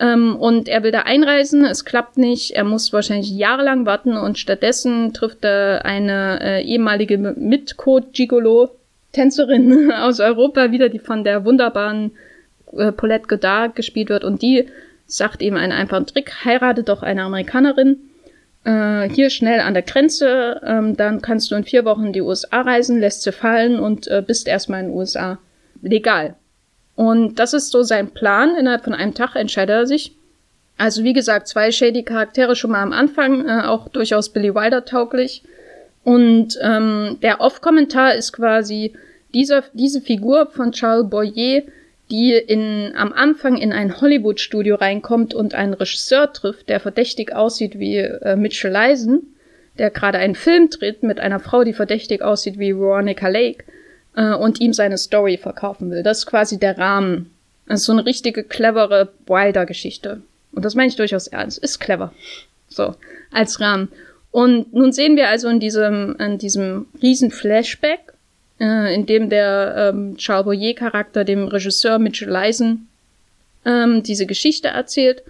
[0.00, 4.38] Ähm, und er will da einreisen, es klappt nicht, er muss wahrscheinlich jahrelang warten und
[4.38, 12.12] stattdessen trifft er eine äh, ehemalige Mitcode-Gigolo-Tänzerin aus Europa wieder, die von der wunderbaren
[12.76, 14.68] äh, Paulette Godard gespielt wird und die
[15.06, 17.98] sagt ihm einen einfachen Trick, heirate doch eine Amerikanerin,
[18.64, 22.20] äh, hier schnell an der Grenze, ähm, dann kannst du in vier Wochen in die
[22.20, 25.38] USA reisen, lässt sie fallen und äh, bist erstmal in den USA
[25.82, 26.36] legal.
[26.94, 28.54] Und das ist so sein Plan.
[28.54, 30.12] Innerhalb von einem Tag entscheidet er sich.
[30.78, 34.84] Also wie gesagt, zwei shady Charaktere schon mal am Anfang, äh, auch durchaus Billy Wilder
[34.84, 35.42] tauglich.
[36.04, 38.92] Und ähm, der Off-Kommentar ist quasi
[39.34, 41.62] dieser, diese Figur von Charles Boyer,
[42.12, 47.78] die in, am Anfang in ein Hollywood-Studio reinkommt und einen Regisseur trifft, der verdächtig aussieht
[47.78, 49.34] wie äh, Mitchell Eisen,
[49.78, 53.64] der gerade einen Film dreht mit einer Frau, die verdächtig aussieht wie Veronica Lake
[54.14, 56.02] äh, und ihm seine Story verkaufen will.
[56.02, 57.30] Das ist quasi der Rahmen.
[57.66, 60.20] Das ist so eine richtige clevere Wilder-Geschichte.
[60.52, 61.56] Und das meine ich durchaus ernst.
[61.58, 62.12] Ist clever.
[62.68, 62.94] So,
[63.30, 63.88] als Rahmen.
[64.30, 68.11] Und nun sehen wir also in diesem, in diesem riesen Flashback,
[68.62, 72.88] äh, in dem der ähm, Charles Boyer-Charakter dem Regisseur Mitchell Eisen
[73.64, 75.22] ähm, diese Geschichte erzählt.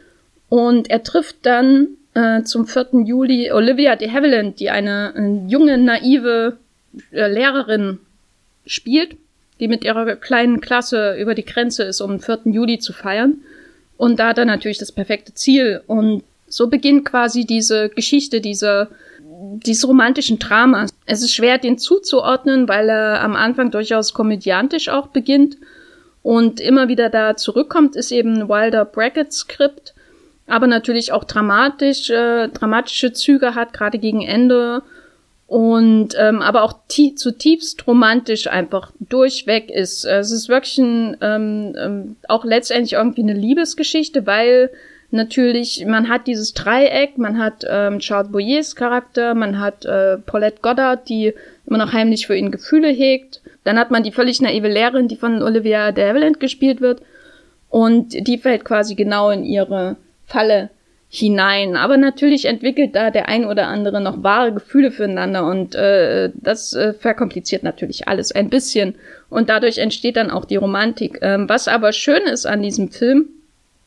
[0.51, 3.05] Und er trifft dann äh, zum 4.
[3.07, 6.59] Juli Olivia de Havilland, die eine, eine junge, naive
[7.11, 7.99] äh, Lehrerin
[8.67, 9.17] spielt,
[9.61, 12.41] die mit ihrer kleinen Klasse über die Grenze ist, um den 4.
[12.45, 13.37] Juli zu feiern.
[13.97, 15.81] Und da hat er natürlich das perfekte Ziel.
[15.87, 18.89] Und so beginnt quasi diese Geschichte, diese,
[19.65, 20.91] dieses romantischen Dramas.
[21.07, 25.57] Es ist schwer, den zuzuordnen, weil er am Anfang durchaus komödiantisch auch beginnt
[26.23, 29.95] und immer wieder da zurückkommt, ist eben Wilder Bracket Skript,
[30.47, 34.83] aber natürlich auch dramatisch, äh, dramatische Züge hat, gerade gegen Ende
[35.47, 40.05] und ähm, aber auch zutiefst romantisch einfach durchweg ist.
[40.05, 44.71] Es ist wirklich ein, ähm, ähm, auch letztendlich irgendwie eine Liebesgeschichte, weil
[45.13, 50.61] natürlich man hat dieses Dreieck, man hat ähm, Charles Boyers Charakter, man hat äh, Paulette
[50.63, 51.35] Goddard, die
[51.67, 53.41] immer noch heimlich für ihn Gefühle hegt.
[53.65, 57.03] Dann hat man die völlig naive Lehrerin, die von Olivia de Havilland gespielt wird
[57.71, 60.71] und die fällt quasi genau in ihre Falle
[61.09, 61.77] hinein.
[61.77, 66.73] Aber natürlich entwickelt da der ein oder andere noch wahre Gefühle füreinander und äh, das
[66.73, 68.95] äh, verkompliziert natürlich alles ein bisschen
[69.29, 71.19] und dadurch entsteht dann auch die Romantik.
[71.21, 73.29] Ähm, was aber schön ist an diesem Film,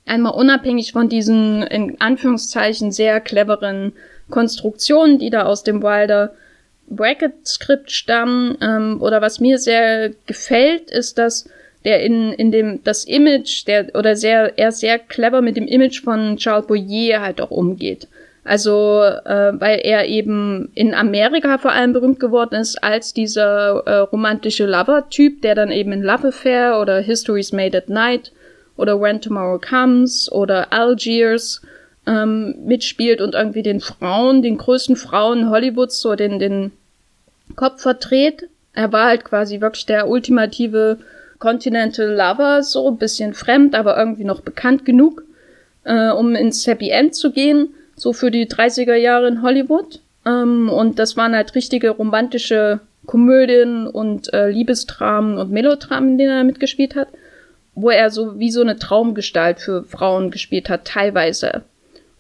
[0.06, 3.94] einmal unabhängig von diesen in Anführungszeichen sehr cleveren
[4.30, 6.34] Konstruktionen, die da aus dem Wilder
[6.88, 11.50] Bracket-Skript stammen, ähm, oder was mir sehr gefällt, ist, dass
[11.84, 16.04] der in, in dem, das Image, der, oder sehr, er sehr clever mit dem Image
[16.04, 18.08] von Charles Boyer halt auch umgeht.
[18.44, 23.98] Also, äh, weil er eben in Amerika vor allem berühmt geworden ist als dieser äh,
[23.98, 28.32] romantische Lover-Typ, der dann eben in Love Affair oder History's Made at Night
[28.78, 31.62] oder When Tomorrow Comes oder Algiers
[32.08, 36.72] ähm, mitspielt und irgendwie den Frauen, den größten Frauen Hollywoods so den, den
[37.56, 38.48] Kopf verdreht.
[38.74, 41.00] Er war halt quasi wirklich der ultimative
[41.40, 45.24] Continental Lover, so ein bisschen fremd, aber irgendwie noch bekannt genug,
[45.84, 50.00] äh, um ins Happy End zu gehen, so für die 30er Jahre in Hollywood.
[50.26, 56.38] Ähm, und das waren halt richtige romantische Komödien und äh, Liebesdramen und Melodramen, in denen
[56.38, 57.10] er mitgespielt hat,
[57.76, 61.64] wo er so wie so eine Traumgestalt für Frauen gespielt hat, teilweise.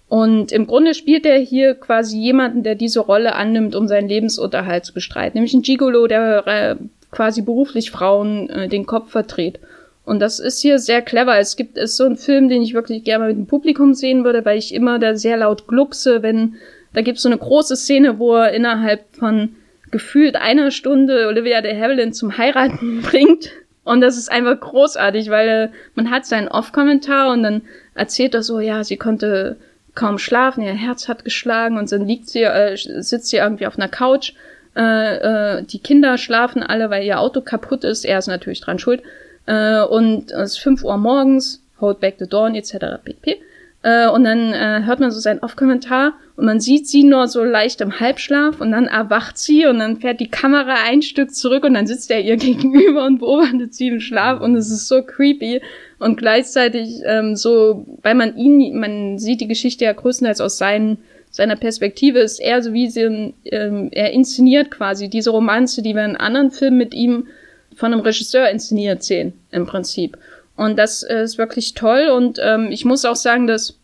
[0.08, 4.86] Und im Grunde spielt er hier quasi jemanden, der diese Rolle annimmt, um seinen Lebensunterhalt
[4.86, 5.38] zu bestreiten.
[5.38, 6.76] Nämlich ein Gigolo, der äh,
[7.10, 9.60] quasi beruflich Frauen äh, den Kopf verdreht.
[10.06, 11.40] Und das ist hier sehr clever.
[11.40, 14.46] Es gibt es so einen Film, den ich wirklich gerne mit dem Publikum sehen würde,
[14.46, 16.56] weil ich immer da sehr laut gluckse, wenn
[16.94, 19.56] da gibt es so eine große Szene, wo er innerhalb von
[19.92, 23.50] gefühlt einer Stunde Olivia de Havilland zum Heiraten bringt.
[23.86, 27.62] Und das ist einfach großartig, weil äh, man hat seinen Off-Kommentar und dann
[27.94, 29.56] erzählt er so, ja, sie konnte
[29.94, 33.78] kaum schlafen, ihr Herz hat geschlagen und dann liegt sie, äh, sitzt sie irgendwie auf
[33.78, 34.34] einer Couch
[34.76, 38.04] äh, äh, die Kinder schlafen alle, weil ihr Auto kaputt ist.
[38.04, 39.02] Er ist natürlich dran schuld.
[39.46, 43.02] Äh, und es ist 5 Uhr morgens, Hold Back the Dawn etc.
[43.04, 43.42] pp.
[43.86, 47.44] Äh, und dann äh, hört man so seinen Off-Kommentar und man sieht sie nur so
[47.44, 51.64] leicht im Halbschlaf und dann erwacht sie und dann fährt die Kamera ein Stück zurück
[51.64, 55.04] und dann sitzt er ihr gegenüber und beobachtet sie im Schlaf und es ist so
[55.04, 55.62] creepy
[56.00, 60.98] und gleichzeitig ähm, so, weil man ihn, man sieht die Geschichte ja größtenteils aus seinen
[61.30, 66.06] seiner Perspektive ist eher so wie sie, ähm, er inszeniert quasi diese Romanze, die wir
[66.06, 67.28] in anderen Filmen mit ihm
[67.76, 70.18] von einem Regisseur inszeniert sehen, im Prinzip.
[70.56, 73.78] Und das ist wirklich toll und ähm, ich muss auch sagen, dass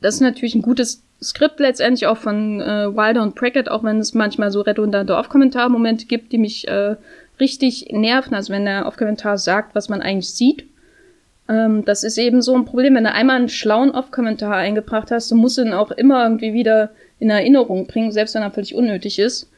[0.00, 3.98] das ist natürlich ein gutes Skript letztendlich auch von äh, Wilder und Prackett, auch wenn
[3.98, 6.96] es manchmal so redundante Off-Kommentar-Momente gibt, die mich äh,
[7.40, 8.34] richtig nerven.
[8.34, 10.66] Also wenn der Off-Kommentar sagt, was man eigentlich sieht
[11.48, 15.30] ähm, das ist eben so ein Problem, wenn du einmal einen schlauen Off-Kommentar eingebracht hast,
[15.30, 19.18] du musst ihn auch immer irgendwie wieder in Erinnerung bringen, selbst wenn er völlig unnötig
[19.18, 19.50] ist.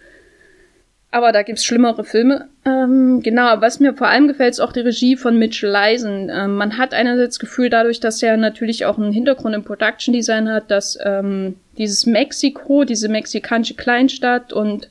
[1.11, 2.49] Aber da gibt's schlimmere Filme.
[2.67, 6.31] Ähm, genau, was mir vor allem gefällt, ist auch die Regie von Mitchell Leisen.
[6.31, 10.13] Ähm, man hat einerseits das Gefühl, dadurch, dass er natürlich auch einen Hintergrund im Production
[10.13, 14.91] Design hat, dass ähm, dieses Mexiko, diese mexikanische Kleinstadt und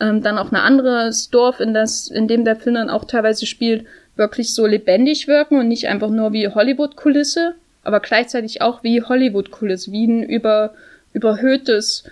[0.00, 3.46] ähm, dann auch ein anderes Dorf, in, das, in dem der Film dann auch teilweise
[3.46, 3.86] spielt,
[4.16, 7.54] wirklich so lebendig wirken und nicht einfach nur wie Hollywood-Kulisse,
[7.84, 10.74] aber gleichzeitig auch wie Hollywood-Kulisse, wie ein über,
[11.14, 12.04] überhöhtes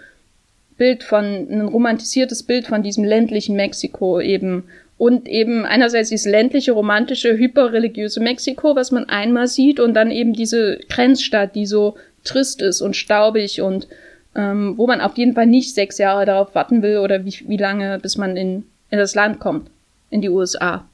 [0.76, 4.64] Bild von, ein romantisiertes Bild von diesem ländlichen Mexiko eben.
[4.98, 10.32] und eben einerseits dieses ländliche, romantische, hyperreligiöse Mexiko, was man einmal sieht, und dann eben
[10.32, 13.88] diese Grenzstadt, die so trist ist und staubig und
[14.34, 17.56] ähm, wo man auf jeden Fall nicht sechs Jahre darauf warten will oder wie, wie
[17.56, 19.68] lange, bis man in, in das Land kommt,
[20.10, 20.84] in die USA.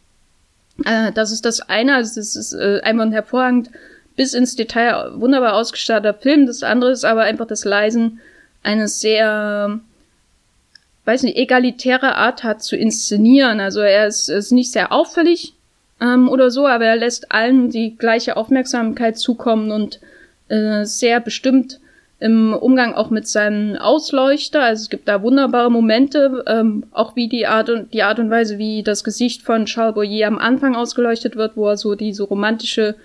[0.84, 3.70] Äh, das ist das eine, also das ist äh, einfach ein hervorragend
[4.16, 6.46] bis ins Detail wunderbar ausgestatteter Film.
[6.46, 8.20] Das andere ist aber einfach das Leisen
[8.62, 9.80] eines sehr,
[11.04, 13.60] weiß nicht, egalitäre Art hat zu inszenieren.
[13.60, 15.54] Also er ist, ist nicht sehr auffällig
[16.00, 20.00] ähm, oder so, aber er lässt allen die gleiche Aufmerksamkeit zukommen und
[20.48, 21.80] äh, sehr bestimmt
[22.20, 24.62] im Umgang auch mit seinem Ausleuchter.
[24.62, 28.30] Also es gibt da wunderbare Momente, ähm, auch wie die Art und die Art und
[28.30, 32.24] Weise, wie das Gesicht von Charles Boyer am Anfang ausgeleuchtet wird, wo er so diese
[32.24, 32.96] romantische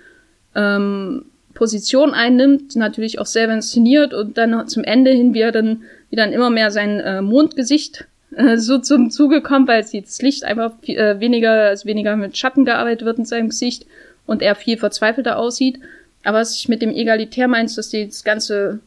[0.56, 5.82] ähm, Position einnimmt, natürlich auch selber inszeniert und dann zum Ende hin, wie er dann,
[6.10, 8.06] wie dann immer mehr sein äh, Mondgesicht
[8.36, 12.64] äh, so zum Zuge kommt, weil das Licht einfach äh, weniger, also weniger mit Schatten
[12.64, 13.86] gearbeitet wird in seinem Gesicht
[14.26, 15.78] und er viel verzweifelter aussieht.
[16.24, 18.80] Aber was ich mit dem Egalitär meinst, dass die das ganze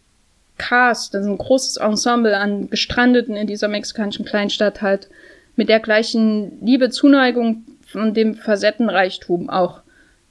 [0.57, 5.07] Cast, also ein großes Ensemble an Gestrandeten in dieser mexikanischen Kleinstadt halt
[5.56, 7.64] mit der gleichen Liebe, Zuneigung
[7.94, 9.81] und dem Facettenreichtum auch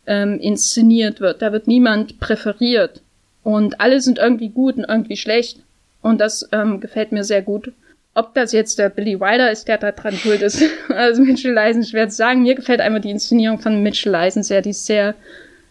[0.07, 1.43] ähm, inszeniert wird.
[1.43, 3.03] Da wird niemand präferiert.
[3.43, 5.61] Und alle sind irgendwie gut und irgendwie schlecht.
[6.03, 7.73] Und das ähm, gefällt mir sehr gut.
[8.15, 11.85] Ob das jetzt der Billy Wilder ist, der da dran schuld ist, also Mitchell Eisen,
[11.85, 12.43] schwer zu sagen.
[12.43, 14.63] Mir gefällt einfach die Inszenierung von Mitchell Eisen sehr.
[14.63, 15.15] Die ist sehr,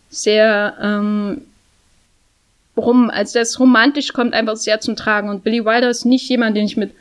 [0.10, 1.42] sehr ähm,
[2.78, 5.30] rum, als das romantisch kommt einfach sehr zum Tragen.
[5.30, 6.92] Und Billy Wilder ist nicht jemand, den ich mit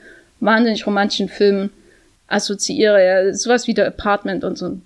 [0.40, 1.70] wahnsinnig romantischen Filmen
[2.28, 3.00] assoziiere.
[3.00, 4.82] Er ist sowas wie The Apartment und so ein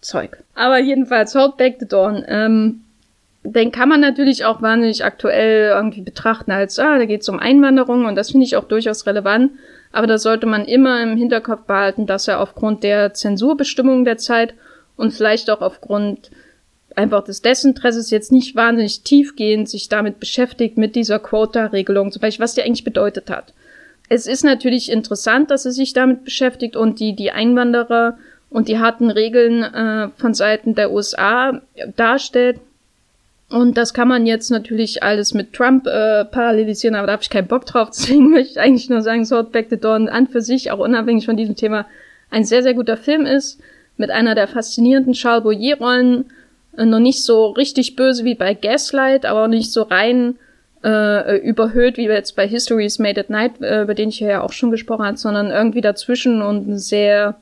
[0.00, 0.38] Zeug.
[0.54, 2.24] Aber jedenfalls, Hold Back the Dawn.
[2.28, 2.84] Ähm,
[3.44, 7.38] den kann man natürlich auch wahnsinnig aktuell irgendwie betrachten als, ah, da geht es um
[7.38, 9.52] Einwanderung und das finde ich auch durchaus relevant.
[9.92, 14.54] Aber da sollte man immer im Hinterkopf behalten, dass er aufgrund der Zensurbestimmungen der Zeit
[14.96, 16.30] und vielleicht auch aufgrund
[16.94, 22.42] einfach des Desinteresses jetzt nicht wahnsinnig tiefgehend sich damit beschäftigt, mit dieser Quota-Regelung, zum Beispiel,
[22.42, 23.54] was die eigentlich bedeutet hat.
[24.08, 28.18] Es ist natürlich interessant, dass er sich damit beschäftigt und die, die Einwanderer
[28.50, 31.60] und die harten Regeln äh, von Seiten der USA
[31.96, 32.60] darstellt.
[33.50, 37.30] Und das kann man jetzt natürlich alles mit Trump äh, parallelisieren, aber da habe ich
[37.30, 37.90] keinen Bock drauf.
[37.96, 41.26] Deswegen möchte ich eigentlich nur sagen, Sword Back the Dawn an für sich, auch unabhängig
[41.26, 41.86] von diesem Thema,
[42.30, 43.60] ein sehr, sehr guter Film ist,
[43.96, 46.26] mit einer der faszinierenden Charles Boyer-Rollen,
[46.76, 50.36] äh, noch nicht so richtig böse wie bei Gaslight, aber auch nicht so rein
[50.84, 54.52] äh, überhöht wie jetzt bei History's Made at Night, äh, über den ich ja auch
[54.52, 57.36] schon gesprochen habe, sondern irgendwie dazwischen und ein sehr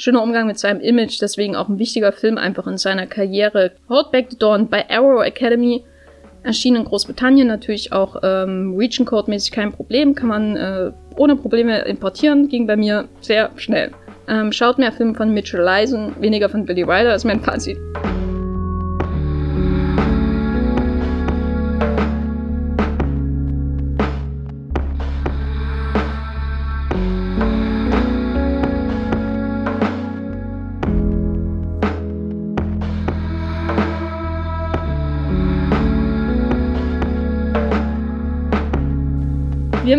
[0.00, 3.72] schöner Umgang mit seinem Image, deswegen auch ein wichtiger Film einfach in seiner Karriere.
[3.88, 5.84] Hold Back the Dawn bei Arrow Academy
[6.42, 11.36] erschien in Großbritannien natürlich auch ähm, Region Code mäßig kein Problem, kann man äh, ohne
[11.36, 13.90] Probleme importieren, ging bei mir sehr schnell.
[14.26, 17.76] Ähm, schaut mehr Filme von Mitchell Leisen, weniger von Billy Wilder ist mein Fazit.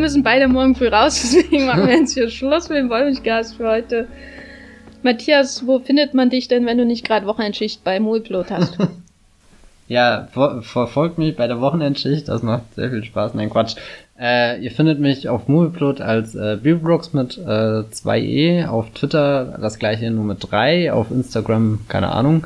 [0.02, 3.70] Müssen beide morgen früh raus, deswegen machen wir jetzt hier Schluss mit dem Wollmilchgas für
[3.70, 4.08] heute.
[5.04, 8.78] Matthias, wo findet man dich denn, wenn du nicht gerade Wochenendschicht bei Mulplot hast?
[9.88, 13.34] ja, ver verfolgt mich bei der Wochenendschicht, das macht sehr viel Spaß.
[13.34, 13.76] Nein, Quatsch.
[14.20, 19.80] Äh, ihr findet mich auf Movieplot als äh, Billbrooks mit äh, 2e, auf Twitter das
[19.80, 22.46] gleiche nur mit 3, auf Instagram keine Ahnung.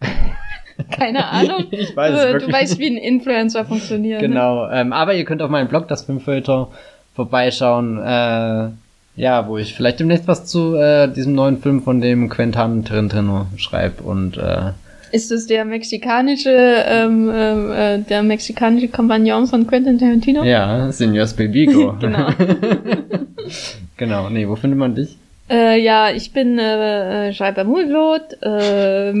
[0.90, 1.66] Keine Ahnung.
[1.70, 4.22] ich weiß du, du weißt, wie ein Influencer funktioniert.
[4.22, 4.28] Ne?
[4.28, 4.66] Genau.
[4.66, 4.80] Ne?
[4.80, 6.68] Ähm, aber ihr könnt auf meinem Blog, das Filmfilter,
[7.14, 7.98] vorbeischauen.
[7.98, 8.68] Äh,
[9.16, 13.46] ja, wo ich vielleicht demnächst was zu äh, diesem neuen Film von dem Quentin Tarantino
[13.56, 14.72] schreibe und äh,
[15.12, 20.44] ist es der mexikanische, ähm, ähm äh, der mexikanische Kompagnon von Quentin Tarantino?
[20.44, 21.96] Ja, Senor Spilvigo.
[22.00, 22.28] genau.
[23.96, 25.16] genau, nee, wo findet man dich?
[25.50, 29.20] Äh, ja, ich bin äh, Schreiber Mulglot, ähm,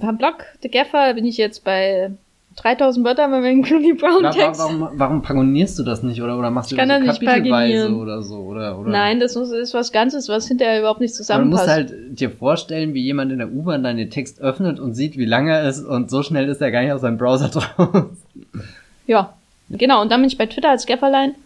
[0.00, 2.10] am Blog The Gaffer bin ich jetzt bei
[2.56, 4.60] 3000 Wörtern bei meinem Clooney Brown Text.
[4.60, 8.20] Warum, warum, warum paginierst du das nicht oder oder machst du das so kapitelweise oder
[8.22, 8.90] so oder oder?
[8.90, 11.68] Nein, das ist was Ganzes, was hinterher überhaupt nicht zusammenpasst.
[11.68, 14.94] Aber du musst halt dir vorstellen, wie jemand in der U-Bahn deinen Text öffnet und
[14.94, 17.48] sieht, wie lang er ist und so schnell ist er gar nicht aus seinem Browser
[17.76, 18.06] draus.
[19.06, 19.34] Ja,
[19.70, 20.02] genau.
[20.02, 21.36] Und dann bin ich bei Twitter als Gafferlein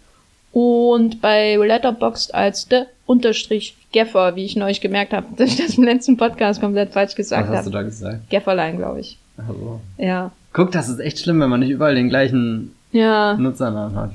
[0.52, 5.76] und bei Letterboxd als The Unterstrich Geffer, wie ich neulich gemerkt habe, dass ich das
[5.76, 7.52] im letzten Podcast komplett falsch gesagt habe.
[7.52, 7.72] Was hast hab.
[7.72, 8.30] du da gesagt?
[8.30, 9.18] Gefferlein, glaube ich.
[9.36, 9.80] Also.
[9.98, 10.32] Ja.
[10.52, 13.34] Guck, das ist echt schlimm, wenn man nicht überall den gleichen ja.
[13.34, 14.10] Nutzernamen hat.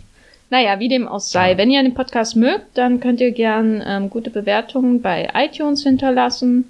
[0.49, 1.57] Naja, wie dem auch sei.
[1.57, 6.65] Wenn ihr den Podcast mögt, dann könnt ihr gern ähm, gute Bewertungen bei iTunes hinterlassen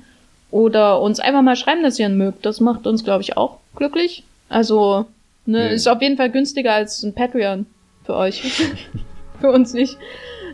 [0.49, 2.45] oder uns einfach mal schreiben, dass ihr ihn mögt.
[2.45, 4.23] Das macht uns, glaube ich, auch glücklich.
[4.49, 5.05] Also,
[5.45, 5.73] ne, Nee.
[5.75, 7.65] ist auf jeden Fall günstiger als ein Patreon
[8.05, 8.41] für euch.
[9.41, 9.97] für uns nicht.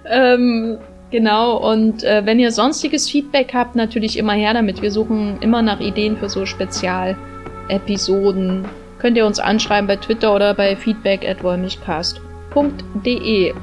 [0.06, 0.80] Ähm,
[1.14, 4.82] genau, und äh, wenn ihr sonstiges Feedback habt, natürlich immer her damit.
[4.82, 8.66] Wir suchen immer nach Ideen für so Spezialepisoden.
[9.00, 13.54] Könnt ihr uns anschreiben bei Twitter oder bei feedback at wollmichcast.de.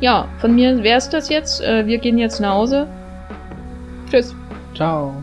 [0.00, 1.60] Ja, von mir wär's das jetzt.
[1.62, 2.86] Äh, wir gehen jetzt nach Hause.
[4.10, 4.34] Tschüss.
[4.74, 5.22] Ciao.